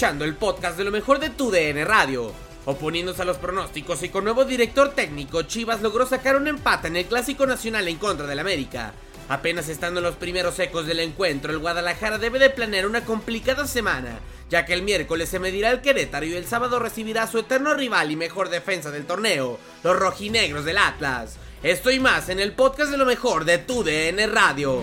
Escuchando 0.00 0.24
el 0.24 0.34
podcast 0.34 0.78
de 0.78 0.84
lo 0.84 0.90
mejor 0.90 1.18
de 1.18 1.28
tu 1.28 1.50
DN 1.50 1.84
Radio. 1.84 2.32
Oponiéndose 2.64 3.20
a 3.20 3.26
los 3.26 3.36
pronósticos 3.36 4.02
y 4.02 4.08
con 4.08 4.24
nuevo 4.24 4.46
director 4.46 4.92
técnico, 4.94 5.42
Chivas 5.42 5.82
logró 5.82 6.06
sacar 6.06 6.36
un 6.36 6.48
empate 6.48 6.88
en 6.88 6.96
el 6.96 7.04
Clásico 7.04 7.44
Nacional 7.44 7.86
en 7.86 7.98
contra 7.98 8.26
del 8.26 8.38
América. 8.38 8.94
Apenas 9.28 9.68
estando 9.68 10.00
en 10.00 10.04
los 10.04 10.16
primeros 10.16 10.58
ecos 10.58 10.86
del 10.86 11.00
encuentro, 11.00 11.52
el 11.52 11.58
Guadalajara 11.58 12.16
debe 12.16 12.38
de 12.38 12.48
planear 12.48 12.86
una 12.86 13.04
complicada 13.04 13.66
semana, 13.66 14.20
ya 14.48 14.64
que 14.64 14.72
el 14.72 14.80
miércoles 14.80 15.28
se 15.28 15.38
medirá 15.38 15.70
el 15.70 15.82
Querétaro 15.82 16.24
y 16.24 16.32
el 16.32 16.46
sábado 16.46 16.78
recibirá 16.78 17.24
a 17.24 17.30
su 17.30 17.38
eterno 17.38 17.74
rival 17.74 18.10
y 18.10 18.16
mejor 18.16 18.48
defensa 18.48 18.90
del 18.90 19.04
torneo, 19.04 19.58
los 19.84 19.98
rojinegros 19.98 20.64
del 20.64 20.78
Atlas. 20.78 21.36
Esto 21.62 21.90
y 21.90 22.00
más 22.00 22.30
en 22.30 22.40
el 22.40 22.52
podcast 22.52 22.90
de 22.90 22.96
lo 22.96 23.04
mejor 23.04 23.44
de 23.44 23.58
tu 23.58 23.84
DN 23.84 24.26
Radio. 24.28 24.82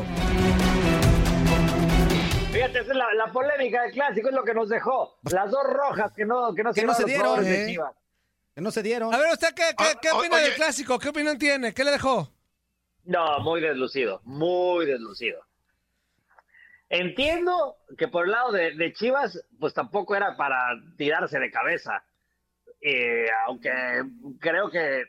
Fíjate, 2.58 2.80
esa 2.80 2.92
es 2.92 2.98
la, 2.98 3.14
la 3.14 3.32
polémica 3.32 3.84
del 3.84 3.92
clásico, 3.92 4.30
es 4.30 4.34
lo 4.34 4.44
que 4.44 4.54
nos 4.56 4.68
dejó. 4.68 5.20
Las 5.32 5.52
dos 5.52 5.64
rojas 5.64 6.12
que 6.16 6.26
no, 6.26 6.56
que 6.56 6.64
no 6.64 6.74
Que 6.74 6.82
no 6.84 6.94
se 6.96 7.06
dieron, 7.06 7.46
eh. 7.46 7.66
Chivas. 7.68 7.94
Que 8.56 8.62
no 8.62 8.72
se 8.72 8.82
dieron. 8.82 9.14
A 9.14 9.18
ver, 9.20 9.32
¿usted 9.32 9.50
qué, 9.56 9.76
qué, 9.78 9.86
qué 10.02 10.10
O- 10.10 10.18
opina 10.18 10.38
oye. 10.38 10.46
del 10.46 10.56
clásico? 10.56 10.98
¿Qué 10.98 11.10
opinión 11.10 11.38
tiene? 11.38 11.72
¿Qué 11.76 11.84
le 11.84 11.92
dejó? 11.92 12.32
No, 13.04 13.40
muy 13.42 13.62
deslucido, 13.62 14.22
muy 14.24 14.88
deslucido. 14.88 15.40
Entiendo 16.90 17.76
que 17.98 18.08
por 18.08 18.26
el 18.26 18.32
lado 18.32 18.52
de, 18.52 18.72
de 18.76 18.92
Chivas, 18.94 19.40
pues 19.60 19.74
tampoco 19.76 20.16
era 20.16 20.36
para 20.36 20.58
tirarse 20.98 21.38
de 21.38 21.52
cabeza. 21.52 22.04
Eh, 22.82 23.28
aunque 23.46 23.72
creo 24.40 24.70
que 24.72 25.04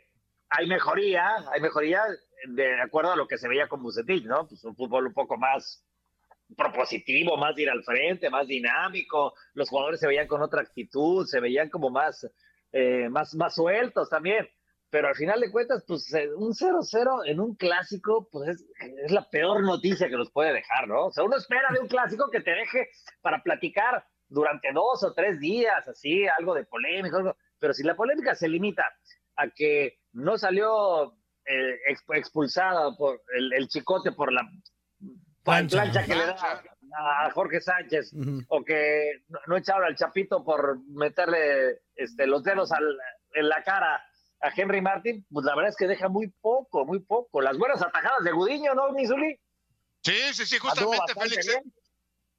hay 0.50 0.66
mejoría, 0.66 1.36
hay 1.50 1.60
mejoría 1.62 2.02
de 2.48 2.80
acuerdo 2.82 3.12
a 3.12 3.16
lo 3.16 3.26
que 3.26 3.38
se 3.38 3.48
veía 3.48 3.68
con 3.68 3.82
Bucetich, 3.82 4.24
¿no? 4.24 4.46
Pues 4.46 4.62
un 4.64 4.76
fútbol 4.76 5.06
un 5.06 5.14
poco 5.14 5.36
más 5.38 5.82
propositivo, 6.56 7.36
más 7.36 7.58
ir 7.58 7.70
al 7.70 7.82
frente, 7.84 8.30
más 8.30 8.46
dinámico. 8.46 9.34
Los 9.54 9.68
jugadores 9.68 10.00
se 10.00 10.06
veían 10.06 10.26
con 10.26 10.42
otra 10.42 10.62
actitud, 10.62 11.26
se 11.26 11.40
veían 11.40 11.68
como 11.70 11.90
más, 11.90 12.26
eh, 12.72 13.08
más, 13.10 13.34
más 13.34 13.54
sueltos 13.54 14.08
también. 14.08 14.48
Pero 14.90 15.08
al 15.08 15.14
final 15.16 15.38
de 15.40 15.50
cuentas, 15.50 15.84
pues 15.86 16.12
eh, 16.14 16.28
un 16.34 16.54
0-0 16.54 17.26
en 17.26 17.40
un 17.40 17.54
clásico, 17.56 18.26
pues 18.32 18.48
es, 18.48 18.66
es 19.04 19.10
la 19.12 19.28
peor 19.28 19.62
noticia 19.62 20.08
que 20.08 20.16
nos 20.16 20.30
puede 20.32 20.52
dejar, 20.54 20.88
¿no? 20.88 21.06
O 21.06 21.12
sea, 21.12 21.24
uno 21.24 21.36
espera 21.36 21.68
de 21.74 21.80
un 21.80 21.88
clásico 21.88 22.30
que 22.30 22.40
te 22.40 22.52
deje 22.52 22.88
para 23.20 23.42
platicar 23.42 24.02
durante 24.28 24.72
dos 24.72 25.02
o 25.04 25.12
tres 25.12 25.38
días, 25.40 25.86
así, 25.88 26.26
algo 26.38 26.54
de 26.54 26.64
polémica, 26.64 27.18
pero 27.58 27.74
si 27.74 27.82
la 27.82 27.96
polémica 27.96 28.34
se 28.34 28.48
limita 28.48 28.84
a 29.36 29.48
que 29.50 29.98
no 30.12 30.38
salió 30.38 31.12
eh, 31.44 31.76
exp- 31.90 32.16
expulsada 32.16 32.94
por 32.96 33.20
el 33.36 33.68
chicote 33.68 34.12
por 34.12 34.32
la 34.32 34.42
Plancha. 35.48 35.82
plancha 35.82 36.04
que 36.04 36.14
le 36.14 36.26
da 36.26 36.36
a 37.26 37.30
Jorge 37.32 37.60
Sánchez, 37.60 38.12
o 38.48 38.64
que 38.64 39.22
no, 39.28 39.38
no 39.46 39.56
echaron 39.56 39.84
al 39.84 39.96
Chapito 39.96 40.44
por 40.44 40.78
meterle 40.88 41.82
este, 41.96 42.26
los 42.26 42.42
dedos 42.44 42.72
al- 42.72 42.98
en 43.34 43.48
la 43.48 43.62
cara 43.62 44.02
a 44.40 44.48
Henry 44.56 44.80
Martin, 44.80 45.26
pues 45.30 45.44
la 45.44 45.54
verdad 45.54 45.70
es 45.70 45.76
que 45.76 45.86
deja 45.86 46.08
muy 46.08 46.28
poco, 46.40 46.86
muy 46.86 47.00
poco. 47.00 47.40
Las 47.42 47.58
buenas 47.58 47.82
atajadas 47.82 48.22
de 48.24 48.32
Gudiño, 48.32 48.74
¿no, 48.74 48.92
Misuli? 48.92 49.38
Sí, 50.02 50.14
sí, 50.32 50.46
sí, 50.46 50.58
justamente, 50.58 51.12
Félix. 51.14 51.46
bien. 51.46 51.72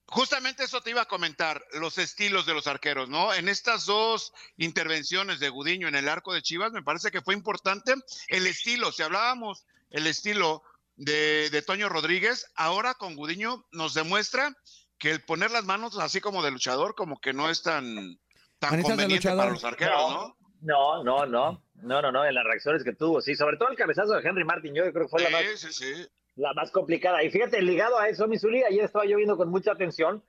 Justamente 0.07 0.63
eso 0.63 0.81
te 0.81 0.89
iba 0.89 1.01
a 1.03 1.07
comentar, 1.07 1.61
los 1.73 1.99
estilos 1.99 2.47
de 2.47 2.55
los 2.55 2.65
arqueros, 2.65 3.09
¿no? 3.09 3.31
En 3.33 3.47
estas 3.47 3.85
dos 3.85 4.33
intervenciones 4.57 5.39
de 5.39 5.49
Gudiño 5.49 5.87
en 5.87 5.93
el 5.95 6.09
arco 6.09 6.33
de 6.33 6.41
Chivas, 6.41 6.71
me 6.71 6.81
parece 6.81 7.11
que 7.11 7.21
fue 7.21 7.35
importante 7.35 7.93
el 8.29 8.47
estilo. 8.47 8.91
Si 8.91 9.03
hablábamos 9.03 9.67
el 9.91 10.07
estilo 10.07 10.63
de, 10.99 11.49
de 11.49 11.61
Toño 11.61 11.87
Rodríguez, 11.89 12.51
ahora 12.55 12.93
con 12.93 13.15
Gudiño 13.15 13.65
nos 13.71 13.93
demuestra 13.93 14.53
que 14.97 15.11
el 15.11 15.23
poner 15.23 15.49
las 15.49 15.63
manos 15.63 15.97
así 15.97 16.19
como 16.19 16.43
de 16.43 16.51
luchador, 16.51 16.93
como 16.93 17.19
que 17.21 17.31
no 17.31 17.49
es 17.49 17.63
tan, 17.63 18.19
tan 18.59 18.81
conveniente 18.81 19.15
luchador. 19.15 19.37
para 19.37 19.51
los 19.51 19.63
arqueros, 19.63 20.11
¿no? 20.11 20.35
No, 20.61 21.03
no, 21.05 21.25
no, 21.25 21.63
no, 21.75 22.01
no, 22.01 22.11
no, 22.11 22.25
en 22.25 22.35
las 22.35 22.43
reacciones 22.43 22.83
que 22.83 22.93
tuvo, 22.93 23.21
sí, 23.21 23.33
sobre 23.33 23.55
todo 23.55 23.69
el 23.69 23.77
cabezazo 23.77 24.13
de 24.13 24.27
Henry 24.27 24.43
Martin, 24.43 24.75
yo 24.75 24.83
creo 24.91 25.05
que 25.05 25.09
fue 25.09 25.23
la 25.23 25.29
más, 25.29 25.43
Sí, 25.55 25.71
sí, 25.71 25.73
sí. 25.73 26.07
la 26.35 26.53
más 26.53 26.69
complicada. 26.71 27.23
Y 27.23 27.31
fíjate, 27.31 27.61
ligado 27.61 27.97
a 27.97 28.09
eso, 28.09 28.27
Misuli, 28.27 28.61
ayer 28.63 28.83
estaba 28.83 29.05
yo 29.05 29.15
viendo 29.15 29.37
con 29.37 29.49
mucha 29.49 29.71
atención 29.71 30.21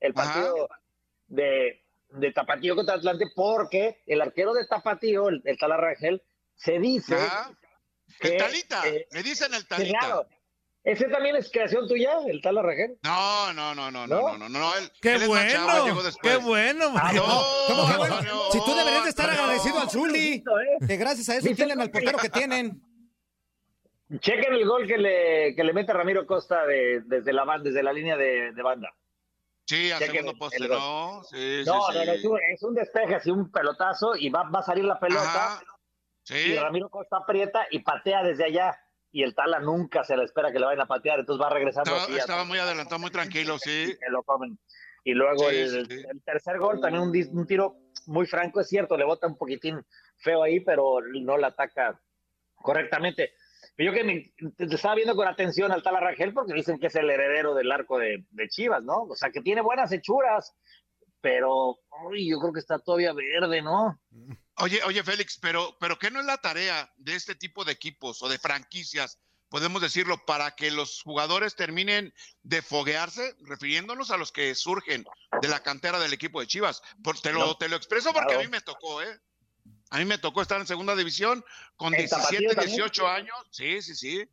el 0.00 0.14
partido 0.14 0.70
de, 1.26 1.84
de 2.08 2.32
Tapatío 2.32 2.74
contra 2.76 2.94
Atlante, 2.94 3.26
porque 3.36 4.02
el 4.06 4.22
arquero 4.22 4.54
de 4.54 4.66
Tapatío, 4.66 5.28
el, 5.28 5.42
el 5.44 5.58
Tala 5.58 5.76
Rangel, 5.76 6.22
se 6.54 6.78
dice 6.78 7.16
Ajá. 7.16 7.50
El 8.20 8.30
que, 8.30 8.36
talita, 8.36 8.86
eh, 8.88 9.06
me 9.12 9.22
dicen 9.22 9.52
el 9.54 9.66
talita. 9.66 9.98
claro. 9.98 10.26
¿Ese 10.82 11.06
también 11.08 11.34
es 11.36 11.50
creación 11.50 11.88
tuya, 11.88 12.12
el 12.26 12.42
tal 12.42 12.58
Arragel? 12.58 12.98
No, 13.02 13.54
no, 13.54 13.74
no, 13.74 13.90
no, 13.90 14.06
no, 14.06 14.36
no, 14.36 14.48
no, 14.48 14.48
no. 14.50 14.76
Él, 14.76 14.90
¡Qué 15.00 15.14
él 15.14 15.20
chavo, 15.20 15.28
bueno! 15.28 16.02
¡Qué 16.22 16.36
bueno! 16.36 16.84
Ah, 16.90 17.04
Mario. 17.04 17.26
no, 17.26 17.42
¿Cómo 17.68 17.86
que 17.86 17.92
no, 17.94 17.98
bueno? 17.98 18.22
no, 18.22 18.50
Si 18.52 18.58
tú 18.62 18.74
deberías 18.76 19.04
de 19.04 19.08
estar 19.10 19.26
no. 19.32 19.32
agradecido 19.42 19.78
al 19.80 19.88
Zuli, 19.90 20.32
¿eh? 20.34 20.44
que 20.86 20.96
gracias 20.98 21.28
a 21.30 21.36
eso 21.36 21.48
tienen 21.56 21.80
al 21.80 21.90
portero 21.90 22.18
que 22.18 22.28
tienen. 22.28 22.82
Chequen 24.20 24.52
el 24.52 24.66
gol 24.66 24.86
que 24.86 24.98
le, 24.98 25.54
que 25.56 25.64
le 25.64 25.72
mete 25.72 25.92
Ramiro 25.94 26.26
Costa 26.26 26.66
de, 26.66 27.00
desde, 27.06 27.32
la, 27.32 27.44
desde 27.62 27.82
la 27.82 27.92
línea 27.92 28.16
de, 28.18 28.52
de 28.52 28.62
banda. 28.62 28.92
Sí, 29.66 29.90
a 29.90 29.98
Chequen 29.98 30.16
segundo 30.16 30.38
poste. 30.38 30.68
¿no? 30.68 31.22
Sí, 31.30 31.62
sí, 31.64 31.66
No, 31.66 31.86
sí. 31.90 31.94
no, 31.98 32.04
no, 32.04 32.12
es 32.12 32.24
un, 32.26 32.38
es 32.52 32.62
un 32.62 32.74
despeje, 32.74 33.14
así 33.14 33.30
un 33.30 33.50
pelotazo 33.50 34.14
y 34.16 34.28
va, 34.28 34.42
va 34.50 34.58
a 34.58 34.62
salir 34.62 34.84
la 34.84 35.00
pelota 35.00 35.54
Ajá. 35.54 35.64
Y 36.30 36.56
Ramiro 36.56 36.88
Costa 36.88 37.18
aprieta 37.18 37.66
y 37.70 37.80
patea 37.80 38.22
desde 38.22 38.44
allá 38.44 38.78
y 39.12 39.22
el 39.22 39.34
Tala 39.34 39.60
nunca 39.60 40.02
se 40.04 40.16
le 40.16 40.24
espera 40.24 40.50
que 40.50 40.58
le 40.58 40.66
vayan 40.66 40.80
a 40.82 40.86
patear, 40.86 41.20
entonces 41.20 41.44
va 41.44 41.50
regresando 41.50 41.90
estaba, 41.92 42.04
así, 42.04 42.16
estaba 42.18 42.44
muy 42.44 42.58
adelantado, 42.58 42.98
muy 42.98 43.10
tranquilo, 43.10 43.58
sí. 43.58 43.70
y 43.90 43.92
se 43.94 44.10
lo 44.10 44.22
comen. 44.24 44.58
Y 45.04 45.12
luego 45.12 45.50
Sí, 45.50 45.56
el, 45.56 45.86
sí, 45.86 45.96
sí. 45.98 46.04
el 46.10 46.22
tercer 46.24 46.58
gol, 46.58 46.80
también 46.80 47.02
un, 47.04 47.12
dis- 47.12 47.30
un 47.30 47.46
tiro 47.46 47.76
muy 48.06 48.26
franco, 48.26 48.60
es 48.60 48.68
cierto, 48.68 48.96
le 48.96 49.04
bota 49.04 49.26
un 49.26 49.36
poquitín 49.36 49.84
feo 50.16 50.42
ahí, 50.42 50.60
pero 50.60 50.98
no 51.20 51.36
la 51.36 51.48
ataca 51.48 52.00
correctamente. 52.54 53.34
Yo 53.76 53.92
que 53.92 54.04
me, 54.04 54.32
estaba 54.58 54.94
viendo 54.94 55.14
con 55.16 55.26
atención 55.28 55.72
al 55.72 55.82
Tala 55.82 56.00
Rangel 56.00 56.32
porque 56.32 56.54
dicen 56.54 56.78
que 56.78 56.86
es 56.86 56.94
el 56.96 57.10
heredero 57.10 57.54
del 57.54 57.70
arco 57.72 57.98
de, 57.98 58.24
de 58.30 58.48
Chivas, 58.48 58.82
¿no? 58.82 59.02
O 59.02 59.14
sea, 59.14 59.30
que 59.30 59.40
tiene 59.42 59.60
buenas 59.62 59.92
hechuras, 59.92 60.56
pero 61.20 61.78
uy, 62.06 62.30
yo 62.30 62.38
creo 62.40 62.52
que 62.52 62.60
está 62.60 62.78
todavía 62.78 63.12
verde, 63.12 63.62
¿no? 63.62 64.00
Oye, 64.58 64.82
oye, 64.84 65.02
Félix, 65.02 65.38
pero, 65.38 65.76
pero 65.80 65.98
¿qué 65.98 66.10
no 66.10 66.20
es 66.20 66.26
la 66.26 66.38
tarea 66.38 66.92
de 66.96 67.14
este 67.14 67.34
tipo 67.34 67.64
de 67.64 67.72
equipos 67.72 68.22
o 68.22 68.28
de 68.28 68.38
franquicias, 68.38 69.18
podemos 69.48 69.82
decirlo, 69.82 70.24
para 70.24 70.54
que 70.54 70.70
los 70.70 71.02
jugadores 71.02 71.56
terminen 71.56 72.14
de 72.42 72.62
foguearse, 72.62 73.34
refiriéndonos 73.40 74.10
a 74.10 74.16
los 74.16 74.30
que 74.32 74.54
surgen 74.54 75.04
de 75.40 75.48
la 75.48 75.62
cantera 75.62 75.98
del 75.98 76.12
equipo 76.12 76.40
de 76.40 76.46
Chivas? 76.46 76.82
Por- 77.02 77.20
te, 77.20 77.32
lo, 77.32 77.40
No, 77.40 77.56
te 77.56 77.68
lo 77.68 77.76
expreso 77.76 78.12
porque 78.12 78.26
claro. 78.28 78.40
a 78.40 78.44
mí 78.44 78.48
me 78.48 78.60
tocó, 78.60 79.02
¿eh? 79.02 79.20
A 79.90 79.98
mí 79.98 80.04
me 80.04 80.18
tocó 80.18 80.42
estar 80.42 80.60
en 80.60 80.66
segunda 80.66 80.94
división 80.94 81.44
con 81.76 81.94
¿En 81.94 82.00
17, 82.00 82.22
Tapatío 82.22 82.48
también? 82.50 82.68
18 82.76 83.08
años, 83.08 83.36
sí, 83.50 83.82
sí, 83.82 83.94
sí, 83.94 84.28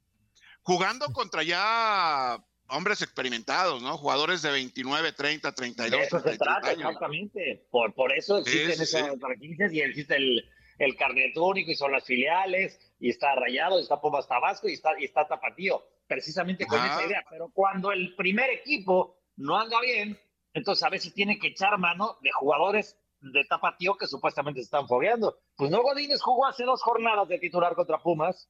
jugando 0.61 1.11
contra 1.13 1.43
ya 1.43 2.37
hombres 2.71 3.01
experimentados, 3.01 3.81
¿no? 3.81 3.97
Jugadores 3.97 4.41
de 4.41 4.51
29, 4.51 5.11
30, 5.13 5.51
32, 5.53 5.91
De 5.99 6.05
eso 6.05 6.17
se 6.17 6.23
33 6.23 6.37
trata, 6.39 6.67
años. 6.69 6.79
exactamente. 6.91 7.67
Por, 7.69 7.93
por 7.93 8.11
eso 8.13 8.43
Sí, 8.43 8.49
existen 8.59 8.75
sí, 8.77 8.83
esas 8.97 9.11
sí. 9.13 9.19
franquicias 9.19 9.73
y 9.73 9.81
existe 9.81 10.15
el, 10.15 10.49
el 10.79 10.95
carnet 10.95 11.35
único 11.37 11.71
y 11.71 11.75
son 11.75 11.91
las 11.91 12.05
filiales 12.05 12.79
y 12.99 13.09
está 13.09 13.35
Rayado, 13.35 13.79
y 13.79 13.83
está 13.83 13.99
Pumas 14.01 14.27
Tabasco 14.27 14.67
y 14.69 14.73
está, 14.73 14.91
y 14.99 15.05
está 15.05 15.27
Tapatío, 15.27 15.83
precisamente 16.07 16.65
con 16.65 16.79
Ajá. 16.79 16.95
esa 16.99 17.07
idea. 17.07 17.23
Pero 17.29 17.49
cuando 17.53 17.91
el 17.91 18.15
primer 18.15 18.49
equipo 18.49 19.17
no 19.37 19.59
anda 19.59 19.79
bien, 19.81 20.19
entonces 20.53 20.83
a 20.83 20.89
veces 20.89 21.13
tiene 21.13 21.39
que 21.39 21.47
echar 21.47 21.77
mano 21.77 22.17
de 22.21 22.31
jugadores 22.31 22.97
de 23.21 23.43
Tapatío 23.45 23.95
que 23.97 24.07
supuestamente 24.07 24.59
se 24.61 24.65
están 24.65 24.87
fogueando. 24.87 25.37
Pues 25.55 25.69
no, 25.71 25.81
Godínez 25.83 26.21
jugó 26.21 26.47
hace 26.47 26.63
dos 26.63 26.81
jornadas 26.81 27.27
de 27.27 27.37
titular 27.39 27.75
contra 27.75 27.99
Pumas 28.01 28.49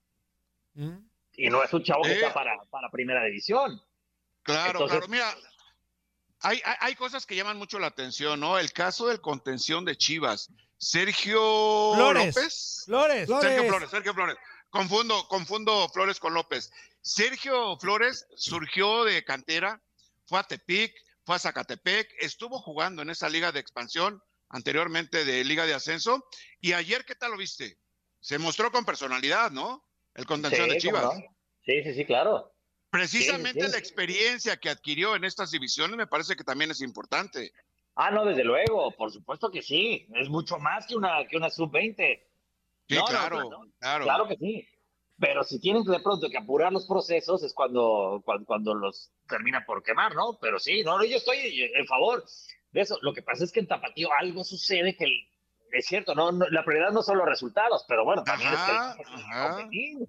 ¿Mm? 0.74 0.98
y 1.36 1.50
no 1.50 1.62
es 1.64 1.74
un 1.74 1.84
chavo 1.84 2.04
que 2.04 2.12
Eh. 2.12 2.16
está 2.16 2.34
para, 2.34 2.58
para 2.70 2.90
primera 2.90 3.24
división. 3.26 3.82
Claro, 4.44 4.82
Entonces- 4.84 5.08
claro. 5.08 5.12
Mira, 5.12 5.36
hay, 6.42 6.62
hay, 6.66 6.76
hay 6.80 6.96
cosas 6.96 7.26
que 7.26 7.36
llaman 7.36 7.58
mucho 7.58 7.78
la 7.80 7.88
atención, 7.88 8.40
¿no? 8.40 8.58
El 8.58 8.72
caso 8.74 9.08
del 9.08 9.22
contención 9.22 9.86
de 9.86 9.96
Chivas. 9.96 10.50
Sergio 10.78 11.94
Flores. 11.94 12.36
López. 12.36 12.82
Flores. 12.86 13.30
Sergio 13.30 13.64
Flores, 13.68 13.90
Sergio 13.92 14.14
Flores. 14.14 14.38
Confundo, 14.72 15.28
confundo 15.28 15.88
Flores 15.90 16.20
con 16.20 16.34
López. 16.34 16.72
Sergio 17.02 17.78
Flores 17.78 18.26
surgió 18.36 19.04
de 19.04 19.24
cantera, 19.24 19.82
fue 20.26 20.40
a 20.40 20.44
Tepic, 20.44 20.94
fue 21.24 21.36
a 21.36 21.40
Zacatepec, 21.40 22.10
estuvo 22.20 22.60
jugando 22.60 23.02
en 23.02 23.10
esa 23.12 23.30
liga 23.30 23.52
de 23.52 23.60
expansión, 23.60 24.24
anteriormente 24.50 25.24
de 25.26 25.44
liga 25.44 25.66
de 25.66 25.74
ascenso, 25.74 26.26
y 26.60 26.74
ayer, 26.74 27.06
¿qué 27.06 27.16
tal 27.16 27.32
lo 27.32 27.38
viste? 27.38 27.78
Se 28.20 28.38
mostró 28.40 28.72
con 28.72 28.86
personalidad, 28.86 29.52
¿no? 29.52 29.86
El 30.16 30.26
contención 30.26 30.68
de 30.70 30.80
Sí, 30.80 30.90
¿cómo 30.90 31.00
Chivas. 31.00 31.16
no? 31.16 31.36
Sí, 31.64 31.84
sí, 31.84 31.94
sí, 31.94 32.06
claro. 32.06 32.54
Precisamente 32.92 33.62
Sí, 33.62 33.66
sí. 33.68 33.72
la 33.72 33.78
experiencia 33.78 34.58
que 34.58 34.70
adquirió 34.70 35.16
en 35.16 35.24
estas 35.24 35.50
divisiones 35.52 35.96
me 35.96 36.08
parece 36.08 36.36
que 36.36 36.44
también 36.44 36.72
es 36.72 36.82
importante. 36.82 37.54
Ah, 37.96 38.12
no, 38.12 38.26
desde 38.26 38.44
luego, 38.44 38.92
por 38.96 39.12
supuesto 39.12 39.50
que 39.50 39.62
sí. 39.62 40.08
Es 40.16 40.30
mucho 40.30 40.58
más 40.60 40.86
que 40.86 40.96
una, 40.96 41.26
que 41.28 41.38
una 41.38 41.50
sub-20. 41.50 41.96
Sí, 42.88 42.96
No, 42.96 43.02
no, 43.02 43.06
claro, 43.08 43.50
no, 43.50 43.62
claro. 43.80 44.04
Claro 44.04 44.28
que 44.28 44.36
sí. 44.36 44.68
Pero 45.18 45.44
si 45.44 45.60
tienen 45.60 45.84
de 45.84 46.00
pronto 46.00 46.30
que 46.30 46.38
apurar 46.38 46.74
los 46.74 46.86
procesos 46.88 47.44
es 47.44 47.54
cuando, 47.54 48.22
cuando, 48.26 48.46
cuando 48.46 48.74
los 48.74 49.12
termina 49.30 49.64
por 49.66 49.84
quemar, 49.84 50.16
¿no? 50.16 50.38
Pero 50.42 50.60
sí, 50.60 50.84
no, 50.84 50.98
no, 50.98 51.06
yo 51.06 51.18
estoy 51.18 51.38
en 51.76 51.86
favor 51.86 52.26
de 52.72 52.82
eso. 52.82 52.98
Lo 53.02 53.14
que 53.14 53.22
pasa 53.22 53.44
es 53.44 53.52
que 53.52 53.60
en 53.62 53.68
Tapatío 53.68 54.10
algo 54.20 54.44
sucede 54.44 54.96
que 54.98 55.06
el- 55.06 55.28
es 55.74 55.86
cierto, 55.86 56.16
no, 56.16 56.32
no, 56.34 56.50
la 56.50 56.66
prioridad 56.66 56.92
no 56.92 57.04
son 57.04 57.18
los 57.20 57.28
resultados, 57.28 57.86
pero 57.88 58.04
bueno, 58.04 58.24
también 58.26 58.52
Ajá, 58.54 58.98
es 59.00 59.08
que 59.08 59.92
el 59.94 60.08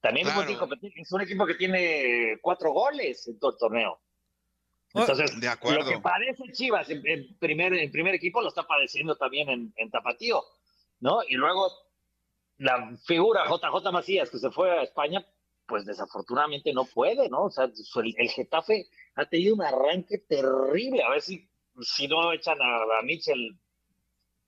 También 0.00 0.26
Claro. 0.26 0.42
es 0.94 1.12
un 1.12 1.20
equipo 1.20 1.46
que 1.46 1.54
tiene 1.54 2.38
cuatro 2.42 2.72
goles 2.72 3.26
en 3.28 3.38
todo 3.38 3.52
el 3.52 3.58
torneo. 3.58 4.00
Oh, 4.92 5.00
Entonces, 5.00 5.38
de 5.40 5.48
acuerdo. 5.48 5.80
lo 5.80 5.90
que 5.90 5.98
padece 5.98 6.44
Chivas 6.52 6.88
en, 6.90 7.06
en 7.06 7.36
primer, 7.38 7.74
en 7.74 7.90
primer 7.90 8.14
equipo 8.14 8.40
lo 8.40 8.48
está 8.48 8.62
padeciendo 8.66 9.16
también 9.16 9.48
en, 9.50 9.72
en 9.76 9.90
Tapatío, 9.90 10.42
¿no? 11.00 11.22
Y 11.28 11.34
luego 11.34 11.70
la 12.58 12.96
figura 13.06 13.44
JJ 13.46 13.92
Macías 13.92 14.30
que 14.30 14.38
se 14.38 14.50
fue 14.50 14.70
a 14.70 14.82
España, 14.82 15.26
pues 15.66 15.84
desafortunadamente 15.84 16.72
no 16.72 16.84
puede, 16.84 17.28
¿no? 17.28 17.44
O 17.44 17.50
sea, 17.50 17.64
el, 17.64 18.14
el 18.16 18.28
Getafe 18.30 18.86
ha 19.16 19.26
tenido 19.26 19.54
un 19.56 19.62
arranque 19.62 20.18
terrible. 20.18 21.02
A 21.02 21.10
ver 21.10 21.20
si, 21.20 21.46
si 21.82 22.06
no 22.08 22.32
echan 22.32 22.56
a, 22.62 22.98
a 22.98 23.02
Mitchell 23.02 23.58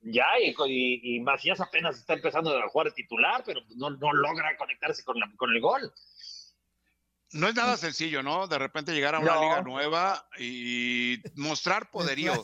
ya 0.01 0.25
y, 0.41 0.49
y- 0.67 1.15
y 1.15 1.19
Macías 1.19 1.59
apenas 1.59 1.97
está 1.97 2.13
empezando 2.13 2.57
a 2.57 2.67
jugar 2.69 2.87
de 2.87 2.93
titular, 2.93 3.43
pero 3.45 3.61
no, 3.75 3.89
no 3.91 4.13
logra 4.13 4.55
conectarse 4.57 5.03
con, 5.03 5.19
la- 5.19 5.31
con 5.37 5.49
el 5.53 5.59
gol. 5.61 5.93
No 7.31 7.47
es 7.47 7.53
nada 7.55 7.77
sencillo, 7.77 8.23
¿no? 8.23 8.47
De 8.47 8.57
repente 8.57 8.91
llegar 8.91 9.13
a 9.13 9.19
una 9.19 9.35
No. 9.35 9.41
liga 9.41 9.61
nueva 9.61 10.27
y 10.39 11.17
mostrar 11.35 11.91
poderío, 11.91 12.43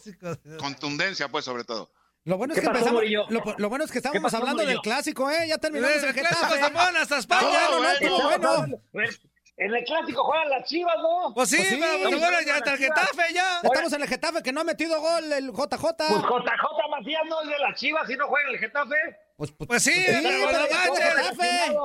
contundencia, 0.60 1.28
pues 1.30 1.44
sobre 1.46 1.64
todo. 1.64 1.92
Lo 2.24 2.38
bueno 2.38 2.54
es 2.54 2.60
¿Qué 2.60 2.62
que 2.62 2.68
pasó, 2.68 2.78
empezamos. 2.80 3.02
Murillo? 3.02 3.26
Lo, 3.30 3.56
lo 3.58 3.70
bueno 3.70 3.86
es 3.86 3.92
que 3.92 3.98
estábamos 4.00 4.24
pasó, 4.24 4.38
hablando 4.38 4.64
del 4.66 4.80
clásico, 4.82 5.30
¿eh? 5.30 5.48
Ya 5.48 5.58
terminamos 5.58 5.98
el 5.98 6.06
El 6.10 6.14
clásico 6.16 6.46
Getafe. 6.54 6.66
se 6.66 6.72
fueron 6.72 6.98
hasta 6.98 7.18
España. 7.18 7.42
No, 7.70 7.80
no, 7.80 8.38
no, 8.38 8.68
bueno. 8.92 9.16
En 9.58 9.74
el 9.74 9.84
clásico 9.86 10.22
juegan 10.26 10.50
las 10.50 10.68
Chivas, 10.68 10.96
¿no? 11.02 11.34
Pues 11.34 11.50
sí, 11.50 11.56
Pues 11.56 11.70
sí. 11.70 11.78
pero 11.80 12.10
pues, 12.10 12.20
bueno, 12.20 12.38
ya 12.46 12.58
está 12.58 12.74
el 12.74 12.78
Getafe 12.78 13.34
ya. 13.34 13.62
Estamos 13.64 13.94
en 13.94 14.02
el 14.02 14.08
Getafe 14.10 14.44
que 14.44 14.52
no 14.52 14.60
ha 14.62 14.64
metido 14.66 15.00
gol 15.00 15.32
el 15.32 15.48
JJ. 15.52 15.80
Pues 15.98 16.22
JJ 16.22 16.90
Macías 16.92 17.22
no 17.30 17.42
es 17.42 17.48
de 17.48 17.60
las 17.60 17.80
Chivas 17.80 18.10
y 18.10 18.16
no 18.18 18.28
juega 18.28 18.50
en 18.50 18.54
el 18.56 18.60
Getafe. 18.60 18.96
Pues, 19.38 19.52
pues- 19.54 19.68
Pues 19.68 19.84
sí, 19.84 19.94
Sí, 19.94 20.06
pero 20.08 20.30
no 20.30 20.46
manches. 20.48 21.76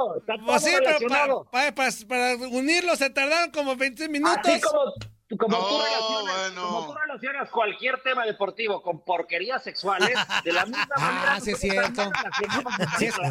Pues 0.46 0.62
sí, 0.62 0.70
pero 0.72 0.84
relacionado. 0.99 1.44
para, 1.50 1.75
para, 1.75 1.90
para, 2.08 2.36
para 2.36 2.48
unirlos 2.48 2.98
se 2.98 3.10
tardaron 3.10 3.50
como 3.50 3.77
20 3.77 4.08
minutos. 4.08 4.39
Así 4.44 4.60
como, 4.60 4.93
como, 5.39 5.56
No, 5.56 5.65
tú 5.67 5.79
relacionas, 5.81 6.37
bueno. 6.39 6.63
como 6.69 6.87
tú 6.87 6.94
relacionas 6.94 7.51
cualquier 7.51 8.03
tema 8.03 8.25
deportivo 8.27 8.82
con 8.82 9.01
porquerías 9.05 9.63
sexuales, 9.63 10.19
de 10.44 10.53
la 10.53 10.67
misma 10.67 10.89
Ah, 10.96 11.01
manera. 11.01 11.22
ah, 11.22 11.25
Claro. 11.31 11.44
Sí, 11.44 11.51
es 11.53 11.60
cierto. 11.60 12.03
Antonio, 12.03 13.31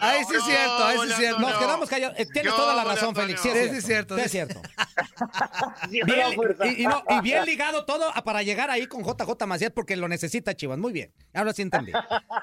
Ahí 0.00 0.24
sí 0.24 0.34
es 0.36 0.44
cierto, 0.44 0.84
ahí 0.84 0.98
sí 0.98 1.10
es 1.10 1.16
cierto. 1.16 1.40
Nos 1.40 1.52
no. 1.52 1.58
quedamos 1.58 1.88
callados. 1.88 2.18
Eh, 2.18 2.26
Tienes 2.32 2.54
toda 2.54 2.74
la 2.74 2.84
razón. 2.84 3.14
Félix. 3.14 3.40
Sí, 3.40 3.48
es 3.48 3.84
cierto. 3.84 4.16
es 4.16 4.30
cierto, 4.30 4.60
Bien, 5.90 6.06
y, 6.64 6.82
y 6.82 6.86
no, 6.86 7.02
y 7.08 7.20
bien 7.20 7.44
ligado 7.44 7.84
todo 7.84 8.12
para 8.24 8.42
llegar 8.42 8.70
ahí 8.70 8.86
con 8.86 9.02
JJ 9.04 9.46
Macías 9.46 9.72
porque 9.74 9.96
lo 9.96 10.08
necesita 10.08 10.54
Chivas. 10.54 10.78
Muy 10.78 10.92
bien. 10.92 11.12
Ahora 11.34 11.52
sí 11.52 11.62
entendí. 11.62 11.92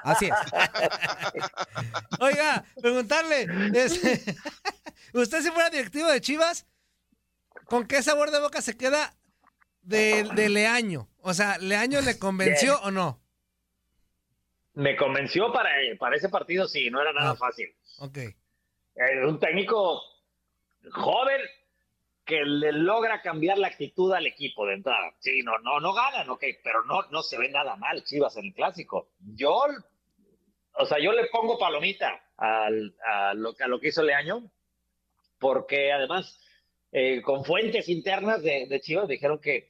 Así 0.02 0.26
es. 0.26 0.32
Oiga, 2.20 2.64
preguntarle, 2.80 3.46
es- 3.74 4.00
¿usted 5.12 5.42
si 5.42 5.50
fuera 5.50 5.70
directivo 5.70 6.08
de 6.08 6.20
Chivas, 6.20 6.66
con 7.64 7.86
qué 7.86 8.02
sabor 8.02 8.30
de 8.30 8.40
boca 8.40 8.60
se 8.62 8.76
queda 8.76 9.14
de, 9.82 10.24
de 10.34 10.48
Leaño? 10.48 11.08
O 11.20 11.34
sea, 11.34 11.58
¿Leaño 11.58 12.00
le 12.02 12.18
convenció 12.18 12.80
o 12.82 12.90
no? 12.90 13.20
Me 14.74 14.94
convenció 14.96 15.52
para, 15.52 15.70
para 15.98 16.16
ese 16.16 16.28
partido, 16.28 16.68
sí, 16.68 16.90
no 16.90 17.00
era 17.00 17.12
nada 17.12 17.30
Ah. 17.30 17.36
fácil. 17.36 17.74
Ok. 17.98 18.18
Eh, 18.18 19.24
un 19.26 19.38
técnico 19.40 20.02
joven 20.92 21.40
que 22.24 22.44
le 22.44 22.72
logra 22.72 23.22
cambiar 23.22 23.56
la 23.58 23.68
actitud 23.68 24.12
al 24.12 24.26
equipo 24.26 24.66
de 24.66 24.74
entrada. 24.74 25.12
Sí, 25.20 25.42
no, 25.42 25.58
no, 25.60 25.80
no 25.80 25.94
ganan, 25.94 26.28
ok, 26.28 26.44
pero 26.62 26.84
no, 26.84 27.02
no 27.10 27.22
se 27.22 27.38
ve 27.38 27.48
nada 27.50 27.76
mal 27.76 28.02
Chivas 28.04 28.36
en 28.36 28.46
el 28.46 28.54
clásico. 28.54 29.10
Yo, 29.20 29.62
o 30.72 30.86
sea, 30.86 30.98
yo 30.98 31.12
le 31.12 31.26
pongo 31.28 31.58
palomita 31.58 32.20
al- 32.36 32.94
a, 33.06 33.32
lo, 33.34 33.54
a 33.58 33.68
lo 33.68 33.80
que 33.80 33.88
hizo 33.88 34.02
Leaño, 34.02 34.50
porque 35.38 35.92
además, 35.92 36.38
eh, 36.92 37.22
con 37.22 37.44
fuentes 37.44 37.88
internas 37.88 38.42
de, 38.42 38.66
de 38.66 38.80
Chivas 38.80 39.08
dijeron 39.08 39.40
que 39.40 39.68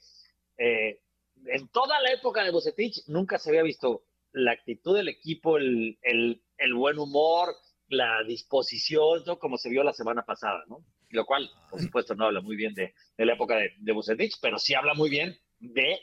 eh, 0.59 1.01
en 1.47 1.69
toda 1.69 2.01
la 2.01 2.13
época 2.13 2.45
de 2.45 2.51
Bucetich 2.51 3.07
nunca 3.09 3.39
se 3.39 3.51
había 3.51 3.63
visto 3.63 4.05
la 4.33 4.53
actitud 4.53 4.97
del 4.97 5.09
equipo, 5.09 5.57
el, 5.57 5.99
el, 6.03 6.43
el 6.59 6.75
buen 6.75 6.99
humor, 6.99 7.55
la 7.89 8.23
disposición, 8.25 9.25
todo 9.25 9.39
como 9.39 9.57
se 9.57 9.71
vio 9.71 9.83
la 9.83 9.93
semana 9.93 10.23
pasada, 10.23 10.65
¿no? 10.69 10.85
lo 11.11 11.25
cual, 11.25 11.49
por 11.71 11.81
supuesto, 11.81 12.15
no 12.15 12.27
habla 12.27 12.41
muy 12.41 12.57
bien 12.57 12.75
de, 12.75 12.95
de 13.17 13.27
la 13.27 13.35
época 13.35 13.57
de, 13.57 13.71
de 13.79 13.93
Bucetich, 13.93 14.39
pero 14.41 14.59
sí 14.59 14.75
habla 14.75 14.95
muy 14.95 15.11
bien 15.11 15.37
de 15.59 16.01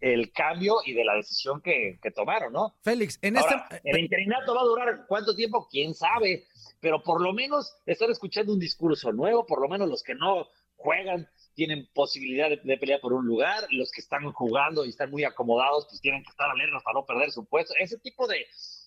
el 0.00 0.32
cambio 0.32 0.76
y 0.84 0.94
de 0.94 1.04
la 1.04 1.14
decisión 1.14 1.60
que, 1.60 1.98
que 2.02 2.10
tomaron, 2.10 2.52
¿no? 2.52 2.74
Félix, 2.82 3.18
en 3.20 3.36
Ahora, 3.36 3.68
este... 3.70 3.90
el 3.90 3.98
interinato 3.98 4.54
va 4.54 4.62
a 4.62 4.64
durar 4.64 5.04
cuánto 5.06 5.34
tiempo, 5.34 5.68
quién 5.70 5.94
sabe, 5.94 6.46
pero 6.80 7.02
por 7.02 7.22
lo 7.22 7.32
menos 7.32 7.76
están 7.86 8.10
escuchando 8.10 8.52
un 8.52 8.58
discurso 8.58 9.12
nuevo, 9.12 9.46
por 9.46 9.60
lo 9.60 9.68
menos 9.68 9.88
los 9.88 10.02
que 10.02 10.14
no 10.14 10.48
juegan 10.76 11.28
tienen 11.54 11.88
posibilidad 11.92 12.48
de, 12.48 12.60
de 12.62 12.78
pelear 12.78 13.00
por 13.00 13.12
un 13.12 13.26
lugar, 13.26 13.66
los 13.70 13.90
que 13.92 14.00
están 14.00 14.30
jugando 14.32 14.84
y 14.84 14.88
están 14.88 15.10
muy 15.10 15.24
acomodados, 15.24 15.86
pues 15.88 16.00
tienen 16.00 16.22
que 16.22 16.30
estar 16.30 16.50
alertas 16.50 16.82
para 16.82 16.94
no 16.94 17.06
perder 17.06 17.30
su 17.30 17.44
puesto. 17.44 17.74
Ese 17.78 17.98
tipo 17.98 18.26
de, 18.26 18.46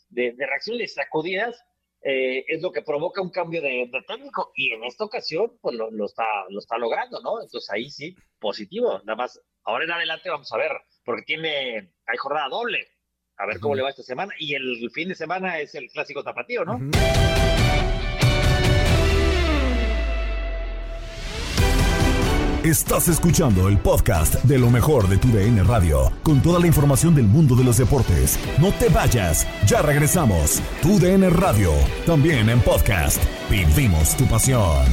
de, 0.10 0.32
de 0.32 0.46
reacciones 0.46 0.94
sacudidas 0.96 1.64
eh, 2.06 2.44
es 2.48 2.62
lo 2.62 2.72
que 2.72 2.82
provoca 2.82 3.22
un 3.22 3.30
cambio 3.30 3.62
de, 3.62 3.90
técnico 4.06 4.52
y 4.56 4.74
en 4.74 4.84
esta 4.84 5.06
ocasión 5.06 5.58
pues 5.62 5.76
lo, 5.76 5.90
lo, 5.90 6.06
está, 6.06 6.26
lo 6.50 6.60
está 6.60 6.78
logrando, 6.78 7.22
¿no? 7.22 7.42
Entonces 7.42 7.70
ahí 7.72 7.90
sí, 7.90 8.16
positivo. 8.40 9.00
Nada 9.06 9.16
más, 9.16 9.40
ahora 9.64 9.86
en 9.86 9.92
adelante 9.92 10.30
vamos 10.30 10.52
a 10.52 10.58
ver, 10.58 10.72
porque 11.06 11.24
tiene, 11.24 11.94
hay 12.06 12.18
jornada 12.18 12.50
doble. 12.50 12.88
A 13.36 13.48
ver 13.48 13.60
cómo 13.60 13.74
le 13.74 13.82
va 13.82 13.90
esta 13.90 14.04
semana. 14.04 14.32
Y 14.38 14.54
el 14.54 14.92
fin 14.92 15.10
de 15.10 15.16
semana 15.16 15.60
es 15.60 15.74
el 15.74 15.90
clásico 15.90 16.24
tapatío, 16.24 16.64
¿no? 16.66 16.80
Estás 22.64 23.10
escuchando 23.10 23.68
el 23.68 23.78
podcast 23.78 24.36
de 24.46 24.58
lo 24.58 24.70
mejor 24.70 25.10
de 25.10 25.18
tu 25.18 25.28
DN 25.28 25.62
Radio, 25.64 26.14
con 26.24 26.42
toda 26.42 26.62
la 26.62 26.68
información 26.68 27.14
del 27.14 27.26
mundo 27.26 27.58
de 27.58 27.66
los 27.66 27.78
deportes. 27.78 28.40
No 28.58 28.72
te 28.72 28.88
vayas, 28.88 29.46
ya 29.68 29.82
regresamos. 29.82 30.62
Tu 30.82 30.98
DN 30.98 31.30
Radio, 31.30 31.72
también 32.06 32.50
en 32.50 32.62
podcast. 32.62 33.22
Vivimos 33.52 34.16
tu 34.16 34.26
pasión. 34.28 34.86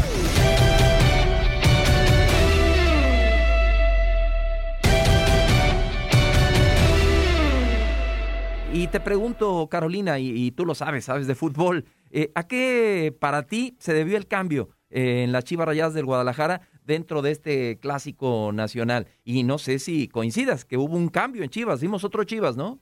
Y 8.73 8.89
te 8.89 8.99
pregunto, 8.99 9.69
Carolina, 9.71 10.19
y, 10.19 10.51
tú 10.51 10.67
lo 10.67 10.75
sabes, 10.75 11.05
sabes 11.05 11.29
de 11.29 11.37
fútbol, 11.37 11.85
eh, 12.11 12.33
¿a 12.35 12.49
qué 12.49 13.15
para 13.17 13.45
ti 13.47 13.77
se 13.79 13.95
debió 13.95 14.17
el 14.17 14.27
cambio 14.27 14.71
eh, 14.91 15.23
en 15.23 15.31
las 15.31 15.45
Chivas 15.45 15.69
Rayadas 15.69 15.95
del 15.95 16.05
Guadalajara 16.05 16.63
dentro 16.91 17.23
de 17.23 17.31
este 17.31 17.79
clásico 17.79 18.51
nacional? 18.53 19.07
Y 19.25 19.45
no 19.45 19.59
sé 19.59 19.79
si 19.79 20.09
coincidas, 20.09 20.65
que 20.65 20.77
hubo 20.77 20.97
un 20.97 21.09
cambio 21.09 21.43
en 21.43 21.51
Chivas, 21.51 21.81
vimos 21.81 22.05
otro 22.05 22.25
Chivas, 22.25 22.57
¿no? 22.57 22.79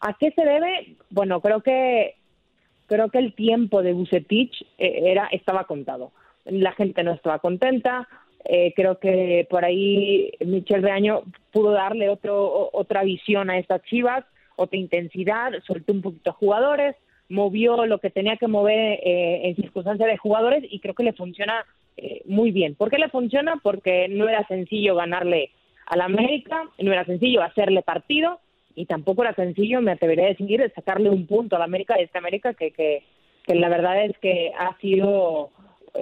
¿A 0.00 0.14
qué 0.14 0.30
se 0.32 0.42
debe? 0.42 0.96
Bueno, 1.10 1.40
creo 1.40 1.60
que 1.62 2.14
creo 2.86 3.08
que 3.10 3.18
el 3.18 3.34
tiempo 3.34 3.82
de 3.82 3.92
Bucetich 3.92 4.62
eh, 4.78 5.10
era 5.10 5.26
estaba 5.32 5.64
contado. 5.64 6.12
La 6.44 6.72
gente 6.72 7.02
no 7.02 7.12
estaba 7.12 7.38
contenta. 7.38 8.08
Eh, 8.44 8.72
creo 8.76 8.98
que 8.98 9.46
por 9.50 9.64
ahí 9.64 10.30
Michel 10.44 10.82
Reaño 10.82 11.22
pudo 11.52 11.72
darle 11.72 12.08
otro 12.08 12.70
otra 12.72 13.02
visión 13.02 13.50
a 13.50 13.58
estas 13.58 13.82
Chivas, 13.82 14.24
otra 14.56 14.78
intensidad, 14.78 15.52
soltó 15.66 15.92
un 15.92 16.02
poquito 16.02 16.30
a 16.30 16.34
jugadores, 16.34 16.96
movió 17.28 17.84
lo 17.86 17.98
que 17.98 18.10
tenía 18.10 18.36
que 18.36 18.46
mover 18.46 19.00
eh, 19.02 19.48
en 19.48 19.56
circunstancias 19.56 20.08
de 20.08 20.16
jugadores 20.16 20.64
y 20.70 20.80
creo 20.80 20.94
que 20.94 21.02
le 21.02 21.12
funciona 21.12 21.64
eh, 22.00 22.22
muy 22.26 22.52
bien. 22.52 22.74
¿Por 22.74 22.90
qué 22.90 22.98
le 22.98 23.08
funciona? 23.08 23.60
Porque 23.62 24.08
no 24.08 24.28
era 24.28 24.46
sencillo 24.46 24.94
ganarle 24.94 25.50
al 25.86 26.00
América, 26.00 26.62
no 26.78 26.92
era 26.92 27.04
sencillo 27.04 27.42
hacerle 27.42 27.82
partido 27.82 28.40
y 28.74 28.86
tampoco 28.86 29.22
era 29.22 29.34
sencillo, 29.34 29.80
me 29.80 29.90
atrevería 29.92 30.26
a 30.26 30.28
decir, 30.28 30.72
sacarle 30.74 31.10
un 31.10 31.26
punto 31.26 31.56
al 31.56 31.62
América 31.62 31.96
de 31.96 32.04
este 32.04 32.18
América 32.18 32.54
que, 32.54 32.70
que, 32.70 33.02
que 33.44 33.54
la 33.56 33.68
verdad 33.68 34.04
es 34.04 34.16
que 34.18 34.52
ha 34.56 34.76
sido, 34.78 35.50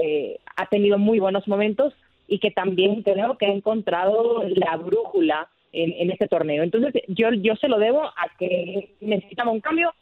eh, 0.03 0.39
ha 0.57 0.67
tenido 0.67 0.99
muy 0.99 1.19
buenos 1.19 1.49
momentos 1.49 1.95
y 2.29 2.39
que 2.39 2.51
también 2.51 3.03
creo 3.03 3.39
que 3.39 3.47
ha 3.47 3.53
encontrado 3.53 4.43
la 4.45 4.77
brújula 4.77 5.49
en, 5.73 5.93
en 5.93 6.11
este 6.11 6.29
torneo. 6.29 6.63
Entonces 6.63 6.93
yo, 7.09 7.33
yo 7.33 7.57
se 7.57 7.69
lo 7.69 7.79
debo 7.79 8.03
a 8.03 8.29
que 8.39 8.91
necesitaba 9.01 9.51
un 9.51 9.61
cambio, 9.61 9.95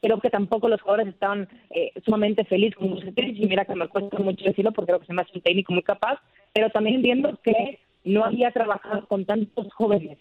creo 0.00 0.20
que 0.20 0.30
tampoco 0.30 0.68
los 0.68 0.80
jugadores 0.80 1.08
estaban 1.08 1.48
eh, 1.70 1.92
sumamente 2.04 2.44
felices 2.44 2.76
con 2.76 2.90
Bucetich 2.90 3.38
y 3.38 3.46
mira 3.46 3.64
que 3.64 3.74
me 3.74 3.88
cuesta 3.88 4.18
mucho 4.18 4.44
decirlo 4.44 4.72
porque 4.72 4.88
creo 4.88 5.00
que 5.00 5.06
se 5.06 5.12
me 5.12 5.22
hace 5.22 5.32
un 5.34 5.42
técnico 5.42 5.72
muy 5.72 5.82
capaz, 5.82 6.20
pero 6.52 6.70
también 6.70 7.02
viendo 7.02 7.38
que 7.42 7.80
no 8.04 8.24
había 8.24 8.50
trabajado 8.50 9.06
con 9.06 9.24
tantos 9.24 9.72
jóvenes. 9.74 10.18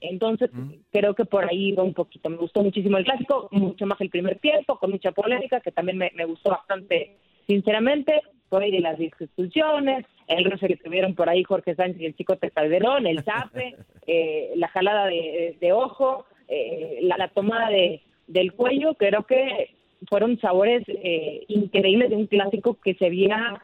Entonces, 0.00 0.50
creo 0.92 1.14
que 1.14 1.24
por 1.24 1.48
ahí 1.48 1.72
va 1.72 1.82
un 1.82 1.94
poquito. 1.94 2.28
Me 2.28 2.36
gustó 2.36 2.62
muchísimo 2.62 2.98
el 2.98 3.04
clásico, 3.04 3.48
mucho 3.52 3.86
más 3.86 3.98
el 4.02 4.10
primer 4.10 4.38
tiempo, 4.38 4.78
con 4.78 4.90
mucha 4.90 5.12
polémica, 5.12 5.60
que 5.60 5.72
también 5.72 5.96
me, 5.96 6.12
me 6.14 6.26
gustó 6.26 6.50
bastante, 6.50 7.16
sinceramente. 7.46 8.20
Por 8.50 8.62
ahí 8.62 8.70
de 8.70 8.80
las 8.80 9.00
expulsiones, 9.00 10.04
el 10.28 10.44
roce 10.50 10.68
que 10.68 10.76
tuvieron 10.76 11.14
por 11.14 11.30
ahí 11.30 11.42
Jorge 11.42 11.74
Sánchez 11.74 12.02
y 12.02 12.06
el 12.06 12.14
chico 12.14 12.36
de 12.36 12.50
Calderón, 12.50 13.06
el 13.06 13.24
zape, 13.24 13.76
eh, 14.06 14.52
la 14.56 14.68
jalada 14.68 15.06
de, 15.06 15.56
de 15.58 15.72
ojo, 15.72 16.26
eh, 16.48 16.98
la, 17.02 17.16
la 17.16 17.28
tomada 17.28 17.70
de, 17.70 18.02
del 18.26 18.52
cuello, 18.52 18.94
creo 18.94 19.24
que 19.24 19.74
fueron 20.08 20.38
sabores 20.38 20.82
eh, 20.88 21.44
increíbles 21.48 22.10
de 22.10 22.16
un 22.16 22.26
clásico 22.26 22.78
que 22.82 22.94
se 22.94 23.06
había, 23.06 23.60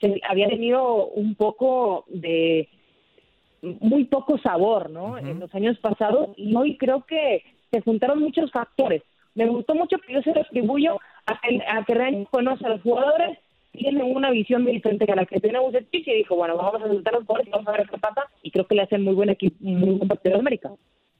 se 0.00 0.20
había 0.28 0.48
tenido 0.48 1.06
un 1.06 1.34
poco 1.34 2.04
de 2.08 2.68
muy 3.80 4.04
poco 4.04 4.38
sabor, 4.38 4.90
¿no? 4.90 5.16
En 5.16 5.40
los 5.40 5.54
años 5.54 5.78
pasados 5.78 6.30
y 6.36 6.54
hoy 6.54 6.76
creo 6.76 7.04
que 7.06 7.42
se 7.70 7.80
juntaron 7.80 8.20
muchos 8.20 8.50
factores. 8.52 9.02
Me 9.34 9.46
gustó 9.46 9.74
mucho 9.74 9.98
que 9.98 10.12
yo 10.12 10.22
se 10.22 10.34
lo 10.34 10.42
atribuyo 10.42 10.98
a 11.26 11.40
que, 11.40 11.60
a 11.66 11.84
que 11.84 11.94
Real 11.94 12.28
conoce 12.30 12.64
a 12.66 12.70
los 12.70 12.82
jugadores, 12.82 13.38
tiene 13.72 14.04
una 14.04 14.30
visión 14.30 14.62
muy 14.62 14.72
diferente 14.72 15.10
a 15.10 15.16
la 15.16 15.26
que 15.26 15.40
tiene 15.40 15.58
Bucetich 15.58 16.06
y 16.06 16.14
dijo, 16.14 16.36
bueno, 16.36 16.56
vamos 16.56 16.82
a 16.82 16.86
soltar 16.86 17.14
los 17.14 17.24
jugadores, 17.24 17.50
vamos 17.50 17.66
a 17.66 17.72
ver 17.72 17.88
qué 17.88 17.98
pasa 17.98 18.22
y 18.42 18.50
creo 18.50 18.66
que 18.66 18.76
le 18.76 18.82
hacen 18.82 19.02
muy 19.02 19.14
buen 19.14 19.30
equipo, 19.30 19.56
muy 19.60 19.96
buen 19.96 20.08
partido 20.08 20.34
de 20.34 20.40
América. 20.40 20.70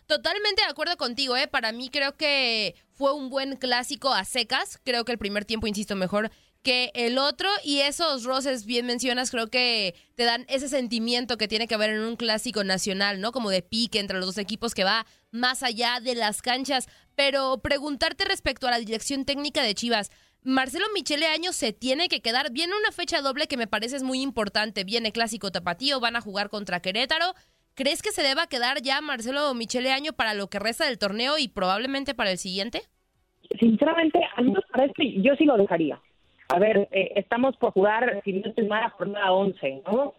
Totalmente 0.06 0.62
de 0.62 0.68
acuerdo 0.68 0.96
contigo, 0.96 1.36
¿eh? 1.36 1.48
Para 1.48 1.72
mí 1.72 1.88
creo 1.88 2.16
que 2.16 2.74
fue 2.92 3.12
un 3.14 3.30
buen 3.30 3.56
clásico 3.56 4.12
a 4.12 4.24
secas. 4.24 4.78
Creo 4.84 5.04
que 5.04 5.12
el 5.12 5.18
primer 5.18 5.44
tiempo, 5.44 5.66
insisto, 5.66 5.96
mejor 5.96 6.30
que 6.62 6.90
el 6.94 7.18
otro. 7.18 7.48
Y 7.62 7.80
esos 7.80 8.24
roces, 8.24 8.66
bien 8.66 8.86
mencionas, 8.86 9.30
creo 9.30 9.48
que 9.48 9.94
te 10.14 10.24
dan 10.24 10.44
ese 10.48 10.68
sentimiento 10.68 11.38
que 11.38 11.48
tiene 11.48 11.66
que 11.66 11.74
haber 11.74 11.90
en 11.90 12.00
un 12.00 12.16
clásico 12.16 12.64
nacional, 12.64 13.20
¿no? 13.20 13.32
Como 13.32 13.50
de 13.50 13.62
pique 13.62 13.98
entre 13.98 14.18
los 14.18 14.26
dos 14.26 14.38
equipos 14.38 14.74
que 14.74 14.84
va 14.84 15.06
más 15.30 15.62
allá 15.62 16.00
de 16.00 16.14
las 16.14 16.42
canchas. 16.42 16.86
Pero 17.14 17.58
preguntarte 17.62 18.24
respecto 18.24 18.66
a 18.66 18.72
la 18.72 18.78
dirección 18.78 19.24
técnica 19.24 19.62
de 19.62 19.74
Chivas. 19.74 20.10
Marcelo 20.42 20.84
Michele 20.92 21.26
Año 21.26 21.54
se 21.54 21.72
tiene 21.72 22.08
que 22.08 22.20
quedar. 22.20 22.50
Viene 22.50 22.74
una 22.76 22.92
fecha 22.92 23.22
doble 23.22 23.46
que 23.46 23.56
me 23.56 23.66
parece 23.66 23.96
es 23.96 24.02
muy 24.02 24.20
importante. 24.20 24.84
Viene 24.84 25.12
clásico 25.12 25.50
tapatío, 25.50 26.00
van 26.00 26.16
a 26.16 26.20
jugar 26.20 26.50
contra 26.50 26.80
Querétaro. 26.80 27.34
¿Crees 27.76 28.02
que 28.02 28.12
se 28.12 28.22
deba 28.22 28.46
quedar 28.46 28.82
ya 28.82 29.00
Marcelo 29.00 29.52
Michele 29.52 29.90
Año 29.90 30.12
para 30.12 30.34
lo 30.34 30.46
que 30.46 30.60
resta 30.60 30.86
del 30.86 30.98
torneo 30.98 31.38
y 31.38 31.48
probablemente 31.48 32.14
para 32.14 32.30
el 32.30 32.38
siguiente? 32.38 32.82
Sinceramente, 33.58 34.20
al 34.36 34.44
menos 34.44 34.64
para 34.70 34.84
este, 34.84 35.20
yo 35.20 35.34
sí 35.34 35.44
lo 35.44 35.56
dejaría. 35.56 36.00
A 36.50 36.60
ver, 36.60 36.88
eh, 36.92 37.12
estamos 37.16 37.56
por 37.56 37.72
jugar, 37.72 38.20
si 38.24 38.34
no 38.34 38.48
estoy 38.48 38.68
mal, 38.68 38.82
la 38.82 38.90
jornada 38.90 39.32
11, 39.32 39.82
¿no? 39.86 40.14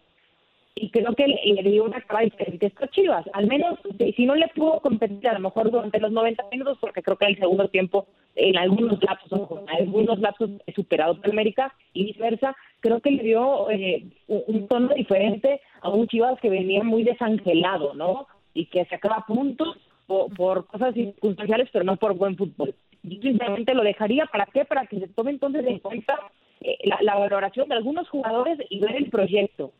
Y 0.74 0.90
creo 0.90 1.14
que 1.14 1.26
le, 1.26 1.62
le 1.62 1.70
dio 1.70 1.84
una 1.84 2.02
cara 2.02 2.24
diferente 2.24 2.70
a 2.78 2.88
Chivas. 2.88 3.24
Al 3.32 3.46
menos, 3.46 3.78
si 4.14 4.26
no 4.26 4.34
le 4.34 4.48
pudo 4.48 4.80
competir 4.80 5.26
a 5.26 5.32
lo 5.32 5.40
mejor 5.40 5.70
durante 5.70 5.98
los 5.98 6.12
90 6.12 6.44
minutos, 6.52 6.76
porque 6.78 7.02
creo 7.02 7.16
que 7.16 7.24
el 7.24 7.38
segundo 7.38 7.68
tiempo, 7.68 8.06
en 8.36 8.56
algunos 8.58 9.02
lapsos, 9.02 9.32
ojo, 9.32 9.60
en 9.60 9.70
algunos 9.70 10.18
lapsos 10.20 10.50
superado 10.74 11.20
por 11.20 11.30
América 11.30 11.74
y 11.94 12.04
viceversa, 12.04 12.54
creo 12.80 13.00
que 13.00 13.10
le 13.10 13.22
dio 13.22 13.70
eh, 13.70 14.04
un, 14.28 14.68
tono 14.68 14.94
diferente 14.94 15.60
a 15.80 15.88
un 15.88 16.06
Chivas 16.06 16.38
que 16.40 16.50
venía 16.50 16.84
muy 16.84 17.02
desangelado, 17.02 17.94
¿no? 17.94 18.26
Y 18.52 18.66
que 18.66 18.84
sacaba 18.84 19.24
puntos 19.26 19.76
por, 20.06 20.32
por 20.34 20.66
cosas 20.66 20.94
circunstanciales, 20.94 21.68
pero 21.72 21.84
no 21.84 21.96
por 21.96 22.14
buen 22.14 22.36
fútbol. 22.36 22.74
Yo 23.02 23.20
sinceramente 23.22 23.74
lo 23.74 23.82
dejaría, 23.82 24.26
¿para 24.26 24.46
qué? 24.46 24.64
Para 24.64 24.86
que 24.86 25.00
se 25.00 25.08
tome 25.08 25.30
entonces 25.30 25.64
en 25.66 25.78
cuenta 25.78 26.18
eh, 26.60 26.76
la, 26.84 27.16
valoración 27.16 27.68
de 27.68 27.74
algunos 27.74 28.08
jugadores 28.08 28.58
y 28.68 28.80
ver 28.80 28.96
el 28.96 29.08
proyecto. 29.08 29.72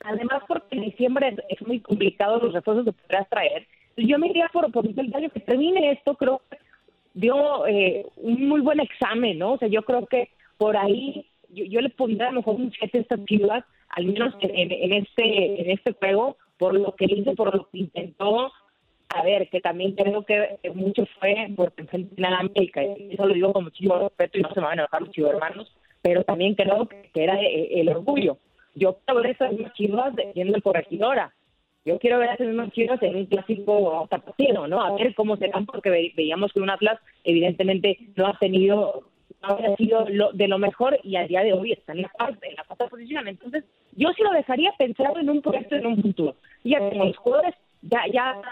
Además, 0.00 0.42
porque 0.48 0.76
en 0.76 0.82
diciembre 0.82 1.36
es, 1.48 1.66
muy 1.66 1.80
complicado 1.80 2.38
los 2.38 2.54
refuerzos 2.54 2.86
que 2.86 2.92
podrás 2.92 3.28
traer. 3.28 3.66
Yo 3.96 4.18
me 4.18 4.28
iría 4.28 4.48
por, 4.52 4.70
por 4.72 4.86
un 4.86 4.94
que 4.94 5.40
termine 5.40 5.92
esto, 5.92 6.14
creo 6.14 6.40
que 6.50 6.58
dio 7.16 7.66
eh, 7.66 8.06
un 8.16 8.46
muy 8.48 8.60
buen 8.60 8.78
examen, 8.80 9.38
¿no? 9.38 9.54
O 9.54 9.58
sea, 9.58 9.68
yo 9.68 9.82
creo 9.82 10.06
que 10.06 10.28
por 10.58 10.76
ahí 10.76 11.26
yo, 11.48 11.64
yo 11.64 11.80
le 11.80 11.90
pondría 11.90 12.28
a 12.28 12.30
lo 12.32 12.40
mejor 12.40 12.54
un 12.56 12.70
7 12.78 12.98
a 12.98 13.00
estas 13.00 13.24
Chivas, 13.24 13.64
al 13.88 14.04
menos 14.06 14.34
en, 14.40 14.50
en- 14.54 14.72
en 14.72 14.92
este 14.92 15.60
en 15.62 15.70
este 15.70 15.92
juego, 15.94 16.36
por 16.58 16.74
lo 16.74 16.94
que 16.94 17.06
hizo, 17.08 17.34
por 17.34 17.54
lo 17.54 17.68
que 17.70 17.78
intentó. 17.78 18.52
A 19.08 19.22
ver, 19.22 19.48
que 19.48 19.60
también 19.60 19.92
creo 19.92 20.24
que 20.24 20.58
mucho 20.74 21.06
fue 21.20 21.48
por 21.56 21.72
enfrentar 21.76 22.26
a 22.26 22.30
la 22.30 22.38
América, 22.40 22.82
eso 22.82 23.24
lo 23.24 23.32
digo 23.34 23.52
con 23.52 23.64
muchísimo 23.64 23.98
respeto 23.98 24.38
y 24.38 24.42
no 24.42 24.52
se 24.52 24.60
me 24.60 24.66
van 24.66 24.78
a 24.80 24.82
enojar 24.82 25.00
los 25.02 25.10
chivos 25.12 25.30
hermanos, 25.32 25.72
pero 26.02 26.24
también 26.24 26.54
creo 26.54 26.86
que, 26.88 27.08
era 27.14 27.40
eh, 27.40 27.80
el 27.80 27.88
orgullo. 27.88 28.36
Yo 28.74 28.98
ver 29.14 29.26
esas 29.30 29.52
mismas 29.52 29.72
chivas 29.74 30.12
siendo 30.34 30.60
corregidora. 30.60 31.32
Yo 31.86 31.98
quiero 31.98 32.18
ver 32.18 32.30
a 32.30 32.34
esas 32.34 32.48
mismas 32.48 32.72
chivas 32.72 33.00
en 33.02 33.16
un 33.16 33.26
clásico 33.26 34.06
tapatío, 34.10 34.66
¿no? 34.66 34.82
A 34.82 34.94
ver 34.96 35.14
cómo 35.14 35.36
serán, 35.36 35.64
porque 35.66 35.88
ve- 35.88 36.12
veíamos 36.16 36.52
que 36.52 36.60
un 36.60 36.68
Atlas 36.68 36.98
evidentemente 37.24 37.96
no 38.16 38.26
ha 38.26 38.38
tenido 38.38 39.04
habría 39.42 39.76
sido 39.76 40.06
lo, 40.08 40.32
de 40.32 40.48
lo 40.48 40.58
mejor 40.58 40.98
y 41.04 41.14
a 41.16 41.26
día 41.26 41.42
de 41.44 41.52
hoy 41.52 41.72
está 41.72 41.92
en 41.92 42.02
la 42.02 42.08
parte, 42.08 42.48
en 42.48 42.56
la 42.56 42.64
cuarta 42.64 42.88
posición. 42.88 43.28
Entonces, 43.28 43.64
yo 43.92 44.08
sí 44.16 44.22
lo 44.22 44.30
dejaría 44.32 44.72
pensando 44.76 45.20
en 45.20 45.30
un 45.30 45.40
proyecto 45.40 45.76
en 45.76 45.86
un 45.86 46.02
futuro. 46.02 46.34
Ya 46.64 46.78
tengo 46.90 47.04
los 47.04 47.16
jugadores, 47.16 47.54
ya, 47.82 48.00
ya, 48.12 48.42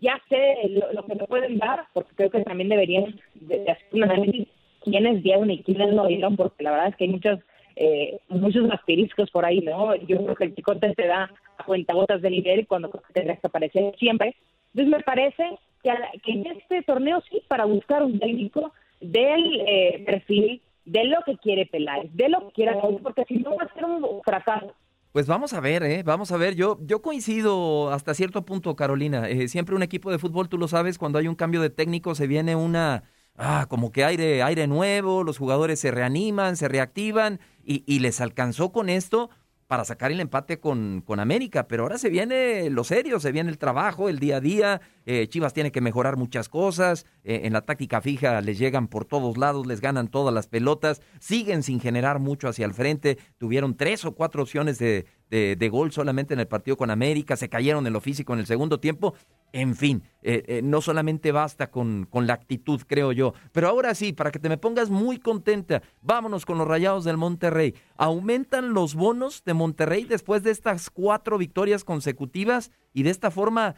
ya 0.00 0.20
sé 0.28 0.56
lo, 0.92 1.02
que 1.06 1.14
me 1.14 1.26
pueden 1.26 1.58
dar, 1.58 1.86
porque 1.94 2.14
creo 2.14 2.30
que 2.30 2.42
también 2.42 2.68
deberían 2.68 3.18
de, 3.36 3.60
de 3.60 3.70
hacer 3.70 3.86
un 3.92 4.04
análisis 4.04 4.48
quiénes 4.84 5.22
dieron 5.22 5.50
y 5.50 5.62
quiénes 5.62 5.94
no 5.94 6.06
dieron, 6.06 6.36
porque 6.36 6.62
la 6.62 6.72
verdad 6.72 6.88
es 6.88 6.96
que 6.96 7.04
hay 7.04 7.10
muchos 7.10 7.38
eh, 7.80 8.18
muchos 8.28 8.68
asteriscos 8.70 9.30
por 9.30 9.44
ahí, 9.44 9.60
¿no? 9.60 9.94
Yo 9.94 10.18
creo 10.24 10.34
que 10.34 10.44
el 10.44 10.54
chicote 10.54 10.94
te 10.94 11.06
da 11.06 11.30
a 11.56 11.64
cuenta 11.64 11.94
gotas 11.94 12.20
de 12.20 12.30
nivel 12.30 12.66
cuando 12.66 12.90
creo 12.90 13.02
que 13.12 13.38
aparecer 13.46 13.94
siempre. 13.98 14.34
Entonces 14.74 14.98
me 14.98 15.04
parece 15.04 15.44
que, 15.82 15.90
que 16.24 16.32
en 16.32 16.46
este 16.46 16.82
torneo 16.82 17.22
sí, 17.30 17.40
para 17.46 17.66
buscar 17.66 18.02
un 18.02 18.18
técnico 18.18 18.72
del 19.00 19.60
eh, 19.66 20.02
perfil 20.04 20.60
de 20.84 21.04
lo 21.04 21.18
que 21.24 21.36
quiere 21.36 21.66
Peláez, 21.66 22.10
de 22.12 22.28
lo 22.28 22.48
que 22.48 22.54
quiere 22.54 22.72
Raúl, 22.72 23.00
porque 23.00 23.24
si 23.28 23.36
no 23.36 23.54
va 23.54 23.64
a 23.64 23.74
ser 23.74 23.84
un 23.84 24.22
fracaso. 24.24 24.74
Pues 25.12 25.26
vamos 25.26 25.52
a 25.52 25.60
ver, 25.60 25.82
¿eh? 25.84 26.02
Vamos 26.02 26.32
a 26.32 26.36
ver. 26.36 26.54
Yo, 26.54 26.78
yo 26.82 27.00
coincido 27.00 27.90
hasta 27.90 28.14
cierto 28.14 28.44
punto, 28.44 28.74
Carolina. 28.76 29.28
Eh, 29.28 29.48
siempre 29.48 29.74
un 29.74 29.82
equipo 29.82 30.10
de 30.10 30.18
fútbol, 30.18 30.48
tú 30.48 30.58
lo 30.58 30.68
sabes, 30.68 30.98
cuando 30.98 31.18
hay 31.18 31.28
un 31.28 31.34
cambio 31.34 31.60
de 31.60 31.70
técnico 31.70 32.14
se 32.14 32.26
viene 32.26 32.56
una, 32.56 33.04
ah, 33.38 33.66
como 33.68 33.92
que 33.92 34.04
aire, 34.04 34.42
aire 34.42 34.66
nuevo, 34.66 35.24
los 35.24 35.38
jugadores 35.38 35.80
se 35.80 35.90
reaniman, 35.90 36.56
se 36.56 36.68
reactivan 36.68 37.40
y, 37.64 37.98
les 37.98 38.20
alcanzó 38.20 38.72
con 38.72 38.88
esto 38.88 39.30
para 39.66 39.84
sacar 39.84 40.10
el 40.10 40.20
empate 40.20 40.58
con, 40.58 41.02
con 41.04 41.20
América. 41.20 41.68
Pero 41.68 41.82
ahora 41.82 41.98
se 41.98 42.08
viene 42.08 42.70
lo 42.70 42.84
serio, 42.84 43.20
se 43.20 43.32
viene 43.32 43.50
el 43.50 43.58
trabajo, 43.58 44.08
el 44.08 44.18
día 44.18 44.36
a 44.36 44.40
día. 44.40 44.80
Eh, 45.04 45.26
Chivas 45.28 45.52
tiene 45.52 45.70
que 45.70 45.82
mejorar 45.82 46.16
muchas 46.16 46.48
cosas. 46.48 47.04
eh, 47.24 47.42
en 47.44 47.52
la 47.52 47.60
táctica 47.60 48.00
fija 48.00 48.40
les 48.40 48.58
llegan 48.58 48.88
por 48.88 49.04
todos 49.04 49.36
lados, 49.36 49.66
les 49.66 49.82
ganan 49.82 50.08
todas 50.08 50.32
las 50.32 50.46
pelotas, 50.46 51.02
siguen 51.20 51.62
sin 51.62 51.80
generar 51.80 52.18
mucho 52.18 52.48
hacia 52.48 52.64
el 52.64 52.72
frente. 52.72 53.18
Tuvieron 53.36 53.76
tres 53.76 54.06
o 54.06 54.14
cuatro 54.14 54.42
opciones 54.42 54.78
de, 54.78 55.04
de, 55.30 55.56
de 55.56 55.68
gol 55.68 55.92
solamente 55.92 56.34
en 56.34 56.40
el 56.40 56.48
partido 56.48 56.76
con 56.76 56.90
América, 56.90 57.36
se 57.36 57.48
cayeron 57.48 57.86
en 57.86 57.92
lo 57.92 58.00
físico 58.00 58.32
en 58.32 58.40
el 58.40 58.46
segundo 58.46 58.80
tiempo. 58.80 59.14
En 59.52 59.74
fin, 59.74 60.02
eh, 60.22 60.44
eh, 60.46 60.60
no 60.62 60.82
solamente 60.82 61.32
basta 61.32 61.70
con, 61.70 62.06
con 62.10 62.26
la 62.26 62.34
actitud, 62.34 62.82
creo 62.86 63.12
yo. 63.12 63.32
Pero 63.52 63.68
ahora 63.68 63.94
sí, 63.94 64.12
para 64.12 64.30
que 64.30 64.38
te 64.38 64.48
me 64.48 64.58
pongas 64.58 64.90
muy 64.90 65.18
contenta, 65.18 65.82
vámonos 66.02 66.44
con 66.44 66.58
los 66.58 66.68
Rayados 66.68 67.04
del 67.04 67.16
Monterrey. 67.16 67.74
¿Aumentan 67.96 68.74
los 68.74 68.94
bonos 68.94 69.44
de 69.44 69.54
Monterrey 69.54 70.04
después 70.04 70.42
de 70.42 70.50
estas 70.50 70.90
cuatro 70.90 71.38
victorias 71.38 71.82
consecutivas 71.82 72.70
y 72.92 73.04
de 73.04 73.10
esta 73.10 73.30
forma 73.30 73.76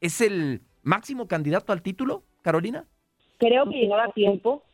es 0.00 0.20
el 0.20 0.62
máximo 0.82 1.28
candidato 1.28 1.72
al 1.72 1.82
título, 1.82 2.24
Carolina? 2.42 2.86
Creo 3.38 3.64
que 3.70 3.76
llegaba 3.76 4.08
tiempo. 4.12 4.64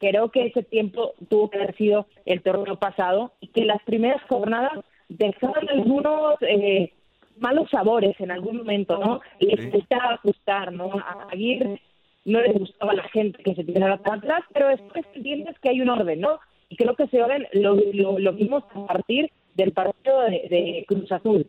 Creo 0.00 0.30
que 0.30 0.46
ese 0.46 0.62
tiempo 0.64 1.12
tuvo 1.28 1.50
que 1.50 1.58
haber 1.58 1.76
sido 1.76 2.06
el 2.24 2.42
torneo 2.42 2.78
pasado 2.78 3.34
y 3.38 3.48
que 3.48 3.64
las 3.64 3.82
primeras 3.84 4.22
jornadas 4.28 4.72
dejaban 5.10 5.68
algunos 5.68 6.36
eh, 6.40 6.92
malos 7.38 7.68
sabores 7.70 8.18
en 8.20 8.30
algún 8.30 8.58
momento, 8.58 8.98
¿no? 8.98 9.20
Les 9.38 9.70
gustaba 9.72 10.14
ajustar, 10.14 10.72
¿no? 10.72 10.92
A 10.92 11.28
Aguirre 11.30 11.80
no 12.24 12.40
les 12.40 12.58
gustaba 12.58 12.92
a 12.92 12.96
la 12.96 13.08
gente 13.08 13.42
que 13.42 13.54
se 13.54 13.64
tirara 13.64 13.96
para 13.98 14.16
atrás, 14.16 14.42
pero 14.52 14.68
después 14.68 15.04
entiendes 15.14 15.58
que 15.58 15.70
hay 15.70 15.80
un 15.80 15.88
orden, 15.88 16.20
¿no? 16.20 16.38
Y 16.68 16.76
creo 16.76 16.94
que 16.94 17.04
ese 17.04 17.22
orden 17.22 17.46
lo, 17.52 17.74
lo, 17.92 18.18
lo 18.18 18.32
vimos 18.32 18.62
a 18.74 18.86
partir 18.86 19.30
del 19.54 19.72
partido 19.72 20.20
de, 20.22 20.46
de 20.48 20.84
Cruz 20.86 21.10
Azul. 21.10 21.46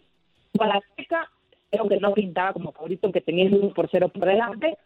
Guadalajara 0.53 1.29
creo 1.69 1.87
que 1.87 1.99
no 1.99 2.13
pintaba 2.13 2.53
como 2.53 2.71
favorito, 2.71 3.07
aunque 3.07 3.21
tenía 3.21 3.45
el 3.45 3.55
1 3.55 3.73
por 3.73 3.89
0 3.89 4.09
por 4.09 4.25
delante, 4.25 4.77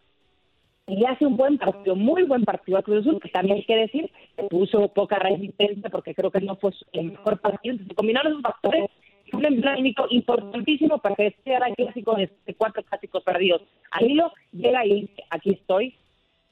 y 0.88 1.04
hace 1.06 1.25
un 1.25 1.36
buen 1.36 1.58
partido, 1.58 1.96
muy 1.96 2.24
buen 2.24 2.44
partido 2.44 2.77
a 2.77 2.84
Cruz 2.84 3.01
Azul, 3.01 3.20
que 3.20 3.30
también 3.30 3.58
hay 3.58 3.65
que 3.65 3.75
decir, 3.75 4.12
puso 4.50 4.88
poca 4.89 5.18
resistencia 5.18 5.89
porque 5.89 6.13
creo 6.13 6.30
que 6.30 6.42
no 6.42 6.56
fue 6.58 6.72
el 6.94 7.12
mejor 7.12 7.39
partido. 7.39 7.74
Entonces, 7.74 7.89
se 7.89 7.96
combinaron 7.96 8.34
esos 8.34 8.44
factores, 8.44 8.89
fue 9.32 9.39
un 9.39 9.46
empleamiento 9.46 10.06
importantísimo 10.12 11.00
para 11.00 11.15
que 11.15 11.27
este 11.27 11.54
era 11.54 11.68
el 11.68 11.75
clásico 11.75 12.15
de, 12.15 12.32
de 12.46 12.54
cuatro 12.54 12.84
clásicos 12.84 13.24
perdidos. 13.24 13.63
Al 13.92 14.12
hilo 14.12 14.32
llega 14.51 14.86
y 14.86 15.10
aquí 15.32 15.51
estoy, 15.51 15.96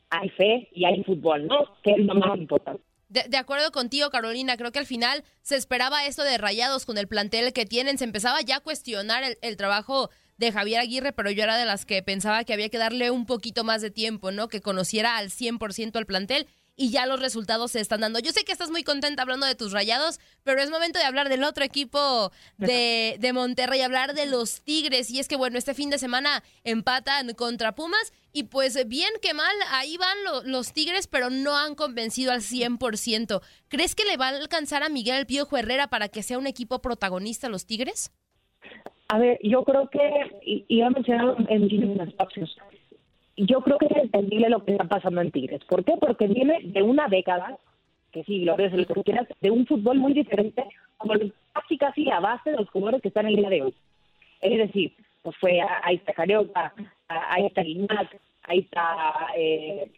hay 0.10 0.30
fe 0.30 0.68
y 0.74 0.86
hay 0.86 1.04
fútbol, 1.04 1.46
¿no? 1.46 1.66
Que 1.84 1.92
es 1.92 2.00
lo 2.00 2.16
más 2.16 2.38
importante. 2.38 2.82
De, 3.10 3.26
de 3.30 3.38
acuerdo 3.38 3.72
contigo, 3.72 4.10
Carolina, 4.10 4.58
creo 4.58 4.72
que 4.72 4.80
al 4.80 4.88
final 4.88 5.24
se 5.44 5.56
esperaba 5.56 6.08
esto 6.08 6.24
de 6.24 6.40
Rayados 6.40 6.88
con 6.88 6.98
el 6.98 7.08
plantel 7.08 7.54
que 7.54 7.68
tienen, 7.68 8.00
se 8.00 8.06
empezaba 8.06 8.42
ya 8.42 8.56
a 8.56 8.60
cuestionar 8.62 9.24
el, 9.24 9.38
el 9.44 9.58
trabajo 9.58 10.10
de 10.46 10.52
Javier 10.52 10.80
Aguirre, 10.82 11.14
pero 11.14 11.32
yo 11.32 11.44
era 11.44 11.58
de 11.58 11.66
las 11.66 11.86
que 11.86 12.02
pensaba 12.04 12.44
que 12.44 12.54
había 12.54 12.70
que 12.70 12.78
darle 12.78 13.12
un 13.12 13.26
poquito 13.26 13.64
más 13.64 13.82
de 13.82 13.92
tiempo, 13.92 14.32
¿no? 14.32 14.48
Que 14.48 14.62
conociera 14.62 15.18
al 15.18 15.30
100% 15.30 15.96
al 15.98 16.06
plantel 16.06 16.48
y 16.76 16.90
ya 16.90 17.06
los 17.06 17.20
resultados 17.20 17.74
se 17.74 17.80
están 17.80 18.02
dando. 18.02 18.18
Yo 18.18 18.32
sé 18.32 18.44
que 18.46 18.52
estás 18.52 18.72
muy 18.72 18.84
contenta 18.84 19.22
hablando 19.22 19.46
de 19.46 19.54
tus 19.54 19.74
rayados, 19.74 20.20
pero 20.44 20.60
es 20.60 20.72
momento 20.72 20.98
de 20.98 21.06
hablar 21.06 21.30
del 21.30 21.44
otro 21.44 21.64
equipo 21.64 22.32
de, 22.58 23.18
de 23.20 23.32
Monterrey, 23.32 23.82
hablar 23.82 24.16
de 24.16 24.26
los 24.26 24.62
Tigres. 24.62 25.12
Y 25.12 25.20
es 25.20 25.28
que, 25.28 25.36
bueno, 25.36 25.60
este 25.60 25.76
fin 25.76 25.92
de 25.92 26.00
semana 26.00 26.44
empatan 26.64 27.36
contra 27.36 27.76
Pumas 27.76 28.12
y 28.32 28.44
pues 28.46 28.88
bien 28.88 29.12
que 29.22 29.36
mal, 29.36 29.56
ahí 29.70 29.98
van 29.98 30.18
lo- 30.24 30.42
los 30.46 30.74
Tigres, 30.74 31.06
pero 31.06 31.30
no 31.30 31.56
han 31.56 31.76
convencido 31.76 32.32
al 32.32 32.42
100%. 32.42 33.42
¿Crees 33.68 33.94
que 33.94 34.06
le 34.06 34.18
va 34.18 34.30
a 34.30 34.36
alcanzar 34.36 34.82
a 34.82 34.90
Miguel 34.90 35.18
El 35.18 35.26
Piojo 35.28 35.56
Herrera 35.58 35.90
para 35.92 36.10
que 36.10 36.24
sea 36.24 36.40
un 36.40 36.48
equipo 36.48 36.82
protagonista 36.82 37.50
los 37.50 37.68
Tigres? 37.68 38.10
A 39.14 39.20
ver, 39.20 39.38
yo 39.44 39.64
creo 39.64 39.90
que, 39.90 40.02
y, 40.44 40.66
y 40.68 40.82
he 40.82 40.90
mencionado 40.90 41.38
en 41.48 41.62
muchísimos 41.62 42.08
espacios, 42.08 42.58
yo 43.38 43.62
creo 43.62 43.78
que 43.78 43.86
es 43.86 43.98
entendible 43.98 44.50
lo 44.50 44.66
que 44.66 44.72
está 44.72 44.86
pasando 44.86 45.22
en 45.22 45.30
Tigres. 45.30 45.64
¿Por 45.66 45.86
qué? 45.86 45.94
Porque 46.00 46.26
viene 46.26 46.62
de 46.64 46.82
una 46.82 47.08
década, 47.08 47.60
que 48.12 48.24
sí, 48.24 48.40
lo 48.44 48.56
ves, 48.56 48.74
lo 48.74 48.88
que 48.88 49.04
quieras, 49.04 49.28
de 49.40 49.52
un 49.52 49.68
fútbol 49.68 50.00
muy 50.00 50.14
diferente, 50.14 50.66
como 50.98 51.14
casi 51.54 51.78
casi 51.78 52.06
la 52.06 52.22
base 52.22 52.50
de 52.50 52.58
los 52.58 52.68
jugadores 52.72 53.04
que 53.04 53.10
están 53.10 53.28
en 53.28 53.34
el 53.34 53.36
día 53.36 53.50
de 53.50 53.62
hoy. 53.62 53.76
Es 54.42 54.58
decir, 54.58 54.96
pues 55.22 55.38
fue, 55.38 55.62
ahí 55.62 55.98
está 55.98 56.14
Carioca, 56.14 56.74
ahí 57.08 57.46
está 57.46 57.62
Guiñac, 57.62 58.20
ahí 58.46 58.60
está 58.62 59.28
eh, 59.38 59.92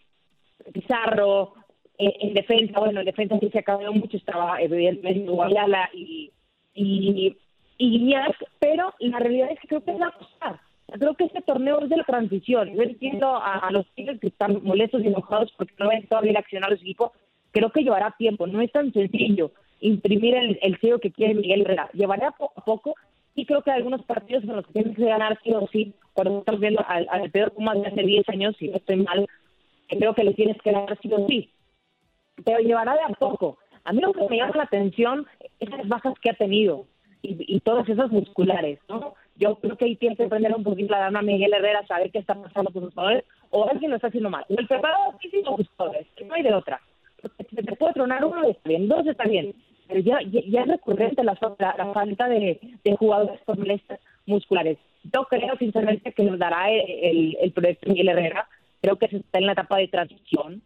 Pizarro, 0.73 1.54
eh, 1.97 2.17
en 2.19 2.34
defensa, 2.34 2.82
bueno, 2.82 2.99
en 2.99 3.06
defensa 3.06 3.39
sí 3.39 3.49
se 3.49 3.60
acabó 3.60 3.93
mucho, 3.93 4.17
estaba 4.17 4.62
evidentemente 4.62 5.32
Guayala 5.32 5.89
y, 5.93 6.34
y, 6.73 7.38
y 7.77 7.89
Guiñac, 7.89 8.35
pero 8.59 8.93
la 8.99 9.19
realidad 9.19 9.51
es 9.51 9.59
que 9.59 9.67
creo 9.67 9.83
que 9.83 9.91
es 9.91 9.99
la 9.99 10.11
costar. 10.11 10.59
Creo 10.88 11.15
que 11.15 11.25
este 11.25 11.41
torneo 11.41 11.81
es 11.81 11.89
de 11.89 11.97
la 11.97 12.03
transición. 12.03 12.73
Yo 12.73 12.83
entiendo 12.83 13.35
a, 13.35 13.69
los 13.71 13.88
tigres 13.95 14.19
que 14.19 14.27
están 14.27 14.63
molestos 14.63 15.03
y 15.03 15.07
enojados 15.07 15.51
porque 15.57 15.73
no 15.79 15.89
ven 15.89 16.07
todavía 16.07 16.39
accionar 16.39 16.71
a 16.71 16.77
su 16.77 16.83
equipo. 16.83 17.11
Creo 17.51 17.71
que 17.71 17.83
llevará 17.83 18.15
tiempo. 18.17 18.47
No 18.47 18.61
es 18.61 18.71
tan 18.71 18.93
sencillo 18.93 19.51
imprimir 19.81 20.35
el, 20.35 20.59
el 20.61 20.79
sello 20.79 20.99
que 20.99 21.11
quiere 21.11 21.33
Miguel 21.33 21.61
Herrera. 21.61 21.89
Llevará 21.93 22.31
poco 22.31 22.53
a 22.55 22.63
poco 22.63 22.95
y 23.33 23.45
creo 23.45 23.61
que 23.63 23.71
algunos 23.71 24.03
partidos 24.03 24.43
en 24.43 24.55
los 24.55 24.65
que 24.67 24.73
tienes 24.73 24.95
que 24.95 25.05
ganar 25.05 25.39
sí 25.43 25.51
o 25.53 25.67
sí. 25.67 25.93
Cuando 26.13 26.39
estás 26.39 26.59
viendo 26.59 26.85
al, 26.88 27.07
al 27.09 27.29
peor 27.31 27.51
Pumas 27.51 27.81
de 27.81 27.88
hace 27.88 28.03
10 28.03 28.29
años, 28.29 28.55
si 28.57 28.69
no 28.69 28.77
estoy 28.77 28.97
mal, 28.97 29.27
creo 29.89 30.13
que 30.13 30.23
le 30.23 30.33
tienes 30.33 30.61
que 30.61 30.71
ganar 30.71 30.97
sí 31.01 31.11
o 31.11 31.27
sí. 31.27 31.51
Pero 32.45 32.59
llevará 32.59 32.93
de 32.93 33.01
a 33.01 33.09
poco. 33.09 33.57
A 33.83 33.91
mí 33.91 34.01
lo 34.01 34.13
que 34.13 34.27
me 34.29 34.38
llama 34.38 34.53
la 34.55 34.63
atención 34.63 35.25
es 35.59 35.69
las 35.69 35.88
bajas 35.88 36.13
que 36.21 36.29
ha 36.29 36.33
tenido 36.33 36.85
y, 37.25 37.55
y 37.55 37.59
todas 37.59 37.88
esas 37.89 38.11
musculares, 38.11 38.79
¿no? 38.88 39.15
Yo 39.38 39.55
creo 39.55 39.75
que 39.75 39.85
ahí 39.85 39.95
tiene 39.97 40.15
que 40.15 40.27
prender 40.27 40.53
un 40.55 40.63
poquito 40.63 40.91
la 40.93 40.99
dama 40.99 41.21
Miguel 41.21 41.53
Herrera, 41.53 41.85
saber 41.88 42.11
qué 42.11 42.19
está 42.19 42.35
pasando 42.35 42.71
con 42.71 42.83
sus 42.83 42.93
jugadores, 42.93 43.25
o 43.49 43.67
alguien 43.69 43.91
lo 43.91 43.97
está 43.97 44.07
haciendo 44.07 44.29
mal. 44.29 44.45
O 44.49 44.55
el 44.57 44.67
preparado 44.67 45.17
físico 45.19 45.57
sus 45.57 45.69
jugadores, 45.69 46.07
no 46.25 46.33
hay 46.33 46.43
de 46.43 46.53
otra. 46.53 46.79
Si 47.49 47.55
te 47.55 47.75
puede 47.75 47.93
tronar 47.93 48.23
uno, 48.23 48.43
está 48.47 48.69
bien, 48.69 48.88
dos 48.88 49.05
está 49.07 49.25
bien. 49.25 49.53
Pero 49.88 49.99
ya, 49.99 50.19
ya, 50.21 50.41
ya 50.47 50.61
es 50.61 50.67
recurrente 50.67 51.23
la, 51.23 51.38
la, 51.59 51.75
la 51.77 51.93
falta 51.93 52.27
de, 52.29 52.59
de 52.83 52.95
jugadores 52.95 53.39
con 53.45 53.59
molestias 53.59 53.99
musculares. 54.25 54.77
Yo 55.13 55.25
creo, 55.25 55.55
sinceramente, 55.57 56.11
que 56.11 56.23
nos 56.23 56.39
dará 56.39 56.71
el, 56.71 56.81
el, 56.89 57.38
el 57.41 57.51
proyecto 57.51 57.89
Miguel 57.89 58.09
Herrera. 58.09 58.47
Creo 58.81 58.95
que 58.97 59.07
se 59.07 59.17
está 59.17 59.39
en 59.39 59.47
la 59.47 59.51
etapa 59.53 59.77
de 59.77 59.88
transición 59.88 60.61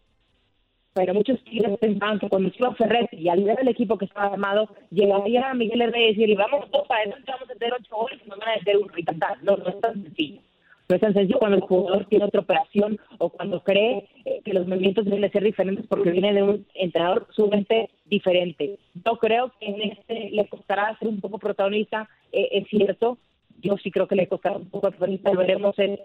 pero 1.00 1.14
muchos 1.14 1.42
tigres 1.46 1.80
pensaban 1.80 2.20
que 2.20 2.28
cuando 2.28 2.50
se 2.50 2.58
iba 2.58 2.76
Ferretti 2.76 3.16
y 3.16 3.30
al 3.30 3.42
ver 3.42 3.58
el 3.62 3.70
equipo 3.70 3.98
que 3.98 4.04
estaba 4.04 4.34
armado, 4.34 4.68
llegaría 4.92 5.54
Miguel 5.54 5.84
Herrera 5.84 5.98
y 5.98 6.14
decir, 6.14 6.36
vamos 6.36 6.66
para 6.90 7.04
adelante, 7.04 7.32
vamos 7.32 7.50
a 7.50 7.54
hacer 7.54 7.72
ocho 7.72 7.96
goles 7.96 8.20
y 8.26 8.30
nos 8.30 8.38
van 8.38 8.50
a 8.50 8.56
meter 8.58 8.76
un 8.76 8.88
cantar. 9.06 9.42
No, 9.42 9.56
no 9.56 9.70
es 9.70 9.80
tan 9.80 10.04
sencillo. 10.04 10.42
No 10.90 10.96
es 10.96 11.02
tan 11.02 11.14
sencillo 11.14 11.40
cuando 11.40 11.56
el 11.56 11.64
jugador 11.64 12.06
tiene 12.08 12.26
otra 12.26 12.42
operación 12.42 13.00
o 13.18 13.30
cuando 13.30 13.64
cree 13.64 14.10
eh, 14.26 14.42
que 14.44 14.52
los 14.52 14.68
movimientos 14.68 15.06
deben 15.06 15.22
de 15.22 15.30
ser 15.30 15.42
diferentes 15.42 15.88
porque 15.88 16.12
viene 16.12 16.34
de 16.34 16.44
un 16.44 16.66
entrenador 16.74 17.28
sumamente 17.30 17.90
diferente. 18.04 18.78
Yo 18.94 19.16
creo 19.20 19.54
que 19.58 19.68
en 19.68 19.82
este 19.92 20.32
le 20.32 20.50
costará 20.50 20.98
ser 21.00 21.08
un 21.08 21.22
poco 21.22 21.40
protagonista, 21.40 22.10
eh, 22.34 22.50
es 22.52 22.68
cierto, 22.68 23.18
yo 23.62 23.78
sí 23.78 23.91
creo 23.91 24.08
que 24.08 24.15
le 24.15 24.28
costará 24.28 24.58
un 24.58 24.69
poco 24.69 24.89
lo 24.89 25.36
veremos 25.36 25.78
en, 25.80 26.00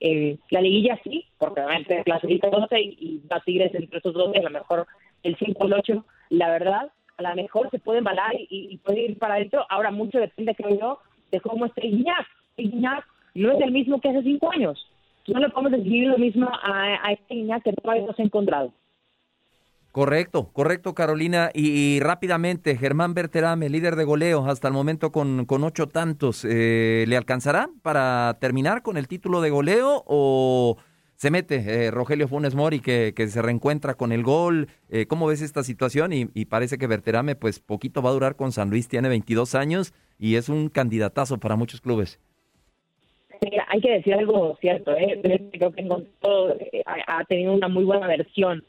en, 0.00 0.38
la 0.50 0.60
liguilla, 0.60 0.98
sí, 1.04 1.24
porque 1.38 1.60
obviamente 1.60 2.02
clasifica 2.04 2.48
12 2.48 2.80
y, 2.80 2.96
y 3.00 3.22
va 3.28 3.42
entre 3.46 3.98
esos 3.98 4.14
12, 4.14 4.38
a 4.38 4.42
lo 4.42 4.50
mejor 4.50 4.86
el 5.22 5.36
5 5.36 5.58
o 5.58 5.66
el 5.66 5.72
8, 5.74 6.04
la 6.30 6.50
verdad, 6.50 6.90
a 7.16 7.22
lo 7.22 7.34
mejor 7.34 7.70
se 7.70 7.78
puede 7.78 7.98
embalar 7.98 8.34
y, 8.34 8.46
y 8.50 8.76
puede 8.78 9.02
ir 9.02 9.18
para 9.18 9.34
adentro, 9.34 9.64
ahora 9.68 9.90
mucho 9.90 10.18
depende, 10.18 10.54
creo 10.54 10.78
yo, 10.78 10.98
de 11.30 11.40
cómo 11.40 11.66
esté 11.66 11.86
Iñak. 11.86 12.26
Iñak 12.56 13.04
no 13.34 13.52
es 13.52 13.60
el 13.60 13.72
mismo 13.72 14.00
que 14.00 14.10
hace 14.10 14.22
5 14.22 14.52
años, 14.52 14.86
no 15.26 15.40
le 15.40 15.48
podemos 15.50 15.72
decir 15.72 16.06
lo 16.08 16.18
mismo 16.18 16.48
a, 16.48 16.98
a 17.02 17.12
este 17.12 17.34
Iñak 17.34 17.62
que 17.64 17.72
todavía 17.72 18.06
no 18.06 18.12
se 18.14 18.22
ha 18.22 18.24
encontrado. 18.24 18.72
Correcto, 19.96 20.50
correcto, 20.52 20.94
Carolina. 20.94 21.48
Y, 21.54 22.00
rápidamente, 22.00 22.76
Germán 22.76 23.14
Berterame, 23.14 23.70
líder 23.70 23.96
de 23.96 24.04
goleo, 24.04 24.44
hasta 24.44 24.68
el 24.68 24.74
momento 24.74 25.10
con, 25.10 25.46
con 25.46 25.64
ocho 25.64 25.86
tantos. 25.86 26.44
Eh, 26.44 27.06
¿Le 27.08 27.16
alcanzará 27.16 27.70
para 27.80 28.36
terminar 28.38 28.82
con 28.82 28.98
el 28.98 29.08
título 29.08 29.40
de 29.40 29.48
goleo 29.48 30.04
o 30.06 30.76
se 31.14 31.30
mete 31.30 31.64
eh, 31.66 31.90
Rogelio 31.90 32.28
Funes 32.28 32.54
Mori 32.54 32.80
que, 32.80 33.14
que, 33.16 33.26
se 33.28 33.40
reencuentra 33.40 33.94
con 33.94 34.12
el 34.12 34.22
gol? 34.22 34.68
Eh, 34.90 35.06
¿Cómo 35.06 35.28
ves 35.28 35.40
esta 35.40 35.62
situación? 35.62 36.12
Y, 36.12 36.28
y, 36.34 36.44
parece 36.44 36.76
que 36.76 36.86
Berterame, 36.86 37.34
pues 37.34 37.58
poquito 37.58 38.02
va 38.02 38.10
a 38.10 38.12
durar 38.12 38.36
con 38.36 38.52
San 38.52 38.68
Luis, 38.68 38.88
tiene 38.88 39.08
22 39.08 39.54
años 39.54 39.94
y 40.18 40.34
es 40.34 40.50
un 40.50 40.68
candidatazo 40.68 41.38
para 41.38 41.56
muchos 41.56 41.80
clubes. 41.80 42.20
hay 43.68 43.80
que 43.80 43.92
decir 43.92 44.12
algo 44.12 44.58
cierto, 44.60 44.94
¿eh? 44.94 45.50
creo 45.54 45.72
que 45.72 45.88
ha 46.84 47.24
tenido 47.24 47.54
una 47.54 47.68
muy 47.68 47.84
buena 47.84 48.06
versión 48.06 48.62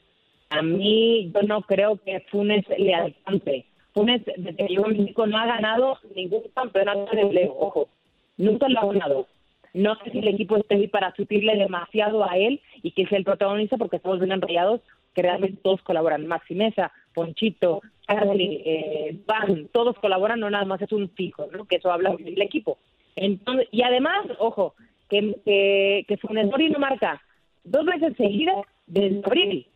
a 0.50 0.62
mí 0.62 1.32
yo 1.34 1.42
no 1.44 1.62
creo 1.62 1.98
que 1.98 2.22
Funes 2.32 2.66
le 2.78 2.94
alcance. 2.94 3.66
Funes, 3.94 4.22
desde 4.26 4.56
que 4.56 4.68
llegó 4.68 4.86
a 4.86 4.90
México, 4.90 5.28
no 5.28 5.38
ha 5.38 5.46
ganado 5.46 5.98
ningún 6.16 6.44
campeonato 6.54 7.16
de 7.16 7.24
goleo. 7.24 7.56
Ojo, 7.58 7.90
nunca 8.38 8.70
lo 8.70 8.80
ha 8.80 8.94
ganado. 8.94 9.28
No 9.74 9.96
sé 9.96 10.12
si 10.12 10.20
el 10.20 10.28
equipo 10.30 10.58
está 10.58 10.76
ahí 10.76 10.88
para 10.88 11.14
sutirle 11.16 11.56
demasiado 11.56 12.24
a 12.28 12.38
él 12.38 12.62
y 12.82 12.92
que 12.92 13.06
sea 13.08 13.18
el 13.18 13.26
protagonista 13.26 13.78
porque 13.78 13.98
estamos 13.98 14.20
bien 14.20 14.32
enrollados, 14.32 14.82
que 15.14 15.22
realmente 15.22 15.60
todos 15.62 15.82
colaboran. 15.82 16.28
Maxi 16.28 16.56
Mesa, 16.56 16.92
Ponchito, 17.14 17.82
Charlie, 18.08 18.62
eh, 18.66 19.20
Van, 19.26 19.68
todos 19.72 19.98
colaboran, 20.00 20.40
no 20.40 20.50
nada 20.50 20.66
más 20.66 20.82
es 20.82 20.92
un 20.92 21.10
fijo, 21.10 21.48
¿no? 21.52 21.66
que 21.66 21.76
eso 21.78 21.92
habla 21.92 22.16
del 22.18 22.42
equipo. 22.42 22.78
Entonces, 23.16 23.68
y 23.72 23.82
además, 23.82 24.26
ojo, 24.40 24.76
que, 25.10 25.36
que, 25.44 26.06
que 26.08 26.18
Funes 26.18 26.46
Mori 26.48 26.70
no 26.70 26.80
marca 26.80 27.22
dos 27.64 27.86
veces 27.86 28.16
seguidas 28.16 28.58
desde 28.86 29.22
abril 29.26 29.68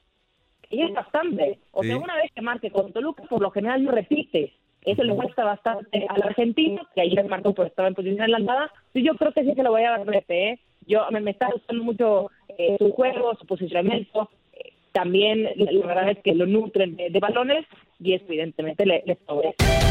y 0.71 0.81
es 0.81 0.93
bastante. 0.93 1.59
O 1.71 1.83
sea, 1.83 1.97
una 1.97 2.15
vez 2.15 2.31
que 2.33 2.41
marque 2.41 2.71
con 2.71 2.91
Toluca, 2.91 3.23
por 3.23 3.41
lo 3.41 3.51
general 3.51 3.83
no 3.83 3.91
repite. 3.91 4.53
Eso 4.83 5.03
le 5.03 5.15
cuesta 5.15 5.43
bastante 5.43 6.05
al 6.09 6.23
argentino, 6.23 6.81
que 6.95 7.01
ayer 7.01 7.23
marcó 7.27 7.53
pues 7.53 7.69
estaba 7.69 7.87
en 7.87 7.93
posición 7.93 8.21
adelantada. 8.21 8.71
Y 8.93 9.03
yo 9.03 9.15
creo 9.15 9.31
que 9.31 9.43
sí 9.43 9.53
se 9.53 9.63
lo 9.63 9.71
voy 9.71 9.83
a 9.83 9.91
dar 9.91 10.05
repete. 10.05 10.49
¿eh? 10.49 10.59
Yo 10.87 11.05
me, 11.11 11.29
está 11.29 11.49
gustando 11.51 11.83
mucho 11.83 12.31
eh, 12.57 12.77
su 12.79 12.91
juego, 12.91 13.35
su 13.35 13.45
posicionamiento. 13.45 14.29
Eh, 14.53 14.73
también 14.91 15.43
la 15.55 15.85
verdad 15.85 16.09
es 16.09 16.19
que 16.19 16.33
lo 16.33 16.47
nutren 16.47 16.95
de, 16.95 17.19
balones 17.19 17.65
y 17.99 18.13
evidentemente 18.13 18.85
le, 18.85 19.03
le 19.05 19.15
favorece. 19.17 19.90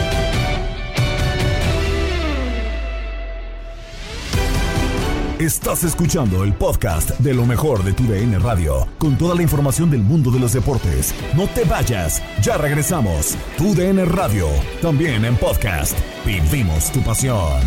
Estás 5.40 5.85
escuchando 5.85 6.44
el 6.44 6.53
podcast 6.53 7.18
de 7.18 7.33
lo 7.33 7.46
mejor 7.46 7.83
de 7.83 7.94
tu 7.94 8.03
DN 8.03 8.38
Radio, 8.40 8.87
con 8.98 9.16
toda 9.16 9.35
la 9.35 9.40
información 9.40 9.90
del 9.90 10.03
mundo 10.03 10.31
de 10.31 10.38
los 10.38 10.53
deportes. 10.53 11.14
No 11.35 11.46
te 11.46 11.64
vayas, 11.64 12.22
ya 12.42 12.59
regresamos. 12.59 13.38
Tu 13.57 13.74
DN 13.74 14.05
Radio, 14.05 14.48
también 14.83 15.24
en 15.24 15.35
podcast. 15.37 15.98
Vivimos 16.26 16.92
tu 16.92 17.00
pasión. 17.00 17.59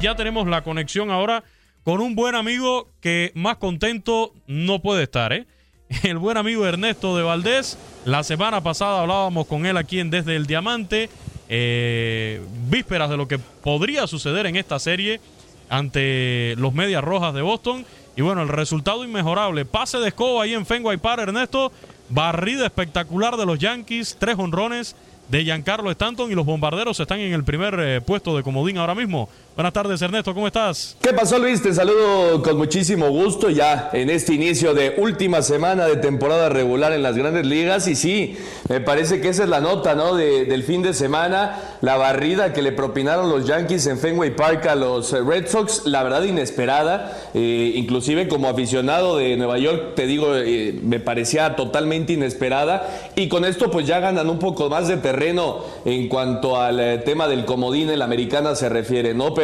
Ya 0.00 0.14
tenemos 0.14 0.46
la 0.46 0.62
conexión 0.62 1.10
ahora 1.10 1.42
con 1.82 2.00
un 2.00 2.14
buen 2.14 2.36
amigo 2.36 2.92
que 3.00 3.32
más 3.34 3.56
contento 3.56 4.32
no 4.46 4.80
puede 4.80 5.02
estar, 5.02 5.32
¿eh? 5.32 5.48
el 6.02 6.18
buen 6.18 6.36
amigo 6.36 6.66
Ernesto 6.66 7.16
de 7.16 7.22
Valdés. 7.22 7.78
La 8.04 8.22
semana 8.22 8.62
pasada 8.62 9.00
hablábamos 9.00 9.46
con 9.46 9.66
él 9.66 9.76
aquí 9.76 10.00
en 10.00 10.10
Desde 10.10 10.36
el 10.36 10.46
Diamante, 10.46 11.08
eh, 11.48 12.40
vísperas 12.68 13.10
de 13.10 13.16
lo 13.16 13.28
que 13.28 13.38
podría 13.38 14.06
suceder 14.06 14.46
en 14.46 14.56
esta 14.56 14.78
serie 14.78 15.20
ante 15.68 16.54
los 16.56 16.72
Medias 16.72 17.04
Rojas 17.04 17.34
de 17.34 17.42
Boston. 17.42 17.84
Y 18.16 18.22
bueno, 18.22 18.42
el 18.42 18.48
resultado 18.48 19.04
inmejorable. 19.04 19.64
Pase 19.64 19.98
de 19.98 20.08
escoba 20.08 20.44
ahí 20.44 20.54
en 20.54 20.66
Fenway 20.66 20.98
Park, 20.98 21.22
Ernesto. 21.22 21.72
Barrida 22.08 22.66
espectacular 22.66 23.36
de 23.36 23.46
los 23.46 23.58
Yankees, 23.58 24.16
tres 24.18 24.36
honrones 24.38 24.94
de 25.28 25.44
Giancarlo 25.44 25.90
Stanton 25.90 26.30
y 26.30 26.34
los 26.34 26.44
bombarderos 26.44 27.00
están 27.00 27.20
en 27.20 27.32
el 27.32 27.44
primer 27.44 27.78
eh, 27.80 28.00
puesto 28.02 28.36
de 28.36 28.42
comodín 28.42 28.76
ahora 28.76 28.94
mismo. 28.94 29.30
Buenas 29.54 29.74
tardes, 29.74 30.00
Ernesto, 30.00 30.32
¿cómo 30.32 30.46
estás? 30.46 30.96
¿Qué 31.02 31.12
pasó, 31.12 31.38
Luis? 31.38 31.60
Te 31.62 31.74
saludo 31.74 32.42
con 32.42 32.56
muchísimo 32.56 33.10
gusto 33.10 33.50
ya 33.50 33.90
en 33.92 34.08
este 34.08 34.32
inicio 34.32 34.72
de 34.72 34.94
última 34.96 35.42
semana 35.42 35.84
de 35.84 35.96
temporada 35.96 36.48
regular 36.48 36.94
en 36.94 37.02
las 37.02 37.18
grandes 37.18 37.44
ligas. 37.44 37.86
Y 37.86 37.94
sí, 37.94 38.38
me 38.70 38.80
parece 38.80 39.20
que 39.20 39.28
esa 39.28 39.42
es 39.42 39.50
la 39.50 39.60
nota, 39.60 39.94
¿no? 39.94 40.16
del 40.16 40.62
fin 40.62 40.80
de 40.80 40.94
semana, 40.94 41.60
la 41.82 41.98
barrida 41.98 42.54
que 42.54 42.62
le 42.62 42.72
propinaron 42.72 43.28
los 43.28 43.46
Yankees 43.46 43.86
en 43.88 43.98
Fenway 43.98 44.34
Park 44.34 44.68
a 44.68 44.74
los 44.74 45.12
Red 45.12 45.46
Sox, 45.48 45.82
la 45.84 46.02
verdad 46.02 46.22
inesperada. 46.22 47.12
Eh, 47.34 47.72
inclusive 47.74 48.28
como 48.28 48.48
aficionado 48.48 49.18
de 49.18 49.36
Nueva 49.36 49.58
York, 49.58 49.94
te 49.96 50.06
digo, 50.06 50.34
eh, 50.34 50.80
me 50.82 50.98
parecía 50.98 51.56
totalmente 51.56 52.14
inesperada. 52.14 52.88
Y 53.16 53.28
con 53.28 53.44
esto 53.44 53.70
pues 53.70 53.86
ya 53.86 54.00
ganan 54.00 54.30
un 54.30 54.38
poco 54.38 54.70
más 54.70 54.88
de 54.88 54.96
terreno 54.96 55.58
en 55.84 56.08
cuanto 56.08 56.58
al 56.58 56.80
eh, 56.80 56.98
tema 57.04 57.28
del 57.28 57.44
comodín 57.44 57.90
en 57.90 57.98
la 57.98 58.06
americana 58.06 58.54
se 58.54 58.70
refiere, 58.70 59.12
¿no? 59.12 59.34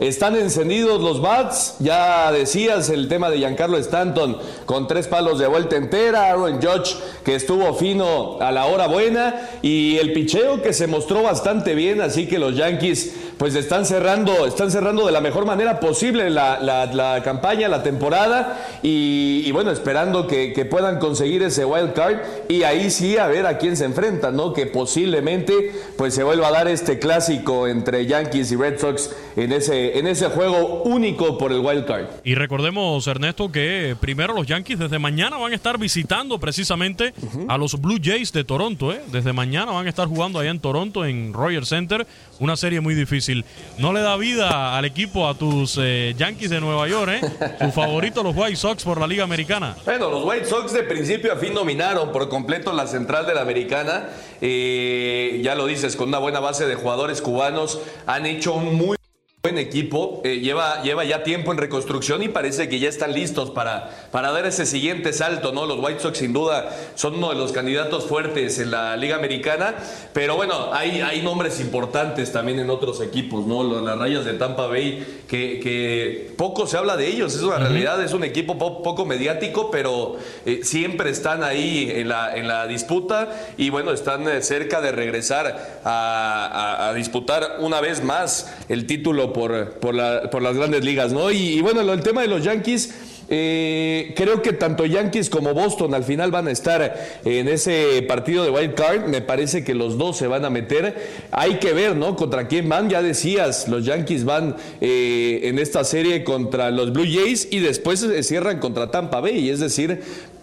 Están 0.00 0.36
encendidos 0.36 1.00
los 1.00 1.20
bats. 1.20 1.76
Ya 1.80 2.32
decías 2.32 2.88
el 2.90 3.08
tema 3.08 3.30
de 3.30 3.38
Giancarlo 3.38 3.76
Stanton 3.78 4.38
con 4.66 4.86
tres 4.86 5.08
palos 5.08 5.38
de 5.38 5.46
vuelta 5.46 5.76
entera. 5.76 6.30
Aaron 6.30 6.60
Judge 6.62 6.96
que 7.24 7.34
estuvo 7.34 7.74
fino 7.74 8.40
a 8.40 8.52
la 8.52 8.66
hora 8.66 8.86
buena. 8.86 9.48
Y 9.62 9.96
el 9.98 10.12
picheo 10.12 10.62
que 10.62 10.72
se 10.72 10.86
mostró 10.86 11.22
bastante 11.22 11.74
bien. 11.74 12.00
Así 12.00 12.26
que 12.26 12.38
los 12.38 12.56
Yankees 12.56 13.12
pues 13.38 13.54
están 13.54 13.86
cerrando, 13.86 14.46
están 14.46 14.70
cerrando 14.70 15.06
de 15.06 15.12
la 15.12 15.20
mejor 15.20 15.46
manera 15.46 15.78
posible 15.78 16.28
la, 16.28 17.20
campaña, 17.24 17.68
la 17.68 17.82
temporada. 17.82 18.58
Y, 18.82 19.50
bueno, 19.52 19.70
esperando 19.70 20.26
que, 20.26 20.66
puedan 20.68 20.98
conseguir 20.98 21.42
ese 21.42 21.64
wild 21.64 21.92
card. 21.92 22.18
Y 22.48 22.64
ahí 22.64 22.90
sí 22.90 23.16
a 23.16 23.28
ver 23.28 23.46
a 23.46 23.58
quién 23.58 23.76
se 23.76 23.84
enfrentan, 23.84 24.36
¿no? 24.36 24.52
Que 24.52 24.66
posiblemente 24.66 25.72
pues 25.96 26.14
se 26.14 26.22
vuelva 26.22 26.48
a 26.48 26.52
dar 26.52 26.68
este 26.68 26.98
clásico 26.98 27.66
entre 27.66 28.06
Yankees 28.06 28.52
y 28.52 28.56
Red 28.56 28.78
Sox 28.78 29.10
en 29.38 29.52
ese, 29.52 29.98
en 29.98 30.06
ese 30.08 30.28
juego 30.30 30.82
único 30.82 31.38
por 31.38 31.52
el 31.52 31.60
wild 31.60 31.86
card. 31.86 32.06
Y 32.24 32.34
recordemos, 32.34 33.06
Ernesto, 33.06 33.52
que 33.52 33.96
primero 34.00 34.34
los 34.34 34.46
Yankees 34.46 34.80
desde 34.80 34.98
mañana 34.98 35.36
van 35.36 35.52
a 35.52 35.54
estar 35.54 35.78
visitando 35.78 36.40
precisamente 36.40 37.14
a 37.46 37.56
los 37.56 37.80
Blue 37.80 37.98
Jays 38.02 38.32
de 38.32 38.42
Toronto. 38.42 38.92
¿eh? 38.92 39.00
Desde 39.12 39.32
mañana 39.32 39.70
van 39.70 39.86
a 39.86 39.88
estar 39.88 40.08
jugando 40.08 40.40
allá 40.40 40.50
en 40.50 40.58
Toronto, 40.58 41.04
en 41.04 41.32
Rogers 41.32 41.68
Center, 41.68 42.04
una 42.40 42.56
serie 42.56 42.80
muy 42.80 42.94
difícil. 42.94 43.44
No 43.78 43.92
le 43.92 44.00
da 44.00 44.16
vida 44.16 44.76
al 44.76 44.84
equipo 44.84 45.28
a 45.28 45.34
tus 45.34 45.78
eh, 45.80 46.14
Yankees 46.18 46.50
de 46.50 46.60
Nueva 46.60 46.88
York, 46.88 47.12
¿eh? 47.12 47.20
Su 47.64 47.70
favorito, 47.70 48.24
los 48.24 48.36
White 48.36 48.56
Sox 48.56 48.82
por 48.82 48.98
la 48.98 49.06
Liga 49.06 49.22
Americana. 49.22 49.76
Bueno, 49.84 50.10
los 50.10 50.24
White 50.24 50.46
Sox 50.46 50.72
de 50.72 50.82
principio 50.82 51.32
a 51.32 51.36
fin 51.36 51.54
dominaron 51.54 52.10
por 52.10 52.28
completo 52.28 52.72
la 52.72 52.88
central 52.88 53.24
de 53.26 53.34
la 53.34 53.42
Americana. 53.42 54.08
Eh, 54.40 55.40
ya 55.44 55.54
lo 55.54 55.66
dices, 55.66 55.94
con 55.94 56.08
una 56.08 56.18
buena 56.18 56.40
base 56.40 56.66
de 56.66 56.74
jugadores 56.74 57.22
cubanos, 57.22 57.80
han 58.06 58.26
hecho 58.26 58.54
un 58.54 58.74
muy 58.74 58.97
Buen 59.40 59.56
equipo, 59.56 60.20
eh, 60.24 60.40
lleva, 60.40 60.82
lleva 60.82 61.04
ya 61.04 61.22
tiempo 61.22 61.52
en 61.52 61.58
reconstrucción 61.58 62.24
y 62.24 62.28
parece 62.28 62.68
que 62.68 62.80
ya 62.80 62.88
están 62.88 63.12
listos 63.12 63.52
para, 63.52 63.88
para 64.10 64.32
dar 64.32 64.44
ese 64.46 64.66
siguiente 64.66 65.12
salto, 65.12 65.52
¿no? 65.52 65.64
Los 65.64 65.78
White 65.78 66.00
Sox 66.00 66.18
sin 66.18 66.32
duda 66.32 66.68
son 66.96 67.14
uno 67.14 67.28
de 67.28 67.36
los 67.36 67.52
candidatos 67.52 68.06
fuertes 68.06 68.58
en 68.58 68.72
la 68.72 68.96
Liga 68.96 69.14
Americana, 69.14 69.76
pero 70.12 70.34
bueno, 70.34 70.70
hay, 70.72 71.02
hay 71.02 71.22
nombres 71.22 71.60
importantes 71.60 72.32
también 72.32 72.58
en 72.58 72.68
otros 72.68 73.00
equipos, 73.00 73.46
¿no? 73.46 73.62
Las 73.80 73.96
rayas 73.96 74.24
de 74.24 74.34
Tampa 74.34 74.66
Bay, 74.66 75.22
que, 75.28 75.60
que 75.60 76.34
poco 76.36 76.66
se 76.66 76.76
habla 76.76 76.96
de 76.96 77.06
ellos, 77.06 77.32
es 77.36 77.42
una 77.42 77.58
realidad, 77.58 78.02
es 78.02 78.14
un 78.14 78.24
equipo 78.24 78.58
poco 78.58 79.06
mediático, 79.06 79.70
pero 79.70 80.16
eh, 80.46 80.62
siempre 80.64 81.10
están 81.10 81.44
ahí 81.44 81.92
en 81.94 82.08
la, 82.08 82.36
en 82.36 82.48
la 82.48 82.66
disputa 82.66 83.28
y 83.56 83.70
bueno, 83.70 83.92
están 83.92 84.28
eh, 84.28 84.42
cerca 84.42 84.80
de 84.80 84.90
regresar 84.90 85.80
a, 85.84 86.88
a 86.88 86.94
disputar 86.94 87.58
una 87.60 87.80
vez 87.80 88.02
más 88.02 88.52
el 88.68 88.84
título 88.84 89.27
por, 89.32 89.72
por, 89.80 89.94
las 89.94 90.56
grandes 90.56 90.84
ligas, 90.84 91.12
¿no? 91.12 91.30
Y, 91.30 91.60
bueno, 91.60 91.80
el 91.80 92.00
tema 92.02 92.22
de 92.22 92.28
los 92.28 92.44
Yankees. 92.44 92.94
Eh, 93.30 94.14
creo 94.16 94.40
que 94.40 94.54
tanto 94.54 94.86
Yankees 94.86 95.28
como 95.28 95.52
Boston 95.52 95.92
al 95.92 96.02
final 96.02 96.30
van 96.30 96.48
a 96.48 96.50
estar 96.50 97.20
en 97.26 97.46
ese 97.46 98.02
partido 98.08 98.42
de 98.42 98.48
wild 98.48 98.74
card. 98.74 99.06
Me 99.06 99.20
parece 99.20 99.62
que 99.62 99.74
los 99.74 99.98
dos 99.98 100.16
se 100.16 100.26
van 100.26 100.46
a 100.46 100.50
meter. 100.50 100.96
Hay 101.30 101.56
que 101.58 101.74
ver, 101.74 101.94
¿no? 101.94 102.16
Contra 102.16 102.48
quién 102.48 102.70
van. 102.70 102.88
Ya 102.88 103.02
decías, 103.02 103.68
los 103.68 103.84
Yankees 103.84 104.24
van 104.24 104.56
eh, 104.80 105.40
en 105.42 105.58
esta 105.58 105.84
serie 105.84 106.24
contra 106.24 106.70
los 106.70 106.92
Blue 106.94 107.04
Jays 107.04 107.48
y 107.50 107.58
después 107.60 108.00
se 108.00 108.22
cierran 108.22 108.60
contra 108.60 108.90
Tampa 108.90 109.20
Bay. 109.20 109.50
Es 109.50 109.60
decir, 109.60 110.00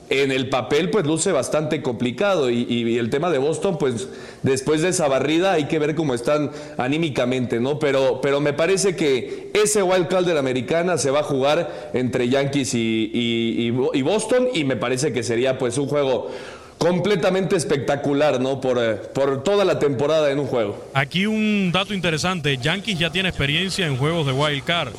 en 0.10 0.32
el 0.32 0.50
papel 0.50 0.90
pues 0.90 1.06
luce 1.06 1.32
bastante 1.32 1.82
complicado 1.82 2.50
y, 2.50 2.98
el 2.98 3.10
tema 3.10 3.30
de 3.30 3.38
Boston 3.38 3.78
pues 3.78 4.08
después 4.44 4.82
de 4.82 4.90
esa 4.90 5.08
barrida 5.08 5.54
hay 5.54 5.66
que 5.66 5.80
ver 5.80 5.96
cómo 5.96 6.14
están 6.14 6.52
anímicamente, 6.78 7.60
¿no? 7.60 7.80
Pero, 7.80 8.20
pero 8.22 8.40
me 8.40 8.54
parece 8.54 8.96
que 8.96 9.52
ese 9.54 9.84
wild 9.84 10.08
card 10.08 10.26
de 10.26 10.34
la 10.34 10.40
americana 10.40 10.98
se 10.98 11.12
va 11.12 11.22
a 11.22 11.24
jugar 11.24 11.92
entre 11.94 12.30
Yankees 12.30 12.74
y, 12.74 13.12
y, 13.14 14.02
Boston 14.02 14.50
y 14.54 14.64
me 14.64 14.76
parece 14.76 15.12
que 15.12 15.24
sería 15.24 15.58
pues 15.58 15.78
un 15.78 15.88
juego 15.88 16.30
completamente 16.78 17.56
espectacular, 17.56 18.40
¿no? 18.40 18.62
Por, 18.62 18.78
eh, 18.78 18.96
por 19.14 19.44
toda 19.44 19.66
la 19.66 19.80
temporada 19.80 20.30
en 20.32 20.40
un 20.40 20.48
juego. 20.48 20.86
Aquí 20.94 21.26
un 21.26 21.72
dato 21.72 21.94
interesante, 21.94 22.58
Yankees 22.58 23.00
ya 23.00 23.10
tiene 23.10 23.30
experiencia 23.30 23.88
en 23.88 23.98
juegos 23.98 24.28
de 24.28 24.34
Wild 24.34 24.64
Card. 24.64 24.94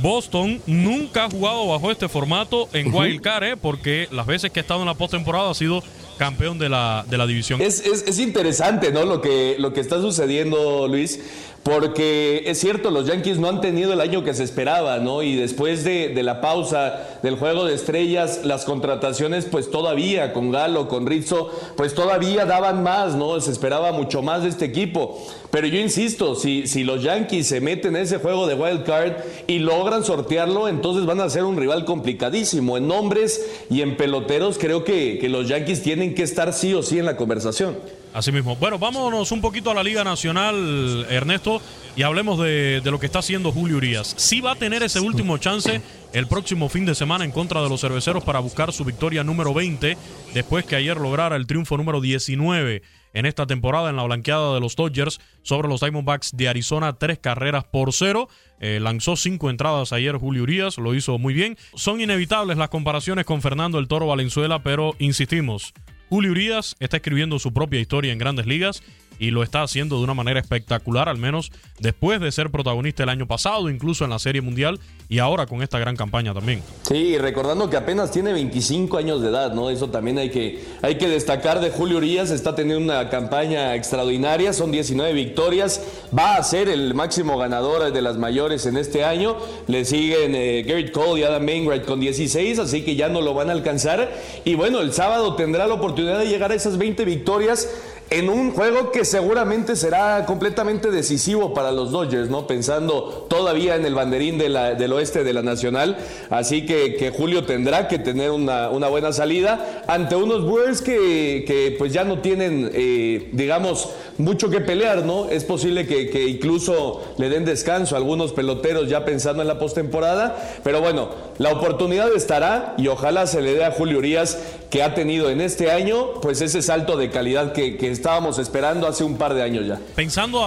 Boston 0.00 0.60
nunca 0.66 1.24
ha 1.24 1.30
jugado 1.30 1.66
bajo 1.68 1.90
este 1.90 2.08
formato 2.08 2.68
en. 2.72 2.92
Wild 2.94 3.20
Card, 3.20 3.44
¿eh? 3.44 3.56
porque 3.56 4.08
las 4.10 4.26
veces 4.26 4.50
que 4.50 4.60
ha 4.60 4.62
estado 4.62 4.80
en 4.80 4.86
la 4.86 4.94
postemporada 4.94 5.50
ha 5.50 5.54
sido 5.54 5.82
campeón 6.18 6.58
de 6.58 6.68
la, 6.70 7.04
de 7.08 7.18
la 7.18 7.26
división. 7.26 7.60
Es, 7.60 7.80
es- 7.80 8.04
es 8.06 8.18
interesante, 8.18 8.90
¿no? 8.92 9.04
Lo 9.04 9.20
que, 9.20 9.56
lo 9.58 9.72
que 9.74 9.80
está 9.80 10.00
sucediendo, 10.00 10.88
Luis, 10.88 11.20
porque 11.66 12.44
es 12.46 12.60
cierto, 12.60 12.92
los 12.92 13.08
Yankees 13.08 13.40
no 13.40 13.48
han 13.48 13.60
tenido 13.60 13.92
el 13.92 14.00
año 14.00 14.22
que 14.22 14.34
se 14.34 14.44
esperaba, 14.44 14.98
¿no? 14.98 15.24
Y 15.24 15.34
después 15.34 15.82
de, 15.82 16.14
la 16.22 16.40
pausa 16.40 17.18
del 17.24 17.34
juego 17.34 17.64
de 17.64 17.74
estrellas, 17.74 18.42
las 18.44 18.64
contrataciones, 18.64 19.46
pues 19.46 19.68
todavía, 19.68 20.32
con 20.32 20.52
Galo, 20.52 20.86
con 20.86 21.08
Rizzo, 21.08 21.50
pues 21.76 21.92
todavía 21.92 22.46
daban 22.46 22.84
más, 22.84 23.16
¿no? 23.16 23.40
Se 23.40 23.50
esperaba 23.50 23.90
mucho 23.90 24.22
más 24.22 24.44
de 24.44 24.50
este 24.50 24.64
equipo. 24.64 25.20
Pero 25.50 25.66
yo 25.66 25.80
insisto, 25.80 26.36
si, 26.36 26.68
si 26.68 26.84
los 26.84 27.02
Yankees 27.02 27.48
se 27.48 27.60
meten 27.60 27.96
en 27.96 28.02
ese 28.02 28.18
juego 28.18 28.46
de 28.46 28.54
wild 28.54 28.84
card 28.84 29.14
y 29.48 29.58
logran 29.58 30.04
sortearlo, 30.04 30.68
entonces 30.68 31.04
van 31.04 31.20
a 31.20 31.28
ser 31.28 31.42
un 31.42 31.56
rival 31.56 31.84
complicadísimo. 31.84 32.76
En 32.76 32.86
nombres 32.86 33.44
y 33.70 33.80
en 33.80 33.96
peloteros, 33.96 34.58
creo 34.58 34.84
que, 34.84 35.18
que 35.18 35.28
los 35.28 35.48
Yankees 35.48 35.82
tienen 35.82 36.14
que 36.14 36.22
estar 36.22 36.52
sí 36.52 36.74
o 36.74 36.84
sí 36.84 37.00
en 37.00 37.06
la 37.06 37.16
conversación. 37.16 37.74
Así 38.16 38.32
mismo. 38.32 38.56
Bueno, 38.56 38.78
vámonos 38.78 39.30
un 39.30 39.42
poquito 39.42 39.70
a 39.70 39.74
la 39.74 39.82
Liga 39.82 40.02
Nacional, 40.02 41.06
Ernesto, 41.10 41.60
y 41.96 42.02
hablemos 42.02 42.38
de, 42.38 42.80
lo 42.82 42.98
que 42.98 43.04
está 43.04 43.18
haciendo 43.18 43.52
Julio 43.52 43.76
Urias. 43.76 44.14
Sí 44.16 44.40
va 44.40 44.52
a 44.52 44.54
tener 44.54 44.82
ese 44.82 45.00
último 45.00 45.36
chance 45.36 45.82
el 46.14 46.26
próximo 46.26 46.70
fin 46.70 46.86
de 46.86 46.94
semana 46.94 47.26
en 47.26 47.30
contra 47.30 47.62
de 47.62 47.68
los 47.68 47.82
cerveceros 47.82 48.24
para 48.24 48.38
buscar 48.38 48.72
su 48.72 48.86
victoria 48.86 49.22
número 49.22 49.52
20, 49.52 49.98
después 50.32 50.64
que 50.64 50.76
ayer 50.76 50.96
lograra 50.96 51.36
el 51.36 51.46
triunfo 51.46 51.76
número 51.76 52.00
19 52.00 52.80
en 53.12 53.26
esta 53.26 53.46
temporada 53.46 53.90
en 53.90 53.96
la 53.96 54.04
blanqueada 54.04 54.54
de 54.54 54.60
los 54.60 54.76
Dodgers 54.76 55.20
sobre 55.42 55.68
los 55.68 55.80
Diamondbacks 55.80 56.34
de 56.38 56.48
Arizona, 56.48 56.94
tres 56.94 57.18
carreras 57.18 57.64
por 57.64 57.92
cero. 57.92 58.30
Eh, 58.60 58.80
lanzó 58.80 59.16
cinco 59.16 59.50
entradas 59.50 59.92
ayer 59.92 60.16
Julio 60.16 60.44
Urias, 60.44 60.78
lo 60.78 60.94
hizo 60.94 61.18
muy 61.18 61.34
bien. 61.34 61.58
Son 61.74 62.00
inevitables 62.00 62.56
las 62.56 62.70
comparaciones 62.70 63.26
con 63.26 63.42
Fernando 63.42 63.78
el 63.78 63.88
Toro 63.88 64.06
Valenzuela, 64.06 64.62
pero 64.62 64.94
insistimos, 64.98 65.74
Julio 66.08 66.30
Urias 66.30 66.76
está 66.78 66.98
escribiendo 66.98 67.38
su 67.38 67.52
propia 67.52 67.80
historia 67.80 68.12
en 68.12 68.18
grandes 68.18 68.46
ligas 68.46 68.82
y 69.18 69.30
lo 69.30 69.42
está 69.42 69.62
haciendo 69.62 69.98
de 69.98 70.04
una 70.04 70.14
manera 70.14 70.40
espectacular, 70.40 71.08
al 71.08 71.18
menos 71.18 71.52
después 71.80 72.20
de 72.20 72.32
ser 72.32 72.50
protagonista 72.50 73.02
el 73.02 73.08
año 73.08 73.26
pasado, 73.26 73.70
incluso 73.70 74.04
en 74.04 74.10
la 74.10 74.18
Serie 74.18 74.40
Mundial 74.40 74.80
y 75.08 75.18
ahora 75.18 75.46
con 75.46 75.62
esta 75.62 75.78
gran 75.78 75.96
campaña 75.96 76.34
también. 76.34 76.62
Sí, 76.82 77.16
recordando 77.18 77.70
que 77.70 77.76
apenas 77.76 78.10
tiene 78.10 78.32
25 78.32 78.96
años 78.96 79.22
de 79.22 79.28
edad, 79.28 79.52
¿no? 79.52 79.70
Eso 79.70 79.90
también 79.90 80.18
hay 80.18 80.30
que, 80.30 80.64
hay 80.82 80.98
que 80.98 81.08
destacar 81.08 81.60
de 81.60 81.70
Julio 81.70 81.98
Urias, 81.98 82.30
está 82.30 82.54
teniendo 82.54 82.84
una 82.84 83.08
campaña 83.08 83.74
extraordinaria, 83.74 84.52
son 84.52 84.72
19 84.72 85.12
victorias, 85.12 85.80
va 86.16 86.36
a 86.36 86.42
ser 86.42 86.68
el 86.68 86.94
máximo 86.94 87.38
ganador 87.38 87.92
de 87.92 88.02
las 88.02 88.16
mayores 88.16 88.66
en 88.66 88.76
este 88.76 89.04
año, 89.04 89.36
le 89.66 89.84
siguen 89.84 90.34
eh, 90.34 90.62
Garrett 90.62 90.92
Cole 90.92 91.20
y 91.20 91.24
Adam 91.24 91.44
Wainwright 91.46 91.84
con 91.84 92.00
16, 92.00 92.58
así 92.58 92.82
que 92.82 92.96
ya 92.96 93.08
no 93.08 93.20
lo 93.20 93.34
van 93.34 93.50
a 93.50 93.52
alcanzar, 93.52 94.12
y 94.44 94.54
bueno, 94.54 94.80
el 94.80 94.92
sábado 94.92 95.34
tendrá 95.34 95.66
la 95.66 95.74
oportunidad 95.74 96.18
de 96.18 96.26
llegar 96.26 96.50
a 96.50 96.54
esas 96.54 96.78
20 96.78 97.04
victorias 97.04 97.68
en 98.08 98.28
un 98.28 98.52
juego 98.52 98.92
que 98.92 99.04
seguramente 99.04 99.74
será 99.74 100.24
completamente 100.26 100.90
decisivo 100.92 101.54
para 101.54 101.72
los 101.72 101.90
Dodgers, 101.90 102.30
¿no? 102.30 102.46
Pensando 102.46 103.26
todavía 103.28 103.74
en 103.74 103.84
el 103.84 103.94
banderín 103.94 104.38
del 104.38 104.92
oeste 104.92 105.24
de 105.24 105.32
la 105.32 105.42
Nacional. 105.42 105.96
Así 106.30 106.64
que, 106.66 107.12
Julio 107.16 107.44
tendrá 107.44 107.88
que 107.88 107.98
tener 107.98 108.30
una, 108.30 108.68
buena 108.68 109.12
salida 109.12 109.82
ante 109.88 110.14
unos 110.14 110.44
Brewers 110.44 110.82
que, 110.82 111.44
que, 111.46 111.74
pues 111.76 111.92
ya 111.92 112.04
no 112.04 112.20
tienen, 112.20 112.70
eh, 112.72 113.28
digamos, 113.32 113.90
mucho 114.18 114.50
que 114.50 114.60
pelear, 114.60 115.04
¿no? 115.04 115.28
Es 115.28 115.44
posible 115.44 115.86
que, 115.86 116.08
que 116.08 116.28
incluso 116.28 117.02
le 117.18 117.28
den 117.28 117.44
descanso 117.44 117.96
a 117.96 117.98
algunos 117.98 118.32
peloteros 118.32 118.88
ya 118.88 119.04
pensando 119.04 119.42
en 119.42 119.48
la 119.48 119.58
postemporada. 119.58 120.36
Pero 120.62 120.80
bueno, 120.80 121.10
la 121.38 121.52
oportunidad 121.52 122.14
estará 122.14 122.74
y 122.78 122.86
ojalá 122.86 123.26
se 123.26 123.42
le 123.42 123.54
dé 123.54 123.64
a 123.64 123.72
Julio 123.72 123.98
Urias 123.98 124.38
que 124.70 124.82
ha 124.82 124.94
tenido 124.94 125.30
en 125.30 125.40
este 125.40 125.70
año, 125.70 126.20
pues 126.20 126.40
ese 126.40 126.62
salto 126.62 126.96
de 126.96 127.10
calidad 127.10 127.52
que, 127.52 127.76
que 127.76 127.90
estábamos 127.90 128.38
esperando 128.38 128.86
hace 128.86 129.04
un 129.04 129.16
par 129.16 129.34
de 129.34 129.42
años 129.42 129.66
ya. 129.66 129.80
Pensando 129.94 130.44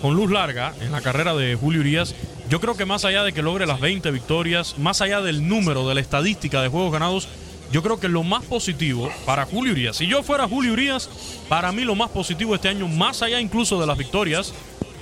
con 0.00 0.14
luz 0.14 0.30
larga 0.30 0.74
en 0.80 0.92
la 0.92 1.00
carrera 1.00 1.34
de 1.34 1.56
Julio 1.56 1.80
Urias, 1.80 2.14
yo 2.48 2.60
creo 2.60 2.76
que 2.76 2.84
más 2.84 3.04
allá 3.04 3.24
de 3.24 3.32
que 3.32 3.42
logre 3.42 3.66
las 3.66 3.80
20 3.80 4.10
victorias, 4.10 4.78
más 4.78 5.00
allá 5.00 5.20
del 5.20 5.48
número, 5.48 5.88
de 5.88 5.94
la 5.94 6.00
estadística 6.00 6.60
de 6.60 6.68
juegos 6.68 6.92
ganados, 6.92 7.28
yo 7.72 7.82
creo 7.82 7.98
que 7.98 8.08
lo 8.08 8.22
más 8.22 8.44
positivo 8.44 9.10
para 9.24 9.46
Julio 9.46 9.72
Urias, 9.72 9.96
si 9.96 10.06
yo 10.06 10.22
fuera 10.22 10.46
Julio 10.46 10.74
Urias, 10.74 11.08
para 11.48 11.72
mí 11.72 11.84
lo 11.84 11.94
más 11.94 12.10
positivo 12.10 12.54
este 12.54 12.68
año, 12.68 12.86
más 12.86 13.22
allá 13.22 13.40
incluso 13.40 13.80
de 13.80 13.86
las 13.86 13.96
victorias, 13.96 14.52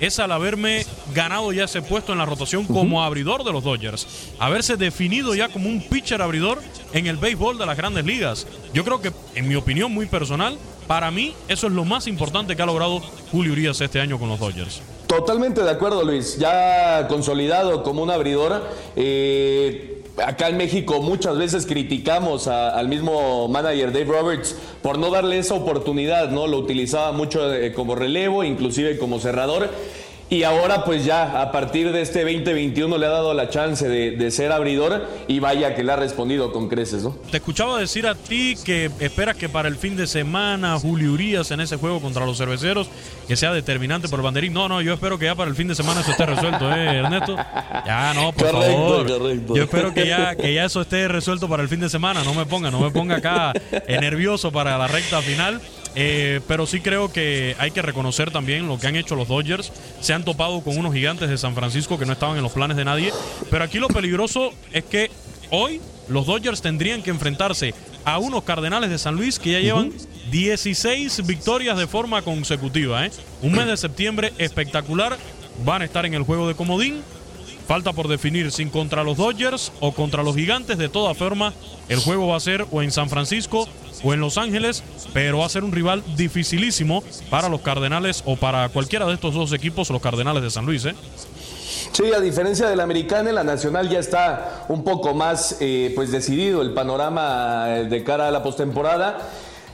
es 0.00 0.18
al 0.18 0.32
haberme 0.32 0.84
ganado 1.14 1.52
ya 1.52 1.64
ese 1.64 1.82
puesto 1.82 2.12
en 2.12 2.18
la 2.18 2.26
rotación 2.26 2.64
como 2.64 3.02
abridor 3.02 3.44
de 3.44 3.52
los 3.52 3.62
Dodgers. 3.62 4.06
Haberse 4.38 4.76
definido 4.76 5.34
ya 5.34 5.48
como 5.48 5.68
un 5.68 5.82
pitcher 5.82 6.22
abridor 6.22 6.60
en 6.92 7.06
el 7.06 7.16
béisbol 7.16 7.58
de 7.58 7.66
las 7.66 7.76
grandes 7.76 8.04
ligas. 8.04 8.46
Yo 8.72 8.84
creo 8.84 9.00
que, 9.00 9.12
en 9.34 9.48
mi 9.48 9.54
opinión 9.54 9.92
muy 9.92 10.06
personal, 10.06 10.56
para 10.86 11.10
mí 11.10 11.34
eso 11.48 11.66
es 11.66 11.72
lo 11.72 11.84
más 11.84 12.06
importante 12.06 12.56
que 12.56 12.62
ha 12.62 12.66
logrado 12.66 13.00
Julio 13.30 13.52
Urias 13.52 13.80
este 13.80 14.00
año 14.00 14.18
con 14.18 14.28
los 14.28 14.40
Dodgers. 14.40 14.82
Totalmente 15.06 15.62
de 15.62 15.70
acuerdo, 15.70 16.04
Luis. 16.04 16.38
Ya 16.38 17.06
consolidado 17.08 17.82
como 17.82 18.02
un 18.02 18.10
abridor. 18.10 18.64
eh, 18.96 19.89
acá 20.26 20.48
en 20.48 20.56
México 20.56 21.00
muchas 21.00 21.36
veces 21.38 21.66
criticamos 21.66 22.46
a- 22.48 22.70
al 22.70 22.88
mismo 22.88 23.48
manager 23.48 23.92
Dave 23.92 24.04
Roberts 24.04 24.56
por 24.82 24.98
no 24.98 25.10
darle 25.10 25.38
esa 25.38 25.54
oportunidad, 25.54 26.30
¿no? 26.30 26.46
Lo 26.46 26.58
utilizaba 26.58 27.12
mucho 27.12 27.52
eh, 27.52 27.72
como 27.72 27.94
relevo, 27.94 28.44
inclusive 28.44 28.98
como 28.98 29.18
cerrador. 29.20 29.70
Y 30.30 30.44
ahora 30.44 30.84
pues 30.84 31.04
ya 31.04 31.42
a 31.42 31.50
partir 31.50 31.90
de 31.90 32.02
este 32.02 32.20
2021 32.22 32.96
le 32.98 33.06
ha 33.06 33.10
dado 33.10 33.34
la 33.34 33.48
chance 33.48 33.88
de, 33.88 34.12
de 34.12 34.30
ser 34.30 34.52
abridor 34.52 35.04
y 35.26 35.40
vaya 35.40 35.74
que 35.74 35.82
le 35.82 35.90
ha 35.90 35.96
respondido 35.96 36.52
con 36.52 36.68
creces, 36.68 37.02
¿no? 37.02 37.16
Te 37.32 37.38
escuchaba 37.38 37.80
decir 37.80 38.06
a 38.06 38.14
ti 38.14 38.54
que 38.64 38.90
esperas 39.00 39.36
que 39.36 39.48
para 39.48 39.66
el 39.68 39.74
fin 39.76 39.96
de 39.96 40.06
semana 40.06 40.78
Julio 40.78 41.12
Urias 41.12 41.50
en 41.50 41.58
ese 41.60 41.76
juego 41.78 42.00
contra 42.00 42.24
los 42.26 42.38
cerveceros 42.38 42.88
que 43.26 43.34
sea 43.34 43.52
determinante 43.52 44.08
por 44.08 44.20
el 44.20 44.24
banderín. 44.24 44.52
No, 44.52 44.68
no, 44.68 44.80
yo 44.80 44.94
espero 44.94 45.18
que 45.18 45.24
ya 45.24 45.34
para 45.34 45.50
el 45.50 45.56
fin 45.56 45.66
de 45.66 45.74
semana 45.74 46.00
eso 46.02 46.12
esté 46.12 46.26
resuelto, 46.26 46.70
¿eh, 46.72 46.98
Ernesto? 46.98 47.34
Ya, 47.84 48.12
no, 48.14 48.32
por 48.32 48.52
Correcto, 48.52 48.72
favor. 48.76 49.06
correcto. 49.18 49.56
Yo 49.56 49.62
espero 49.64 49.92
que 49.92 50.06
ya, 50.06 50.36
que 50.36 50.54
ya 50.54 50.64
eso 50.64 50.80
esté 50.82 51.08
resuelto 51.08 51.48
para 51.48 51.64
el 51.64 51.68
fin 51.68 51.80
de 51.80 51.88
semana. 51.88 52.22
No 52.22 52.34
me 52.34 52.46
ponga, 52.46 52.70
no 52.70 52.78
me 52.78 52.92
ponga 52.92 53.16
acá 53.16 53.52
eh, 53.72 53.98
nervioso 54.00 54.52
para 54.52 54.78
la 54.78 54.86
recta 54.86 55.20
final. 55.22 55.60
Eh, 55.94 56.40
pero 56.46 56.66
sí 56.66 56.80
creo 56.80 57.12
que 57.12 57.56
hay 57.58 57.72
que 57.72 57.82
reconocer 57.82 58.30
también 58.30 58.68
lo 58.68 58.78
que 58.78 58.86
han 58.86 58.96
hecho 58.96 59.16
los 59.16 59.28
Dodgers. 59.28 59.72
Se 60.00 60.12
han 60.12 60.24
topado 60.24 60.60
con 60.62 60.76
unos 60.76 60.94
gigantes 60.94 61.28
de 61.28 61.38
San 61.38 61.54
Francisco 61.54 61.98
que 61.98 62.06
no 62.06 62.12
estaban 62.12 62.36
en 62.36 62.42
los 62.42 62.52
planes 62.52 62.76
de 62.76 62.84
nadie. 62.84 63.12
Pero 63.50 63.64
aquí 63.64 63.78
lo 63.78 63.88
peligroso 63.88 64.52
es 64.72 64.84
que 64.84 65.10
hoy 65.50 65.80
los 66.08 66.26
Dodgers 66.26 66.62
tendrían 66.62 67.02
que 67.02 67.10
enfrentarse 67.10 67.74
a 68.04 68.18
unos 68.18 68.44
Cardenales 68.44 68.90
de 68.90 68.98
San 68.98 69.16
Luis 69.16 69.38
que 69.38 69.52
ya 69.52 69.60
llevan 69.60 69.92
16 70.30 71.26
victorias 71.26 71.76
de 71.76 71.86
forma 71.86 72.22
consecutiva. 72.22 73.06
¿eh? 73.06 73.10
Un 73.42 73.52
mes 73.52 73.66
de 73.66 73.76
septiembre 73.76 74.32
espectacular. 74.38 75.18
Van 75.64 75.82
a 75.82 75.84
estar 75.84 76.06
en 76.06 76.14
el 76.14 76.22
juego 76.22 76.48
de 76.48 76.54
comodín. 76.54 77.02
Falta 77.66 77.92
por 77.92 78.08
definir 78.08 78.50
si 78.50 78.66
contra 78.66 79.04
los 79.04 79.16
Dodgers 79.16 79.72
o 79.80 79.92
contra 79.92 80.22
los 80.22 80.34
Gigantes. 80.34 80.78
De 80.78 80.88
toda 80.88 81.14
forma, 81.14 81.52
el 81.88 82.00
juego 82.00 82.28
va 82.28 82.36
a 82.36 82.40
ser 82.40 82.66
o 82.70 82.82
en 82.82 82.90
San 82.90 83.08
Francisco 83.08 83.68
o 84.02 84.14
en 84.14 84.20
Los 84.20 84.38
Ángeles, 84.38 84.82
pero 85.12 85.38
va 85.38 85.46
a 85.46 85.48
ser 85.48 85.64
un 85.64 85.72
rival 85.72 86.02
dificilísimo 86.16 87.02
para 87.28 87.48
los 87.48 87.60
Cardenales 87.60 88.22
o 88.26 88.36
para 88.36 88.68
cualquiera 88.68 89.06
de 89.06 89.14
estos 89.14 89.34
dos 89.34 89.52
equipos, 89.52 89.90
los 89.90 90.02
Cardenales 90.02 90.42
de 90.42 90.50
San 90.50 90.66
Luis. 90.66 90.84
¿eh? 90.84 90.94
Sí, 91.92 92.12
a 92.12 92.20
diferencia 92.20 92.68
de 92.68 92.76
la 92.76 92.84
americana, 92.84 93.32
la 93.32 93.44
nacional 93.44 93.88
ya 93.88 93.98
está 93.98 94.66
un 94.68 94.84
poco 94.84 95.14
más 95.14 95.56
eh, 95.60 95.92
pues 95.94 96.12
decidido 96.12 96.62
el 96.62 96.72
panorama 96.72 97.64
eh, 97.68 97.84
de 97.84 98.04
cara 98.04 98.28
a 98.28 98.30
la 98.30 98.42
postemporada. 98.42 99.18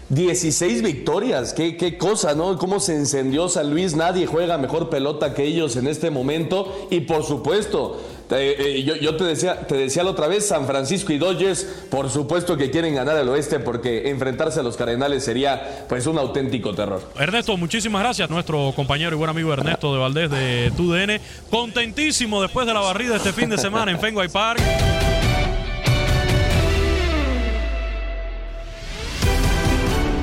16 0.08 0.82
victorias, 0.82 1.52
qué, 1.52 1.76
qué 1.76 1.98
cosa, 1.98 2.36
¿no? 2.36 2.56
Cómo 2.58 2.78
se 2.78 2.94
encendió 2.94 3.48
San 3.48 3.70
Luis, 3.70 3.96
nadie 3.96 4.26
juega 4.26 4.56
mejor 4.56 4.88
pelota 4.88 5.34
que 5.34 5.42
ellos 5.42 5.74
en 5.74 5.88
este 5.88 6.10
momento. 6.10 6.86
Y 6.90 7.00
por 7.00 7.24
supuesto, 7.24 8.00
te- 8.28 8.78
eh, 8.78 8.82
yo, 8.82 9.16
te, 9.16 9.24
decía, 9.24 9.66
te 9.66 9.74
decía 9.76 10.02
la 10.04 10.10
otra 10.10 10.26
vez, 10.28 10.46
San 10.48 10.66
Francisco 10.66 11.12
y 11.12 11.18
Dodgers, 11.18 11.64
por 11.90 12.10
supuesto 12.10 12.56
que 12.56 12.70
quieren 12.70 12.94
ganar 12.94 13.16
al 13.16 13.28
oeste 13.28 13.58
porque 13.60 14.10
enfrentarse 14.10 14.60
a 14.60 14.62
los 14.62 14.76
Cardenales 14.76 15.24
sería 15.24 15.84
pues 15.88 16.06
un 16.06 16.18
auténtico 16.18 16.74
terror. 16.74 17.02
Ernesto, 17.18 17.56
muchísimas 17.56 18.02
gracias. 18.02 18.28
Nuestro 18.30 18.72
compañero 18.74 19.14
y 19.14 19.18
buen 19.18 19.30
amigo 19.30 19.52
Ernesto 19.52 19.92
de 19.92 19.98
Valdés 20.00 20.30
de 20.30 20.72
TUDN. 20.76 21.20
Contentísimo 21.50 22.42
después 22.42 22.66
de 22.66 22.74
la 22.74 22.80
barrida 22.80 23.16
este 23.16 23.32
fin 23.32 23.48
de 23.48 23.58
semana 23.58 23.90
en 23.90 23.98
Fenway 24.00 24.28
Park. 24.28 24.60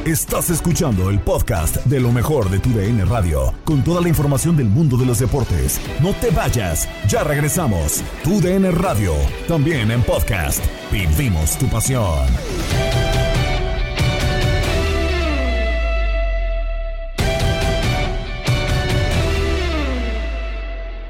Estás 0.05 0.49
escuchando 0.49 1.09
el 1.09 1.17
podcast 1.21 1.77
de 1.85 2.01
lo 2.01 2.11
mejor 2.11 2.49
de 2.49 2.59
tu 2.59 2.71
DN 2.71 3.05
Radio, 3.05 3.53
con 3.63 3.85
toda 3.85 4.01
la 4.01 4.09
información 4.09 4.57
del 4.57 4.67
mundo 4.67 4.97
de 4.97 5.05
los 5.05 5.19
deportes. 5.19 5.79
No 6.01 6.13
te 6.15 6.29
vayas, 6.29 6.89
ya 7.07 7.23
regresamos. 7.23 8.03
Tu 8.21 8.41
DN 8.41 8.69
Radio, 8.71 9.13
también 9.47 9.91
en 9.91 10.03
podcast. 10.03 10.61
Vivimos 10.91 11.57
tu 11.57 11.69
pasión. 11.69 12.27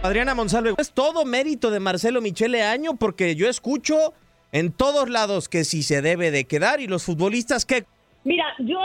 Adriana 0.04 0.36
Monsalve, 0.36 0.76
es 0.78 0.92
todo 0.92 1.26
mérito 1.26 1.72
de 1.72 1.80
Marcelo 1.80 2.22
Michele 2.22 2.62
Año 2.62 2.96
porque 2.98 3.36
yo 3.36 3.50
escucho 3.50 4.14
en 4.52 4.72
todos 4.72 5.10
lados 5.10 5.50
que 5.50 5.66
si 5.66 5.82
se 5.82 6.04
debe 6.04 6.30
de 6.30 6.46
quedar 6.46 6.80
y 6.80 6.86
los 6.86 7.02
futbolistas 7.02 7.66
que 7.66 7.88
Mira, 8.24 8.46
yo 8.60 8.80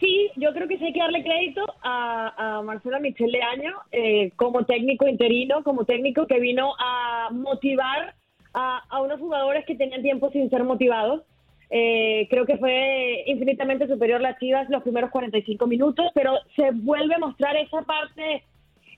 sí, 0.00 0.30
yo 0.36 0.52
creo 0.52 0.68
que 0.68 0.78
sí 0.78 0.84
hay 0.84 0.92
que 0.92 1.00
darle 1.00 1.22
crédito 1.22 1.64
a, 1.82 2.58
a 2.58 2.62
Marcelo 2.62 3.00
Michele 3.00 3.42
Año 3.42 3.72
eh, 3.92 4.32
como 4.36 4.64
técnico 4.64 5.06
interino, 5.06 5.62
como 5.62 5.84
técnico 5.84 6.26
que 6.26 6.40
vino 6.40 6.72
a 6.78 7.30
motivar 7.32 8.14
a, 8.52 8.82
a 8.88 9.02
unos 9.02 9.20
jugadores 9.20 9.64
que 9.66 9.74
tenían 9.74 10.02
tiempo 10.02 10.30
sin 10.30 10.48
ser 10.50 10.64
motivados. 10.64 11.22
Eh, 11.70 12.28
creo 12.30 12.46
que 12.46 12.58
fue 12.58 13.24
infinitamente 13.26 13.88
superior 13.88 14.20
las 14.20 14.38
Chivas 14.38 14.68
los 14.70 14.82
primeros 14.82 15.10
45 15.10 15.66
minutos, 15.66 16.06
pero 16.14 16.38
se 16.54 16.70
vuelve 16.72 17.16
a 17.16 17.18
mostrar 17.18 17.56
esa 17.56 17.82
parte, 17.82 18.44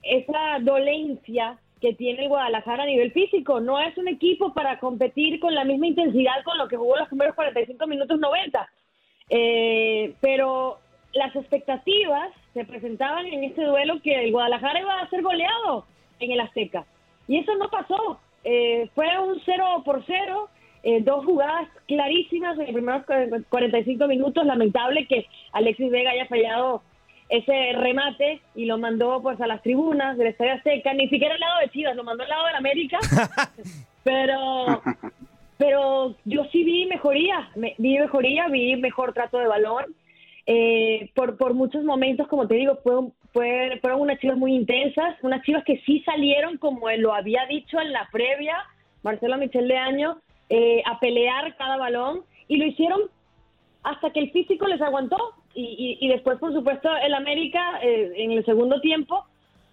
esa 0.02 0.58
dolencia 0.60 1.58
que 1.80 1.94
tiene 1.94 2.22
el 2.22 2.28
Guadalajara 2.28 2.82
a 2.82 2.86
nivel 2.86 3.12
físico. 3.12 3.60
No 3.60 3.80
es 3.80 3.96
un 3.96 4.08
equipo 4.08 4.52
para 4.52 4.78
competir 4.78 5.40
con 5.40 5.54
la 5.54 5.64
misma 5.64 5.86
intensidad 5.86 6.42
con 6.44 6.58
lo 6.58 6.68
que 6.68 6.76
jugó 6.76 6.96
los 6.96 7.08
primeros 7.08 7.34
45 7.34 7.86
minutos 7.86 8.18
90. 8.18 8.68
Eh, 9.28 10.14
pero 10.20 10.78
las 11.12 11.34
expectativas 11.34 12.30
se 12.54 12.64
presentaban 12.64 13.26
en 13.26 13.44
este 13.44 13.64
duelo 13.64 14.00
que 14.02 14.24
el 14.24 14.32
Guadalajara 14.32 14.80
iba 14.80 15.00
a 15.00 15.10
ser 15.10 15.22
goleado 15.22 15.86
en 16.20 16.32
el 16.32 16.40
Azteca. 16.40 16.84
Y 17.28 17.38
eso 17.38 17.54
no 17.56 17.68
pasó. 17.70 18.20
Eh, 18.44 18.88
fue 18.94 19.06
un 19.18 19.40
0 19.44 19.82
por 19.84 20.04
0 20.06 20.48
eh, 20.82 21.00
dos 21.00 21.24
jugadas 21.24 21.68
clarísimas 21.88 22.56
en 22.58 22.66
los 22.66 22.72
primeros 22.72 23.04
45 23.48 24.06
minutos. 24.06 24.46
Lamentable 24.46 25.06
que 25.08 25.26
Alexis 25.52 25.90
Vega 25.90 26.12
haya 26.12 26.26
fallado 26.26 26.82
ese 27.28 27.72
remate 27.72 28.40
y 28.54 28.66
lo 28.66 28.78
mandó 28.78 29.20
pues 29.20 29.40
a 29.40 29.48
las 29.48 29.62
tribunas 29.62 30.16
del 30.16 30.28
Estadio 30.28 30.52
Azteca, 30.52 30.94
ni 30.94 31.08
siquiera 31.08 31.34
al 31.34 31.40
lado 31.40 31.60
de 31.60 31.70
Chivas, 31.70 31.96
lo 31.96 32.04
mandó 32.04 32.22
al 32.22 32.28
lado 32.28 32.46
del 32.46 32.54
América. 32.54 32.98
pero 34.04 34.80
pero 35.58 36.14
yo 36.24 36.44
sí 36.52 36.64
vi 36.64 36.86
mejoría, 36.86 37.50
me- 37.54 37.74
vi 37.78 37.98
mejoría, 37.98 38.48
vi 38.48 38.76
mejor 38.76 39.12
trato 39.12 39.38
de 39.38 39.46
balón. 39.46 39.86
Eh, 40.48 41.10
por, 41.14 41.36
por 41.36 41.54
muchos 41.54 41.82
momentos, 41.82 42.28
como 42.28 42.46
te 42.46 42.54
digo, 42.54 42.78
fue, 42.84 42.96
un- 42.98 43.12
fue- 43.32 43.78
fueron 43.80 44.00
unas 44.02 44.18
chivas 44.20 44.36
muy 44.36 44.54
intensas, 44.54 45.16
unas 45.22 45.42
chivas 45.42 45.64
que 45.64 45.78
sí 45.86 46.00
salieron, 46.04 46.56
como 46.58 46.88
lo 46.90 47.12
había 47.14 47.46
dicho 47.46 47.80
en 47.80 47.92
la 47.92 48.08
previa, 48.12 48.56
Marcelo 49.02 49.38
Michel 49.38 49.66
de 49.66 49.76
Año, 49.76 50.18
eh, 50.48 50.82
a 50.86 51.00
pelear 51.00 51.56
cada 51.56 51.76
balón 51.76 52.22
y 52.48 52.58
lo 52.58 52.66
hicieron 52.66 53.00
hasta 53.82 54.10
que 54.10 54.20
el 54.20 54.30
físico 54.30 54.66
les 54.68 54.80
aguantó 54.80 55.16
y, 55.54 55.96
y- 56.00 56.06
y 56.06 56.08
después, 56.08 56.38
por 56.38 56.52
supuesto, 56.52 56.88
el 57.04 57.14
América 57.14 57.80
eh, 57.82 58.12
en 58.16 58.32
el 58.32 58.44
segundo 58.44 58.80
tiempo, 58.80 59.24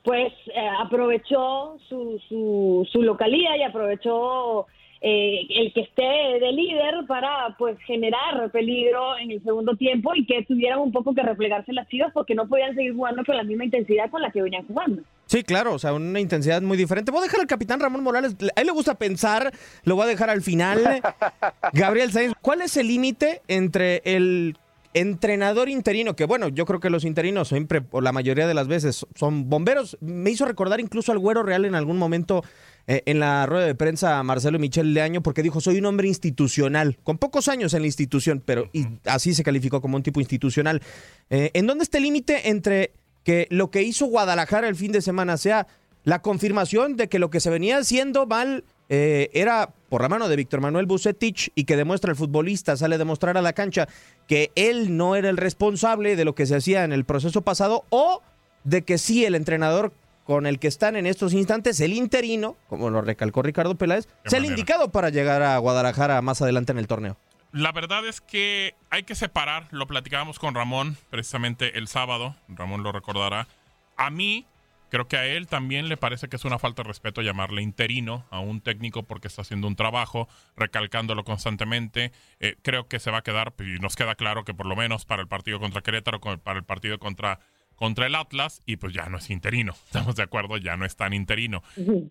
pues 0.04 0.34
eh, 0.56 0.70
aprovechó 0.80 1.78
su, 1.88 2.20
su, 2.28 2.88
su 2.92 3.02
localía 3.04 3.56
y 3.58 3.64
aprovechó 3.64 4.66
eh, 5.06 5.46
el 5.50 5.74
que 5.74 5.82
esté 5.82 6.02
de 6.02 6.54
líder 6.54 7.06
para 7.10 7.54
pues 7.58 7.78
generar 7.86 8.50
peligro 8.52 9.18
en 9.18 9.32
el 9.32 9.44
segundo 9.44 9.76
tiempo 9.76 10.16
y 10.16 10.26
que 10.26 10.46
tuvieran 10.46 10.80
un 10.80 10.94
poco 10.94 11.14
que 11.14 11.22
replegarse 11.22 11.74
las 11.74 11.90
chivas 11.90 12.14
porque 12.14 12.36
no 12.36 12.48
podían 12.48 12.74
seguir 12.74 12.96
jugando 12.96 13.26
con 13.26 13.36
la 13.36 13.44
misma 13.44 13.66
intensidad 13.66 14.10
con 14.10 14.22
la 14.22 14.32
que 14.32 14.42
venían 14.42 14.66
jugando. 14.66 15.02
Sí, 15.26 15.44
claro, 15.44 15.74
o 15.74 15.80
sea, 15.80 15.94
una 15.94 16.22
intensidad 16.22 16.62
muy 16.62 16.78
diferente. 16.78 17.12
Voy 17.12 17.20
a 17.20 17.24
dejar 17.24 17.42
al 17.42 17.48
capitán 17.48 17.82
Ramón 17.82 18.02
Morales, 18.02 18.38
a 18.56 18.62
él 18.62 18.68
le 18.68 18.72
gusta 18.72 18.96
pensar, 18.96 19.52
lo 19.84 19.98
voy 19.98 20.06
a 20.06 20.08
dejar 20.08 20.30
al 20.30 20.42
final. 20.42 21.02
Gabriel 21.74 22.14
Sainz, 22.14 22.34
¿cuál 22.42 22.62
es 22.62 22.78
el 22.78 22.88
límite 22.88 23.42
entre 23.50 24.02
el 24.06 24.56
entrenador 24.94 25.68
interino, 25.68 26.16
que 26.16 26.26
bueno, 26.26 26.48
yo 26.48 26.66
creo 26.66 26.80
que 26.80 26.90
los 26.90 27.04
interinos 27.04 27.50
siempre, 27.50 27.82
o 27.92 28.00
la 28.00 28.14
mayoría 28.14 28.48
de 28.48 28.54
las 28.54 28.70
veces, 28.70 29.06
son 29.16 29.50
bomberos? 29.50 29.98
Me 30.00 30.30
hizo 30.30 30.46
recordar 30.46 30.80
incluso 30.80 31.12
al 31.12 31.20
Güero 31.20 31.44
Real 31.44 31.66
en 31.66 31.76
algún 31.76 31.98
momento 31.98 32.44
eh, 32.88 33.02
en 33.06 33.20
la 33.20 33.46
rueda 33.46 33.66
de 33.66 33.76
prensa 33.76 34.20
a 34.20 34.24
Marcelo 34.24 34.60
Michel 34.60 34.94
Leaño, 34.94 35.22
porque 35.24 35.42
dijo, 35.42 35.62
soy 35.62 35.78
un 35.78 35.86
hombre 35.86 36.08
institucional, 36.08 36.98
con 37.04 37.18
pocos 37.18 37.48
años 37.48 37.74
en 37.74 37.82
la 37.82 37.88
institución, 37.88 38.42
pero 38.46 38.70
y 38.74 38.88
así 39.06 39.34
se 39.34 39.44
calificó 39.44 39.82
como 39.82 39.96
un 39.96 40.04
tipo 40.04 40.20
institucional. 40.20 40.82
Eh, 41.30 41.52
¿En 41.54 41.66
dónde 41.66 41.84
está 41.84 41.98
el 41.98 42.04
límite 42.04 42.50
entre 42.50 42.92
que 43.24 43.48
lo 43.50 43.72
que 43.72 43.84
hizo 43.84 44.06
Guadalajara 44.08 44.68
el 44.68 44.76
fin 44.76 44.92
de 44.92 45.02
semana 45.02 45.38
sea 45.38 45.68
la 46.04 46.22
confirmación 46.22 46.98
de 46.98 47.08
que 47.08 47.20
lo 47.20 47.30
que 47.30 47.40
se 47.40 47.50
venía 47.50 47.78
haciendo 47.78 48.26
mal 48.26 48.66
eh, 48.90 49.30
era 49.34 49.74
por 49.90 50.02
la 50.02 50.10
mano 50.10 50.28
de 50.28 50.36
Víctor 50.36 50.60
Manuel 50.60 50.86
Bucetich 50.86 51.52
y 51.56 51.64
que 51.64 51.78
demuestra 51.78 52.12
el 52.12 52.18
futbolista, 52.18 52.76
sale 52.76 52.96
a 52.96 52.98
demostrar 52.98 53.38
a 53.38 53.42
la 53.42 53.54
cancha 53.54 53.88
que 54.28 54.52
él 54.56 54.98
no 54.98 55.16
era 55.16 55.30
el 55.30 55.38
responsable 55.38 56.16
de 56.16 56.26
lo 56.26 56.36
que 56.36 56.46
se 56.46 56.56
hacía 56.56 56.84
en 56.84 56.92
el 56.92 57.06
proceso 57.06 57.42
pasado 57.42 57.86
o 57.90 58.22
de 58.66 58.82
que 58.82 58.98
sí 58.98 59.24
el 59.24 59.36
entrenador 59.36 59.94
con 60.24 60.46
el 60.46 60.60
que 60.60 60.68
están 60.68 60.96
en 60.96 61.06
estos 61.06 61.34
instantes, 61.34 61.80
el 61.80 61.94
interino, 61.94 62.58
como 62.68 62.90
lo 62.90 63.02
recalcó 63.02 63.42
Ricardo 63.42 63.76
Peláez, 63.76 64.08
sea 64.26 64.40
el 64.40 64.46
indicado 64.46 64.92
para 64.92 65.10
llegar 65.10 65.42
a 65.42 65.58
Guadalajara 65.58 66.22
más 66.22 66.42
adelante 66.42 66.72
en 66.72 66.78
el 66.78 66.88
torneo. 66.88 67.18
La 67.52 67.72
verdad 67.72 68.08
es 68.08 68.20
que 68.20 68.74
hay 68.90 69.04
que 69.04 69.14
separar, 69.14 69.68
lo 69.70 69.86
platicábamos 69.86 70.40
con 70.40 70.56
Ramón 70.56 70.98
precisamente 71.12 71.78
el 71.78 71.88
sábado, 71.88 72.36
Ramón 72.48 72.82
lo 72.82 72.92
recordará. 72.92 73.48
A 73.96 74.10
mí, 74.10 74.48
creo 74.90 75.08
que 75.08 75.18
a 75.18 75.28
él 75.28 75.46
también 75.46 75.88
le 75.88 75.96
parece 75.96 76.30
que 76.30 76.36
es 76.36 76.46
una 76.46 76.58
falta 76.58 76.82
de 76.82 76.88
respeto 76.88 77.22
llamarle 77.22 77.62
interino 77.62 78.26
a 78.32 78.40
un 78.40 78.60
técnico 78.60 79.04
porque 79.04 79.28
está 79.28 79.44
haciendo 79.44 79.68
un 79.68 79.76
trabajo, 79.76 80.28
recalcándolo 80.56 81.24
constantemente. 81.24 82.12
Eh, 82.40 82.56
creo 82.64 82.88
que 82.88 83.00
se 83.00 83.12
va 83.12 83.20
a 83.20 83.24
quedar, 83.24 83.54
y 83.60 83.80
nos 83.80 83.96
queda 83.96 84.16
claro 84.16 84.46
que 84.46 84.56
por 84.56 84.66
lo 84.66 84.76
menos 84.76 85.06
para 85.06 85.22
el 85.22 85.28
partido 85.28 85.60
contra 85.60 85.82
Querétaro, 85.82 86.20
para 86.22 86.58
el 86.58 86.66
partido 86.66 86.98
contra, 86.98 87.40
contra 87.84 88.08
el 88.08 88.16
Atlas, 88.16 88.62
y 88.66 88.78
pues 88.78 88.94
ya 88.94 89.10
no 89.10 89.18
es 89.18 89.30
interino, 89.30 89.74
estamos 89.88 90.16
de 90.16 90.24
acuerdo, 90.24 90.56
ya 90.56 90.78
no 90.78 90.86
es 90.86 90.96
tan 90.96 91.12
interino. 91.14 91.64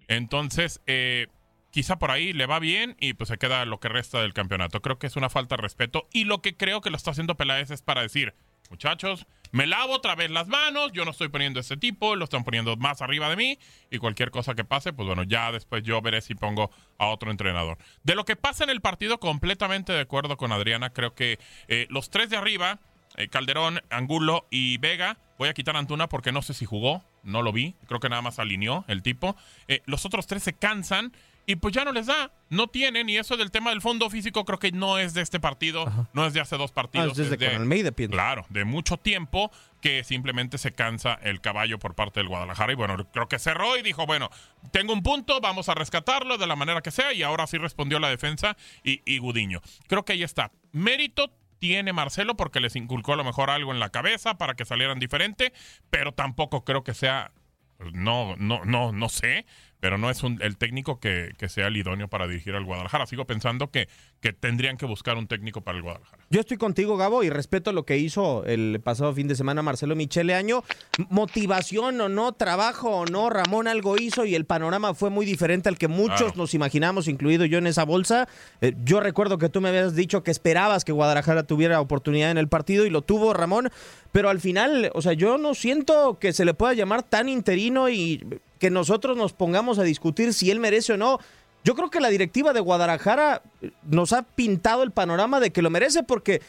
Entonces, 0.06 0.82
eh, 0.86 1.28
quizá 1.70 1.98
por 1.98 2.10
ahí 2.10 2.34
le 2.34 2.44
va 2.44 2.58
bien 2.58 2.94
y 3.00 3.14
pues 3.14 3.28
se 3.28 3.38
queda 3.38 3.64
lo 3.64 3.80
que 3.80 3.88
resta 3.88 4.20
del 4.20 4.34
campeonato. 4.34 4.82
Creo 4.82 4.98
que 4.98 5.06
es 5.06 5.16
una 5.16 5.30
falta 5.30 5.56
de 5.56 5.62
respeto 5.62 6.10
y 6.12 6.24
lo 6.24 6.42
que 6.42 6.58
creo 6.58 6.82
que 6.82 6.90
lo 6.90 6.98
está 6.98 7.12
haciendo 7.12 7.38
Peláez 7.38 7.70
es 7.70 7.80
para 7.80 8.02
decir, 8.02 8.34
muchachos, 8.68 9.26
me 9.50 9.66
lavo 9.66 9.94
otra 9.94 10.14
vez 10.14 10.30
las 10.30 10.46
manos, 10.46 10.92
yo 10.92 11.06
no 11.06 11.12
estoy 11.12 11.28
poniendo 11.28 11.58
ese 11.58 11.78
tipo, 11.78 12.16
lo 12.16 12.24
están 12.24 12.44
poniendo 12.44 12.76
más 12.76 13.00
arriba 13.00 13.30
de 13.30 13.36
mí 13.36 13.58
y 13.90 13.96
cualquier 13.96 14.30
cosa 14.30 14.54
que 14.54 14.64
pase, 14.64 14.92
pues 14.92 15.06
bueno, 15.06 15.22
ya 15.22 15.52
después 15.52 15.82
yo 15.84 16.02
veré 16.02 16.20
si 16.20 16.34
pongo 16.34 16.70
a 16.98 17.06
otro 17.06 17.30
entrenador. 17.30 17.78
De 18.02 18.14
lo 18.14 18.26
que 18.26 18.36
pasa 18.36 18.62
en 18.62 18.68
el 18.68 18.82
partido, 18.82 19.18
completamente 19.18 19.94
de 19.94 20.00
acuerdo 20.00 20.36
con 20.36 20.52
Adriana, 20.52 20.90
creo 20.90 21.14
que 21.14 21.38
eh, 21.68 21.86
los 21.88 22.10
tres 22.10 22.28
de 22.28 22.36
arriba, 22.36 22.78
eh, 23.16 23.28
Calderón, 23.28 23.80
Angulo 23.90 24.46
y 24.50 24.78
Vega. 24.78 25.18
Voy 25.42 25.48
a 25.48 25.54
quitar 25.54 25.74
a 25.74 25.80
Antuna 25.80 26.08
porque 26.08 26.30
no 26.30 26.40
sé 26.40 26.54
si 26.54 26.66
jugó, 26.66 27.02
no 27.24 27.42
lo 27.42 27.52
vi. 27.52 27.74
Creo 27.88 27.98
que 27.98 28.08
nada 28.08 28.22
más 28.22 28.38
alineó 28.38 28.84
el 28.86 29.02
tipo. 29.02 29.34
Eh, 29.66 29.82
los 29.86 30.06
otros 30.06 30.28
tres 30.28 30.44
se 30.44 30.52
cansan 30.52 31.12
y 31.46 31.56
pues 31.56 31.74
ya 31.74 31.84
no 31.84 31.90
les 31.90 32.06
da. 32.06 32.30
No 32.48 32.68
tienen. 32.68 33.08
Y 33.08 33.16
eso 33.16 33.36
del 33.36 33.50
tema 33.50 33.70
del 33.70 33.80
fondo 33.80 34.08
físico 34.08 34.44
creo 34.44 34.60
que 34.60 34.70
no 34.70 34.98
es 35.00 35.14
de 35.14 35.20
este 35.22 35.40
partido, 35.40 35.92
no 36.12 36.26
es 36.26 36.32
de 36.32 36.38
hace 36.40 36.56
dos 36.56 36.70
Ah, 36.70 36.74
partidos. 36.74 37.10
es 37.10 37.16
desde 37.28 37.34
es 37.34 37.40
de- 37.40 37.46
con 37.50 37.56
Almeida, 37.62 37.90
pienso. 37.90 38.12
Claro, 38.12 38.46
de 38.50 38.64
mucho 38.64 38.98
tiempo 38.98 39.50
que 39.80 40.04
simplemente 40.04 40.58
se 40.58 40.70
cansa 40.70 41.14
el 41.24 41.40
caballo 41.40 41.80
por 41.80 41.96
parte 41.96 42.20
del 42.20 42.28
Guadalajara. 42.28 42.72
Y 42.72 42.76
bueno, 42.76 42.96
creo 43.10 43.26
que 43.26 43.40
cerró 43.40 43.76
y 43.76 43.82
dijo, 43.82 44.06
bueno, 44.06 44.30
tengo 44.70 44.92
un 44.92 45.02
punto, 45.02 45.40
vamos 45.40 45.68
a 45.68 45.74
rescatarlo 45.74 46.38
de 46.38 46.46
la 46.46 46.54
manera 46.54 46.82
que 46.82 46.92
sea. 46.92 47.12
Y 47.12 47.24
ahora 47.24 47.48
sí 47.48 47.58
respondió 47.58 47.98
la 47.98 48.10
defensa 48.10 48.56
y, 48.84 49.02
y 49.04 49.18
Gudiño. 49.18 49.60
Creo 49.88 50.04
que 50.04 50.12
ahí 50.12 50.22
está. 50.22 50.52
Mérito 50.70 51.32
tiene 51.62 51.92
Marcelo 51.92 52.36
porque 52.36 52.58
les 52.58 52.74
inculcó 52.74 53.12
a 53.12 53.16
lo 53.16 53.22
mejor 53.22 53.48
algo 53.48 53.70
en 53.70 53.78
la 53.78 53.90
cabeza 53.90 54.36
para 54.36 54.54
que 54.54 54.64
salieran 54.64 54.98
diferente, 54.98 55.52
pero 55.90 56.10
tampoco 56.10 56.64
creo 56.64 56.82
que 56.82 56.92
sea, 56.92 57.30
pues, 57.78 57.92
no, 57.94 58.34
no, 58.36 58.64
no, 58.64 58.90
no 58.90 59.08
sé, 59.08 59.46
pero 59.82 59.98
no 59.98 60.10
es 60.10 60.22
un, 60.22 60.40
el 60.42 60.56
técnico 60.58 61.00
que, 61.00 61.32
que 61.38 61.48
sea 61.48 61.66
el 61.66 61.76
idóneo 61.76 62.06
para 62.06 62.28
dirigir 62.28 62.54
al 62.54 62.64
Guadalajara. 62.64 63.04
Sigo 63.04 63.24
pensando 63.24 63.72
que, 63.72 63.88
que 64.20 64.32
tendrían 64.32 64.76
que 64.76 64.86
buscar 64.86 65.16
un 65.16 65.26
técnico 65.26 65.62
para 65.62 65.76
el 65.76 65.82
Guadalajara. 65.82 66.22
Yo 66.30 66.38
estoy 66.38 66.56
contigo, 66.56 66.96
Gabo, 66.96 67.24
y 67.24 67.30
respeto 67.30 67.72
lo 67.72 67.84
que 67.84 67.98
hizo 67.98 68.44
el 68.46 68.80
pasado 68.84 69.12
fin 69.12 69.26
de 69.26 69.34
semana 69.34 69.60
Marcelo 69.60 69.96
Michele 69.96 70.36
Año. 70.36 70.62
Motivación 71.10 72.00
o 72.00 72.08
no, 72.08 72.30
trabajo 72.32 72.90
o 72.90 73.06
no, 73.06 73.28
Ramón 73.28 73.66
algo 73.66 73.96
hizo 73.98 74.24
y 74.24 74.36
el 74.36 74.44
panorama 74.44 74.94
fue 74.94 75.10
muy 75.10 75.26
diferente 75.26 75.68
al 75.68 75.78
que 75.78 75.88
muchos 75.88 76.12
Claro. 76.12 76.34
nos 76.36 76.54
imaginamos, 76.54 77.08
incluido 77.08 77.44
yo 77.44 77.58
en 77.58 77.66
esa 77.66 77.84
bolsa. 77.84 78.28
Eh, 78.60 78.74
yo 78.84 79.00
recuerdo 79.00 79.36
que 79.38 79.48
tú 79.48 79.60
me 79.60 79.70
habías 79.70 79.96
dicho 79.96 80.22
que 80.22 80.30
esperabas 80.30 80.84
que 80.84 80.92
Guadalajara 80.92 81.42
tuviera 81.42 81.80
oportunidad 81.80 82.30
en 82.30 82.38
el 82.38 82.46
partido 82.48 82.86
y 82.86 82.90
lo 82.90 83.02
tuvo 83.02 83.34
Ramón, 83.34 83.68
pero 84.12 84.28
al 84.28 84.40
final, 84.40 84.90
o 84.94 85.02
sea, 85.02 85.14
yo 85.14 85.38
no 85.38 85.54
siento 85.54 86.18
que 86.18 86.34
se 86.34 86.44
le 86.44 86.54
pueda 86.54 86.74
llamar 86.74 87.02
tan 87.02 87.28
interino 87.28 87.88
y 87.88 88.40
que 88.58 88.70
nosotros 88.70 89.16
nos 89.16 89.32
pongamos 89.32 89.78
a 89.78 89.82
discutir 89.82 90.34
si 90.34 90.50
él 90.50 90.60
merece 90.60 90.92
o 90.92 90.96
no. 90.98 91.18
Yo 91.64 91.74
creo 91.74 91.90
que 91.90 92.00
la 92.00 92.10
directiva 92.10 92.52
de 92.52 92.60
Guadalajara 92.60 93.42
nos 93.88 94.12
ha 94.12 94.22
pintado 94.22 94.82
el 94.82 94.90
panorama 94.90 95.40
de 95.40 95.50
que 95.50 95.62
lo 95.62 95.70
merece 95.70 96.02
porque 96.02 96.42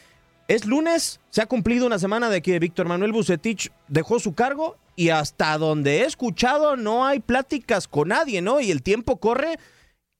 es 0.47 0.65
lunes, 0.65 1.21
se 1.29 1.41
ha 1.41 1.45
cumplido 1.45 1.87
una 1.87 1.99
semana 1.99 2.29
de 2.29 2.41
que 2.41 2.59
Víctor 2.59 2.87
Manuel 2.87 3.13
Bucetich 3.13 3.71
dejó 3.87 4.19
su 4.19 4.33
cargo 4.33 4.75
y 4.95 5.09
hasta 5.09 5.57
donde 5.57 6.01
he 6.01 6.05
escuchado 6.05 6.75
no 6.75 7.05
hay 7.05 7.21
pláticas 7.21 7.87
con 7.87 8.09
nadie, 8.09 8.41
¿no? 8.41 8.59
Y 8.59 8.71
el 8.71 8.83
tiempo 8.83 9.17
corre 9.17 9.57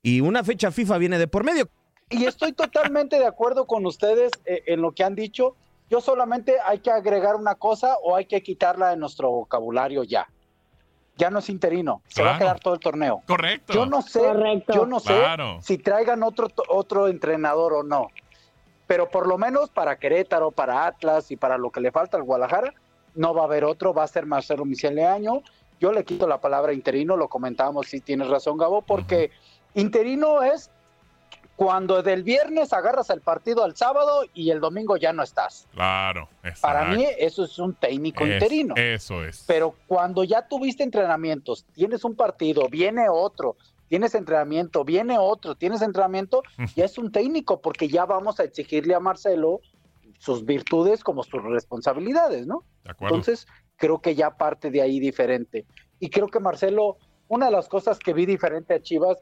y 0.02 0.22
una 0.22 0.44
fecha 0.44 0.72
FIFA 0.72 0.98
viene 0.98 1.20
de 1.20 1.28
por 1.28 1.44
medio. 1.44 1.70
Y 2.10 2.26
estoy 2.26 2.54
totalmente 2.54 3.18
de 3.18 3.26
acuerdo 3.26 3.66
con 3.66 3.86
ustedes 3.86 4.32
eh, 4.46 4.64
en 4.68 4.82
lo 4.82 4.94
que 4.94 5.04
han 5.04 5.16
dicho. 5.16 5.56
Yo 5.94 6.02
solamente 6.02 6.56
hay 6.66 6.80
que 6.80 6.90
agregar 6.90 7.36
una 7.36 7.54
cosa 7.54 7.98
o 8.02 8.16
hay 8.16 8.26
que 8.26 8.42
quitarla 8.42 8.90
de 8.90 8.98
nuestro 8.98 9.30
vocabulario 9.30 10.02
ya. 10.04 10.28
ya 11.18 11.30
no 11.30 11.38
es 11.38 11.50
interino, 11.52 12.02
se 12.08 12.24
va 12.24 12.34
a 12.36 12.40
quedar 12.40 12.60
todo 12.60 12.74
el 12.74 12.80
torneo. 12.80 13.22
Correcto. 13.28 13.72
Yo 13.74 13.86
no 13.86 14.02
sé, 14.02 14.22
Correcto. 14.22 14.74
yo 14.74 14.88
no 14.88 15.00
sé 15.00 15.14
Claro. 15.16 15.60
si 15.62 15.78
traigan 15.78 16.24
otro 16.24 16.48
otro 16.70 17.08
entrenador 17.10 17.74
o 17.74 17.84
no. 17.84 18.08
Pero 18.88 19.08
por 19.12 19.28
lo 19.28 19.38
menos 19.38 19.70
para 19.70 20.00
Querétaro, 20.00 20.50
para 20.50 20.88
Atlas 20.88 21.30
y 21.30 21.36
para 21.38 21.60
lo 21.60 21.70
que 21.70 21.80
le 21.80 21.92
falta 21.92 22.18
al 22.18 22.24
Guadalajara, 22.24 22.74
no 23.14 23.36
va 23.36 23.42
a 23.44 23.46
haber 23.46 23.64
otro, 23.64 23.94
va 23.94 24.02
a 24.02 24.08
ser 24.08 24.26
Marcelo 24.26 24.66
Michel 24.66 24.96
Leaño. 24.96 25.44
Yo 25.80 25.92
le 25.92 26.04
quito 26.06 26.26
la 26.28 26.42
palabra 26.42 26.74
interino, 26.74 27.16
lo 27.18 27.28
comentábamos, 27.28 27.86
si 27.86 28.02
tienes 28.02 28.30
razón, 28.30 28.58
Gabo, 28.58 28.82
porque 28.82 29.30
interino 29.76 30.42
es 30.42 30.72
cuando 31.56 32.02
del 32.02 32.24
viernes 32.24 32.74
agarras 32.74 33.10
el 33.10 33.22
partido 33.22 33.64
al 33.64 33.76
sábado 33.76 34.24
y 34.34 34.50
el 34.50 34.60
domingo 34.60 34.98
ya 34.98 35.14
no 35.14 35.22
estás. 35.24 35.68
Claro. 35.72 36.28
Para 36.62 36.86
mí 36.86 37.06
eso 37.18 37.44
es 37.46 37.60
un 37.60 37.76
técnico 37.76 38.26
Es- 38.26 38.34
interino. 38.34 38.74
Eso 38.76 39.24
es. 39.24 39.44
Pero 39.48 39.76
cuando 39.88 40.24
ya 40.24 40.48
tuviste 40.48 40.84
entrenamientos, 40.84 41.66
tienes 41.74 42.04
un 42.04 42.16
partido, 42.16 42.68
viene 42.70 43.08
otro, 43.10 43.56
tienes 43.88 44.16
entrenamiento, 44.16 44.84
viene 44.84 45.18
otro, 45.20 45.56
tienes 45.56 45.82
entrenamiento, 45.84 46.42
ya 46.76 46.86
es 46.86 46.98
un 46.98 47.12
técnico, 47.12 47.62
porque 47.62 47.88
ya 47.88 48.06
vamos 48.06 48.40
a 48.40 48.44
exigirle 48.44 48.96
a 48.96 49.00
Marcelo 49.00 49.62
sus 50.18 50.46
virtudes 50.46 51.04
como 51.04 51.24
sus 51.24 51.44
responsabilidades, 51.44 52.48
¿no? 52.48 52.64
De 52.84 52.92
acuerdo. 52.92 53.16
Entonces, 53.16 53.46
creo 53.78 54.02
que 54.02 54.16
ya 54.16 54.32
parte 54.38 54.72
de 54.72 54.82
ahí 54.82 55.00
diferente. 55.00 55.66
Y 56.00 56.10
creo 56.10 56.28
que 56.28 56.40
Marcelo, 56.40 56.98
una 57.28 57.48
de 57.48 57.52
las 57.52 57.68
cosas 57.68 58.00
que 58.00 58.14
vi 58.14 58.26
diferente 58.26 58.74
a 58.74 58.82
Chivas, 58.82 59.18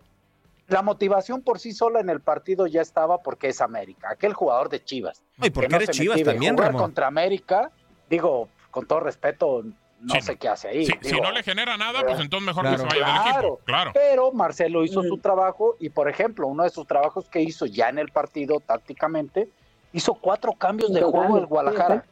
la 0.71 0.81
motivación 0.81 1.41
por 1.41 1.59
sí 1.59 1.73
sola 1.73 1.99
en 1.99 2.09
el 2.09 2.21
partido 2.21 2.65
ya 2.67 2.81
estaba 2.81 3.19
porque 3.21 3.49
es 3.49 3.61
América, 3.61 4.09
aquel 4.11 4.33
jugador 4.33 4.69
de 4.69 4.83
Chivas. 4.83 5.23
Y 5.41 5.49
porque 5.49 5.67
que 5.67 5.71
no 5.71 5.75
eres 5.77 5.89
Chivas 5.91 6.23
también, 6.23 6.53
Jugar 6.55 6.69
Ramón. 6.69 6.81
contra 6.81 7.07
América, 7.07 7.71
digo, 8.09 8.47
con 8.71 8.85
todo 8.85 9.01
respeto, 9.01 9.63
no 9.99 10.15
Sí, 10.15 10.21
sé 10.21 10.35
qué 10.37 10.47
hace 10.47 10.67
ahí. 10.69 10.85
Si, 11.01 11.21
no 11.21 11.31
le 11.31 11.43
genera 11.43 11.77
nada, 11.77 12.01
pues 12.03 12.19
entonces 12.19 12.47
mejor 12.47 12.69
que 12.71 12.77
se 12.77 12.83
vaya 12.85 12.95
del 12.95 13.03
Claro, 13.03 13.39
equipo. 13.39 13.59
Claro. 13.65 13.91
Pero 13.93 14.31
Marcelo 14.31 14.83
hizo 14.83 15.03
su 15.03 15.17
trabajo 15.19 15.75
y, 15.79 15.89
por 15.89 16.09
ejemplo, 16.09 16.47
uno 16.47 16.63
de 16.63 16.69
sus 16.71 16.87
trabajos 16.87 17.29
que 17.29 17.41
hizo 17.41 17.65
ya 17.67 17.89
en 17.89 17.99
el 17.99 18.09
partido 18.09 18.59
tácticamente, 18.59 19.49
hizo 19.93 20.13
cuatro 20.15 20.53
cambios 20.53 20.91
de 20.93 21.01
juego 21.03 21.37
el 21.37 21.45
Guadalajara. 21.45 22.05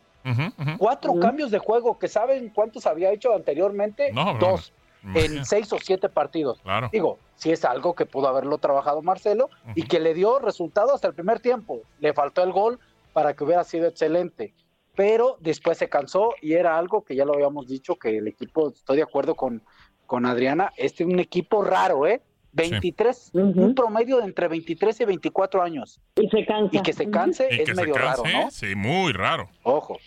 Cuatro 0.78 1.20
cambios 1.20 1.50
de 1.50 1.58
juego, 1.58 1.98
que 1.98 2.08
saben 2.08 2.50
cuántos 2.50 2.86
había 2.86 3.12
hecho 3.12 3.34
anteriormente, 3.34 4.12
No, 4.12 4.36
dos, 4.40 4.72
no. 4.72 4.79
En 5.16 5.46
seis 5.46 5.72
o 5.74 5.78
siete 5.80 6.10
partidos. 6.10 6.60
Claro. 6.62 6.90
Digo, 6.92 7.20
si 7.36 7.52
es 7.52 7.64
algo 7.66 7.96
que 7.96 8.06
pudo 8.06 8.28
haberlo 8.28 8.58
trabajado 8.58 9.02
Marcelo 9.02 9.50
y 9.76 9.84
que 9.84 10.00
le 10.00 10.14
dio 10.14 10.40
resultado 10.40 10.94
hasta 10.94 11.08
el 11.08 11.14
primer 11.14 11.40
tiempo. 11.40 11.82
Le 12.00 12.14
faltó 12.14 12.44
el 12.44 12.52
gol 12.52 12.80
para 13.14 13.34
que 13.34 13.44
hubiera 13.44 13.64
sido 13.64 13.88
excelente. 13.88 14.54
Pero 14.96 15.38
después 15.40 15.78
se 15.78 15.88
cansó 15.88 16.34
y 16.42 16.54
era 16.54 16.78
algo 16.78 17.04
que 17.04 17.16
ya 17.16 17.24
lo 17.24 17.34
habíamos 17.34 17.68
dicho, 17.68 17.96
que 17.96 18.18
el 18.18 18.28
equipo, 18.28 18.70
estoy 18.70 18.98
de 18.98 19.04
acuerdo 19.04 19.36
con, 19.36 19.62
con 20.06 20.26
Adriana, 20.26 20.74
este 20.76 21.04
es 21.04 21.10
un 21.10 21.20
equipo 21.20 21.64
raro, 21.64 22.06
¿eh? 22.06 22.22
23, 22.52 23.32
un 23.34 23.76
promedio 23.76 24.18
de 24.18 24.26
entre 24.26 24.48
23 24.48 25.02
y 25.02 25.06
24 25.06 25.62
años. 25.62 26.02
Y 26.16 26.28
se 26.30 26.46
cansa. 26.46 26.78
Y 26.78 26.82
que 26.82 26.94
se 26.94 27.10
canse 27.10 27.48
es 27.50 27.76
medio 27.76 27.94
raro, 27.94 28.24
¿no? 28.24 28.50
sí, 28.52 28.76
muy 28.76 29.14
raro. 29.14 29.50
Ojo. 29.64 29.98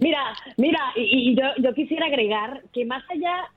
Mira, 0.00 0.34
mira, 0.56 0.80
y, 0.96 1.30
y 1.30 1.36
yo, 1.36 1.44
yo 1.62 1.74
quisiera 1.74 2.06
agregar 2.06 2.62
que 2.72 2.84
más 2.84 3.04
allá, 3.10 3.50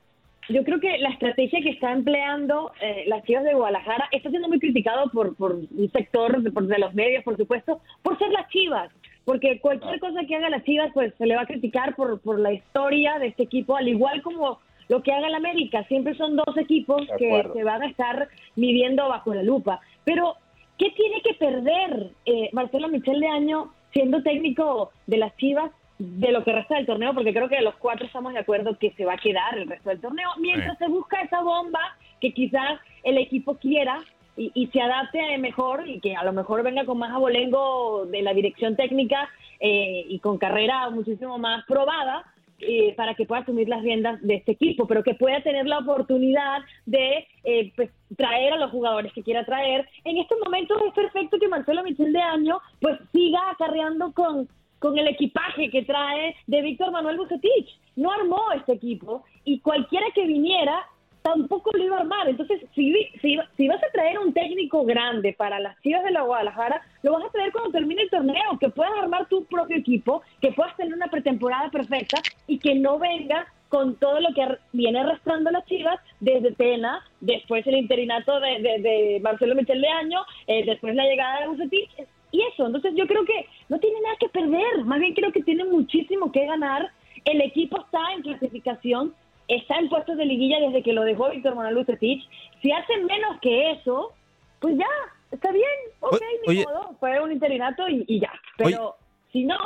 yo 0.48 0.64
creo 0.64 0.80
que 0.80 0.98
la 0.98 1.10
estrategia 1.10 1.60
que 1.62 1.70
está 1.70 1.92
empleando 1.92 2.72
eh, 2.80 3.04
las 3.06 3.22
Chivas 3.24 3.44
de 3.44 3.54
Guadalajara 3.54 4.08
está 4.12 4.30
siendo 4.30 4.48
muy 4.48 4.58
criticado 4.58 5.10
por, 5.10 5.36
por 5.36 5.52
un 5.54 5.90
sector 5.92 6.40
de, 6.42 6.50
por- 6.50 6.66
de 6.66 6.78
los 6.78 6.94
medios, 6.94 7.22
por 7.24 7.36
supuesto, 7.36 7.80
por 8.02 8.18
ser 8.18 8.30
las 8.30 8.48
Chivas. 8.48 8.90
Porque 9.24 9.60
cualquier 9.60 10.00
cosa 10.00 10.24
que 10.26 10.36
haga 10.36 10.48
las 10.48 10.64
Chivas, 10.64 10.90
pues 10.94 11.12
se 11.18 11.26
le 11.26 11.36
va 11.36 11.42
a 11.42 11.46
criticar 11.46 11.94
por, 11.94 12.20
por 12.20 12.38
la 12.40 12.52
historia 12.52 13.18
de 13.18 13.26
este 13.26 13.42
equipo, 13.42 13.76
al 13.76 13.86
igual 13.88 14.22
como 14.22 14.58
lo 14.88 15.02
que 15.02 15.12
haga 15.12 15.26
el 15.28 15.34
América. 15.34 15.84
Siempre 15.84 16.14
son 16.14 16.34
dos 16.36 16.56
equipos 16.56 17.02
que 17.18 17.44
se 17.52 17.62
van 17.64 17.82
a 17.82 17.86
estar 17.88 18.28
midiendo 18.56 19.06
bajo 19.06 19.34
la 19.34 19.42
lupa. 19.42 19.80
Pero, 20.04 20.36
¿qué 20.78 20.90
tiene 20.92 21.20
que 21.20 21.34
perder 21.34 22.10
eh, 22.24 22.48
Marcelo 22.52 22.88
Michel 22.88 23.20
de 23.20 23.28
Año 23.28 23.74
siendo 23.92 24.22
técnico 24.22 24.92
de 25.06 25.18
las 25.18 25.36
Chivas 25.36 25.70
de 25.98 26.32
lo 26.32 26.44
que 26.44 26.52
resta 26.52 26.76
del 26.76 26.86
torneo? 26.86 27.14
Porque 27.14 27.32
creo 27.32 27.48
que 27.48 27.60
los 27.60 27.74
cuatro 27.76 28.06
estamos 28.06 28.32
de 28.32 28.40
acuerdo 28.40 28.78
que 28.78 28.92
se 28.92 29.04
va 29.04 29.14
a 29.14 29.18
quedar 29.18 29.58
el 29.58 29.68
resto 29.68 29.90
del 29.90 30.00
torneo, 30.00 30.30
mientras 30.38 30.78
se 30.78 30.88
busca 30.88 31.20
esa 31.20 31.42
bomba 31.42 31.80
que 32.20 32.32
quizás 32.32 32.80
el 33.02 33.18
equipo 33.18 33.56
quiera 33.56 33.98
y, 34.36 34.52
y 34.54 34.68
se 34.68 34.80
adapte 34.80 35.38
mejor 35.38 35.88
y 35.88 36.00
que 36.00 36.14
a 36.14 36.24
lo 36.24 36.32
mejor 36.32 36.62
venga 36.62 36.84
con 36.84 36.98
más 36.98 37.12
abolengo 37.12 38.06
de 38.06 38.22
la 38.22 38.32
dirección 38.32 38.76
técnica 38.76 39.28
eh, 39.60 40.04
y 40.08 40.20
con 40.20 40.38
carrera 40.38 40.88
muchísimo 40.90 41.38
más 41.38 41.64
probada 41.66 42.24
eh, 42.60 42.92
para 42.96 43.14
que 43.14 43.24
pueda 43.24 43.42
asumir 43.42 43.68
las 43.68 43.82
riendas 43.82 44.20
de 44.20 44.34
este 44.34 44.52
equipo, 44.52 44.88
pero 44.88 45.04
que 45.04 45.14
pueda 45.14 45.40
tener 45.42 45.66
la 45.66 45.78
oportunidad 45.78 46.58
de 46.86 47.24
eh, 47.44 47.72
pues, 47.76 47.88
traer 48.16 48.52
a 48.52 48.56
los 48.56 48.72
jugadores 48.72 49.12
que 49.12 49.22
quiera 49.22 49.44
traer. 49.44 49.88
En 50.02 50.18
estos 50.18 50.38
momentos 50.44 50.76
es 50.86 50.92
perfecto 50.92 51.38
que 51.38 51.46
Marcelo 51.46 51.84
Michel 51.84 52.12
de 52.12 52.20
Año 52.20 52.60
pues 52.80 52.98
siga 53.12 53.38
acarreando 53.50 54.12
con, 54.12 54.48
con 54.78 54.98
el 54.98 55.08
equipaje 55.08 55.70
que 55.70 55.82
trae 55.84 56.34
de 56.46 56.62
Víctor 56.62 56.90
Manuel 56.92 57.16
Bucetich. 57.18 57.78
No 57.96 58.12
armó 58.12 58.52
este 58.56 58.72
equipo 58.74 59.24
y 59.44 59.60
cualquiera 59.60 60.06
que 60.14 60.26
viniera 60.26 60.86
tampoco 61.22 61.70
lo 61.74 61.84
iba 61.84 61.96
a 61.96 62.00
armar. 62.00 62.28
Entonces, 62.28 62.62
si, 62.74 62.94
si, 63.20 63.36
si 63.56 63.68
vas 63.68 63.82
a 63.82 63.90
traer 63.92 64.18
un 64.18 64.32
técnico 64.32 64.84
grande 64.84 65.34
para 65.36 65.58
las 65.58 65.78
Chivas 65.82 66.04
de 66.04 66.12
la 66.12 66.22
Guadalajara, 66.22 66.80
lo 67.02 67.12
vas 67.12 67.24
a 67.24 67.30
traer 67.30 67.52
cuando 67.52 67.72
termine 67.72 68.02
el 68.02 68.10
torneo, 68.10 68.58
que 68.60 68.68
puedas 68.70 68.92
armar 69.02 69.28
tu 69.28 69.44
propio 69.44 69.76
equipo, 69.76 70.22
que 70.40 70.52
puedas 70.52 70.76
tener 70.76 70.94
una 70.94 71.08
pretemporada 71.08 71.70
perfecta 71.70 72.18
y 72.46 72.58
que 72.58 72.74
no 72.76 72.98
venga 72.98 73.46
con 73.68 73.96
todo 73.96 74.20
lo 74.20 74.32
que 74.32 74.46
viene 74.72 75.00
arrastrando 75.00 75.50
las 75.50 75.66
Chivas 75.66 76.00
desde 76.20 76.52
Tena, 76.52 77.04
después 77.20 77.66
el 77.66 77.76
interinato 77.76 78.40
de, 78.40 78.60
de- 78.62 78.78
de 78.80 79.20
Marcelo 79.22 79.54
Michel 79.54 79.82
de 79.82 79.88
Año, 79.88 80.20
eh, 80.46 80.64
después 80.64 80.94
la 80.94 81.04
llegada 81.04 81.40
de 81.42 81.48
Bucetich 81.48 81.90
y 82.30 82.42
eso. 82.52 82.66
Entonces, 82.66 82.92
yo 82.96 83.06
creo 83.06 83.24
que 83.24 83.46
no 83.68 83.78
tiene 83.78 84.00
nada 84.00 84.16
que 84.20 84.28
perder, 84.28 84.84
más 84.84 85.00
bien 85.00 85.14
creo 85.14 85.32
que 85.32 85.42
tiene 85.42 85.64
muchísimo 85.64 86.30
que 86.32 86.44
ganar. 86.46 86.90
El 87.24 87.40
equipo 87.40 87.80
está 87.80 88.12
en 88.14 88.22
clasificación, 88.22 89.14
está 89.48 89.78
en 89.78 89.88
puestos 89.88 90.16
de 90.16 90.24
liguilla 90.24 90.60
desde 90.60 90.82
que 90.82 90.92
lo 90.92 91.02
dejó 91.04 91.30
Víctor 91.30 91.54
Manuel 91.54 91.76
Bucetich. 91.76 92.26
Si 92.62 92.70
hacen 92.72 93.06
menos 93.06 93.38
que 93.40 93.72
eso, 93.72 94.12
pues 94.60 94.76
ya, 94.78 94.86
está 95.30 95.50
bien, 95.52 95.64
ok, 96.00 96.20
ni 96.46 96.48
oye- 96.50 96.64
modo, 96.64 96.96
fue 97.00 97.20
un 97.22 97.32
interinato 97.32 97.88
y, 97.88 98.04
y 98.06 98.20
ya. 98.20 98.32
Pero 98.56 98.96
si 99.32 99.44
no, 99.44 99.58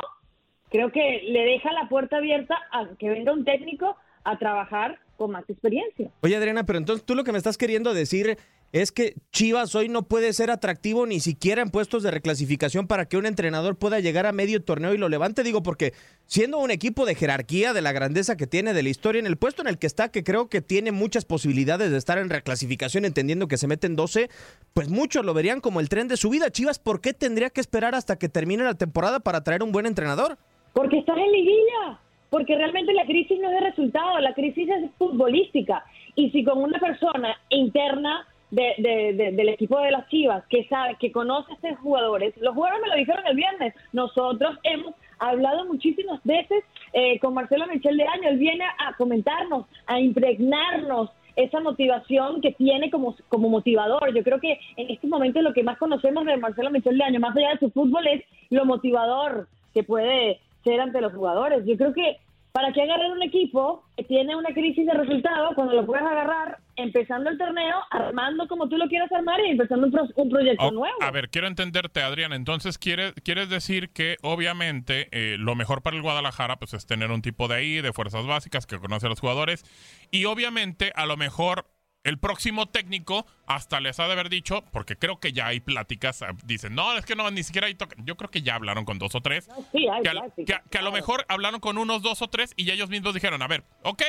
creo 0.71 0.91
que 0.91 1.23
le 1.27 1.43
deja 1.45 1.73
la 1.73 1.89
puerta 1.89 2.17
abierta 2.19 2.57
a 2.71 2.87
que 2.99 3.09
venga 3.11 3.33
un 3.33 3.45
técnico 3.45 3.97
a 4.25 4.39
trabajar 4.39 4.99
con 5.17 5.31
más 5.33 5.49
experiencia. 5.51 6.11
Oye, 6.23 6.37
Adriana, 6.37 6.65
pero 6.65 6.79
entonces 6.79 7.05
tú 7.05 7.15
lo 7.15 7.25
que 7.25 7.33
me 7.33 7.39
estás 7.39 7.59
queriendo 7.59 7.93
decir 7.95 8.39
es 8.73 8.91
que 8.91 9.14
Chivas 9.31 9.75
hoy 9.75 9.91
no 9.91 10.05
puede 10.05 10.33
ser 10.33 10.51
atractivo 10.51 11.07
ni 11.07 11.20
siquiera 11.20 11.61
en 11.61 11.70
puestos 11.70 12.03
de 12.03 12.11
reclasificación 12.11 12.87
para 12.87 13.07
que 13.07 13.18
un 13.18 13.27
entrenador 13.27 13.77
pueda 13.77 14.01
llegar 14.01 14.25
a 14.25 14.33
medio 14.33 14.64
torneo 14.64 14.95
y 14.95 14.99
lo 14.99 15.11
levante. 15.11 15.43
Digo, 15.43 15.62
porque 15.62 15.93
siendo 16.25 16.59
un 16.59 16.70
equipo 16.70 17.05
de 17.05 17.14
jerarquía, 17.14 17.75
de 17.75 17.83
la 17.83 17.93
grandeza 17.93 18.37
que 18.37 18.47
tiene, 18.47 18.73
de 18.73 18.83
la 18.83 18.89
historia, 18.89 19.20
en 19.20 19.27
el 19.27 19.37
puesto 19.37 19.61
en 19.61 19.68
el 19.68 19.79
que 19.79 19.87
está, 19.87 20.11
que 20.11 20.25
creo 20.25 20.49
que 20.49 20.62
tiene 20.62 20.91
muchas 20.91 21.27
posibilidades 21.27 21.91
de 21.91 21.99
estar 21.99 22.16
en 22.16 22.31
reclasificación, 22.31 23.05
entendiendo 23.05 23.47
que 23.47 23.59
se 23.59 23.68
meten 23.68 23.95
12, 23.95 24.31
pues 24.73 24.89
muchos 24.89 25.25
lo 25.27 25.35
verían 25.35 25.61
como 25.61 25.81
el 25.81 25.91
tren 25.91 26.09
de 26.09 26.16
su 26.16 26.31
vida. 26.31 26.51
Chivas, 26.51 26.79
¿por 26.79 27.03
qué 27.03 27.12
tendría 27.12 27.51
que 27.51 27.61
esperar 27.61 27.95
hasta 27.95 28.16
que 28.16 28.31
termine 28.31 28.64
la 28.64 28.75
temporada 28.75 29.20
para 29.20 29.45
traer 29.45 29.62
un 29.62 29.73
buen 29.73 29.85
entrenador? 29.85 30.39
Porque 30.73 30.99
estás 30.99 31.18
en 31.18 31.31
liguilla, 31.31 32.01
porque 32.31 32.57
realmente 32.57 32.95
la 32.95 33.05
crisis 33.05 33.39
no 33.39 33.51
es 33.51 33.61
de 33.61 33.68
resultado, 33.68 34.18
la 34.20 34.33
crisis 34.33 34.66
es 34.66 34.91
futbolística. 34.97 35.85
Y 36.14 36.31
si 36.31 36.43
con 36.43 36.62
una 36.62 36.79
persona 36.79 37.37
interna 37.51 38.27
de- 38.53 38.74
de- 38.78 39.12
de- 39.14 39.32
del 39.32 39.48
equipo 39.48 39.80
de 39.80 39.90
las 39.90 40.07
Chivas 40.09 40.44
que 40.48 40.64
sabe, 40.68 40.96
que 41.00 41.11
conoce 41.11 41.50
a 41.50 41.55
estos 41.57 41.78
jugadores, 41.80 42.34
los 42.36 42.55
jugadores 42.55 42.82
me 42.82 42.88
lo 42.90 42.96
dijeron 42.96 43.26
el 43.26 43.34
viernes, 43.34 43.74
nosotros 43.92 44.57
hemos 44.62 44.94
hablado 45.18 45.64
muchísimas 45.64 46.22
veces 46.22 46.62
eh, 46.92 47.18
con 47.18 47.32
Marcelo 47.34 47.66
Michel 47.66 47.96
de 47.96 48.05
Año, 48.07 48.28
él 48.28 48.38
viene 48.38 48.64
a 48.64 48.94
comentarnos, 48.96 49.66
a 49.86 49.98
impregnarnos 49.98 51.11
esa 51.34 51.61
motivación 51.61 52.42
que 52.42 52.53
tiene 52.53 52.90
como, 52.90 53.16
como 53.30 53.48
motivador. 53.48 54.14
Yo 54.14 54.22
creo 54.22 54.38
que 54.38 54.61
en 54.76 54.90
este 54.90 55.07
momento 55.07 55.40
lo 55.40 55.55
que 55.55 55.62
más 55.62 55.78
conocemos 55.78 56.26
de 56.26 56.36
Marcelo 56.36 56.70
Michel 56.70 56.98
de 56.98 57.05
Año, 57.05 57.20
más 57.20 57.34
allá 57.34 57.53
de 57.53 57.59
su 57.59 57.70
fútbol, 57.70 58.07
es 58.07 58.22
lo 58.50 58.66
motivador 58.66 59.48
que 59.72 59.82
puede 59.82 60.40
ser 60.62 60.80
ante 60.82 61.00
los 61.00 61.14
jugadores. 61.14 61.64
Yo 61.64 61.76
creo 61.78 61.94
que 61.94 62.18
para 62.53 62.72
que 62.72 62.82
agarrar 62.82 63.11
un 63.11 63.22
equipo 63.22 63.82
que 63.96 64.05
tiene 64.05 64.36
una 64.36 64.50
crisis 64.53 64.86
de 64.86 64.92
resultados, 64.92 65.55
cuando 65.55 65.72
lo 65.74 65.86
puedes 65.86 66.05
agarrar 66.05 66.59
empezando 66.76 67.30
el 67.30 67.38
torneo, 67.38 67.76
armando 67.90 68.46
como 68.48 68.68
tú 68.68 68.76
lo 68.76 68.88
quieras 68.88 69.11
armar 69.12 69.40
y 69.40 69.50
empezando 69.50 69.86
un, 69.86 69.92
pro- 69.92 70.09
un 70.16 70.28
proyecto 70.30 70.64
Oh, 70.66 70.70
nuevo. 70.70 70.96
A 71.03 71.11
ver, 71.11 71.30
quiero 71.30 71.46
entenderte, 71.46 72.03
Adrián. 72.03 72.32
Entonces, 72.32 72.76
¿quieres, 72.78 73.14
quieres 73.24 73.48
decir 73.48 73.90
que 73.90 74.16
obviamente 74.22 75.09
eh, 75.12 75.36
lo 75.38 75.55
mejor 75.55 75.82
para 75.82 75.96
el 75.96 76.03
Guadalajara 76.03 76.57
pues, 76.57 76.74
es 76.74 76.86
tener 76.86 77.11
un 77.11 77.22
tipo 77.22 77.48
de 77.48 77.55
ahí, 77.57 77.80
de 77.80 77.92
fuerzas 77.92 78.26
básicas, 78.26 78.66
que 78.66 78.78
conoce 78.78 79.07
a 79.07 79.11
los 79.11 79.20
jugadores. 79.20 79.64
Y 80.11 80.26
obviamente, 80.26 80.92
a 80.94 81.07
lo 81.07 81.16
mejor 81.16 81.66
el 82.05 82.18
próximo 82.18 82.66
técnico 82.66 83.26
hasta 83.46 83.80
les 83.80 84.00
ha 84.00 84.07
de 84.07 84.12
haber 84.12 84.28
dicho, 84.28 84.64
porque 84.72 84.96
creo 84.96 85.20
que 85.20 85.32
ya 85.32 85.46
hay 85.46 85.61
pláticas, 85.61 86.22
ah, 86.22 86.32
dicen, 86.44 86.74
no, 86.74 86.96
es 86.96 87.05
que 87.05 87.14
no, 87.14 87.30
ni 87.30 87.42
siquiera 87.44 87.68
hay 87.68 87.74
toque. 87.74 87.94
Yo 87.98 88.16
creo 88.16 88.30
que 88.30 88.42
ya 88.42 88.57
hablaron 88.57 88.84
con 88.84 88.98
dos 88.98 89.14
o 89.14 89.20
tres. 89.20 89.48
Sí, 89.72 89.86
hay 89.88 90.03
que, 90.03 90.09
a, 90.09 90.12
pláticas, 90.12 90.44
que 90.46 90.55
a- 90.55 90.62
que 90.70 90.78
a 90.78 90.82
lo 90.82 90.90
mejor 90.92 91.24
hablaron 91.28 91.61
con 91.61 91.78
unos 91.78 92.03
dos 92.03 92.20
o 92.22 92.28
tres 92.28 92.53
y 92.57 92.64
ya 92.64 92.74
ellos 92.74 92.88
mismos 92.90 93.14
dijeron, 93.14 93.40
a 93.42 93.46
ver, 93.46 93.62
ok, 93.84 94.03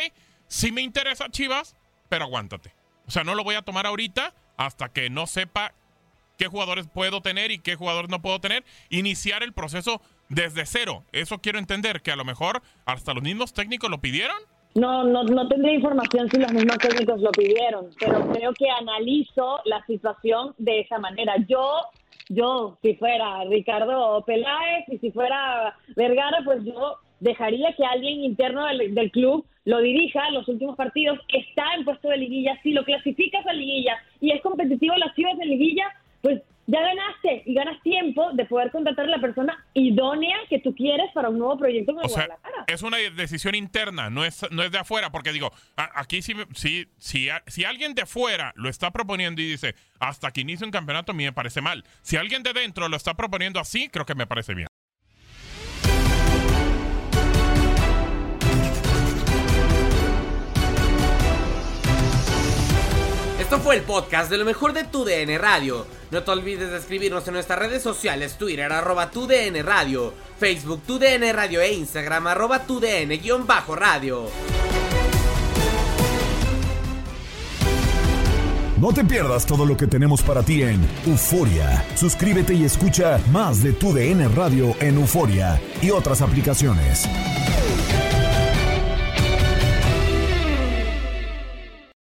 si 0.47 0.71
me 0.71 0.81
interesa 0.81 1.29
Chivas, 1.29 1.75
pero 2.09 2.25
aguántate. 2.25 2.73
O 3.07 3.11
sea, 3.11 3.23
no 3.23 3.35
lo 3.35 3.43
voy 3.43 3.55
a 3.55 3.61
tomar 3.61 3.85
ahorita 3.85 4.33
hasta 4.57 4.89
que 4.89 5.09
no 5.09 5.27
sepa 5.27 5.73
qué 6.37 6.47
jugadores 6.47 6.87
puedo 6.91 7.21
tener 7.21 7.51
y 7.51 7.59
qué 7.59 7.75
jugadores 7.75 8.09
no 8.09 8.21
puedo 8.21 8.39
tener. 8.39 8.63
Iniciar 8.89 9.43
el 9.43 9.53
proceso 9.53 10.01
desde 10.29 10.65
cero. 10.65 11.03
Eso 11.11 11.39
quiero 11.39 11.59
entender, 11.59 12.01
que 12.01 12.11
a 12.11 12.15
lo 12.15 12.25
mejor 12.25 12.63
hasta 12.85 13.13
los 13.13 13.21
mismos 13.23 13.53
técnicos 13.53 13.89
lo 13.91 13.99
pidieron. 14.01 14.37
No, 14.75 15.03
no, 15.03 15.23
no 15.23 15.47
tendría 15.47 15.75
información 15.75 16.29
si 16.29 16.37
los 16.37 16.51
mismos 16.51 16.77
técnicos 16.79 17.21
lo 17.21 17.31
pidieron, 17.31 17.89
pero 17.99 18.27
creo 18.31 18.53
que 18.53 18.69
analizo 18.69 19.59
la 19.65 19.85
situación 19.85 20.55
de 20.57 20.79
esa 20.81 20.97
manera. 20.97 21.35
Yo, 21.47 21.81
yo, 22.29 22.77
si 22.81 22.95
fuera 22.95 23.43
Ricardo 23.45 24.23
Peláez 24.25 24.85
y 24.87 24.97
si 24.97 25.11
fuera 25.11 25.75
Vergara, 25.95 26.39
pues 26.43 26.63
yo 26.65 26.97
dejaría 27.19 27.73
que 27.73 27.85
alguien 27.85 28.23
interno 28.23 28.65
del, 28.65 28.95
del 28.95 29.11
club 29.11 29.45
lo 29.65 29.79
dirija 29.79 30.29
los 30.31 30.47
últimos 30.47 30.75
partidos, 30.75 31.19
está 31.29 31.63
en 31.77 31.85
puesto 31.85 32.09
de 32.09 32.17
liguilla, 32.17 32.59
si 32.63 32.71
lo 32.71 32.83
clasificas 32.83 33.45
a 33.45 33.53
liguilla 33.53 33.95
y 34.19 34.31
es 34.31 34.41
competitivo 34.41 34.95
las 34.97 35.15
Chivas 35.15 35.37
de 35.37 35.45
liguilla, 35.45 35.85
pues 36.23 36.41
ya 36.67 36.79
ganaste 36.79 37.43
y 37.45 37.53
ganas 37.53 37.81
tiempo 37.83 38.31
de 38.31 38.45
poder 38.45 38.71
contratar 38.71 39.03
a 39.05 39.09
la 39.09 39.19
persona 39.19 39.65
idónea 39.73 40.37
que 40.49 40.59
tú 40.59 40.73
quieres 40.73 41.07
para 41.13 41.27
un 41.27 41.37
nuevo 41.37 41.57
proyecto 41.57 41.91
O 42.01 42.07
sea, 42.07 42.29
es 42.67 42.81
una 42.81 42.95
decisión 42.97 43.53
interna, 43.53 44.09
no 44.09 44.23
es, 44.23 44.49
no 44.49 44.63
es 44.63 44.71
de 44.71 44.77
afuera, 44.77 45.11
porque 45.11 45.33
digo, 45.33 45.51
a- 45.75 45.99
aquí 45.99 46.21
sí, 46.21 46.33
me- 46.33 46.45
sí, 46.55 46.87
sí, 46.99 47.27
a- 47.29 47.43
si 47.47 47.65
alguien 47.65 47.93
de 47.95 48.05
fuera 48.05 48.53
lo 48.55 48.69
está 48.69 48.91
proponiendo 48.91 49.41
y 49.41 49.45
dice, 49.51 49.75
hasta 49.99 50.31
que 50.31 50.39
inicie 50.41 50.65
un 50.65 50.71
campeonato, 50.71 51.11
a 51.11 51.15
mí 51.15 51.25
me 51.25 51.33
parece 51.33 51.59
mal. 51.59 51.83
Si 52.01 52.15
alguien 52.15 52.41
de 52.43 52.53
dentro 52.53 52.87
lo 52.87 52.95
está 52.95 53.13
proponiendo 53.15 53.59
así, 53.59 53.89
creo 53.89 54.05
que 54.05 54.15
me 54.15 54.25
parece 54.25 54.53
bien. 54.53 54.67
Esto 63.39 63.59
fue 63.59 63.75
el 63.75 63.81
podcast 63.83 64.29
de 64.31 64.37
lo 64.37 64.45
mejor 64.45 64.73
de 64.73 64.83
tu 64.85 65.03
DN 65.03 65.37
Radio. 65.37 65.85
No 66.13 66.21
te 66.21 66.29
olvides 66.29 66.69
de 66.69 66.77
escribirnos 66.77 67.27
en 67.27 67.33
nuestras 67.33 67.57
redes 67.57 67.81
sociales, 67.81 68.37
Twitter, 68.37 68.71
arroba 68.71 69.09
tu 69.09 69.25
DN 69.25 69.63
Radio, 69.63 70.13
Facebook, 70.39 70.83
tu 70.85 70.99
DN 70.99 71.33
Radio 71.33 71.59
e 71.59 71.73
Instagram, 71.73 72.27
arroba 72.27 72.67
tu 72.67 72.79
DN 72.79 73.17
guion 73.17 73.47
bajo 73.47 73.75
radio. 73.75 74.27
No 78.79 78.93
te 78.93 79.03
pierdas 79.03 79.47
todo 79.47 79.65
lo 79.65 79.75
que 79.75 79.87
tenemos 79.87 80.21
para 80.21 80.43
ti 80.43 80.61
en 80.61 80.87
Euforia. 81.07 81.83
Suscríbete 81.95 82.53
y 82.53 82.63
escucha 82.63 83.19
más 83.31 83.63
de 83.63 83.73
tu 83.73 83.91
DN 83.91 84.27
Radio 84.27 84.75
en 84.81 84.99
Euforia 84.99 85.59
y 85.81 85.89
otras 85.89 86.21
aplicaciones. 86.21 87.09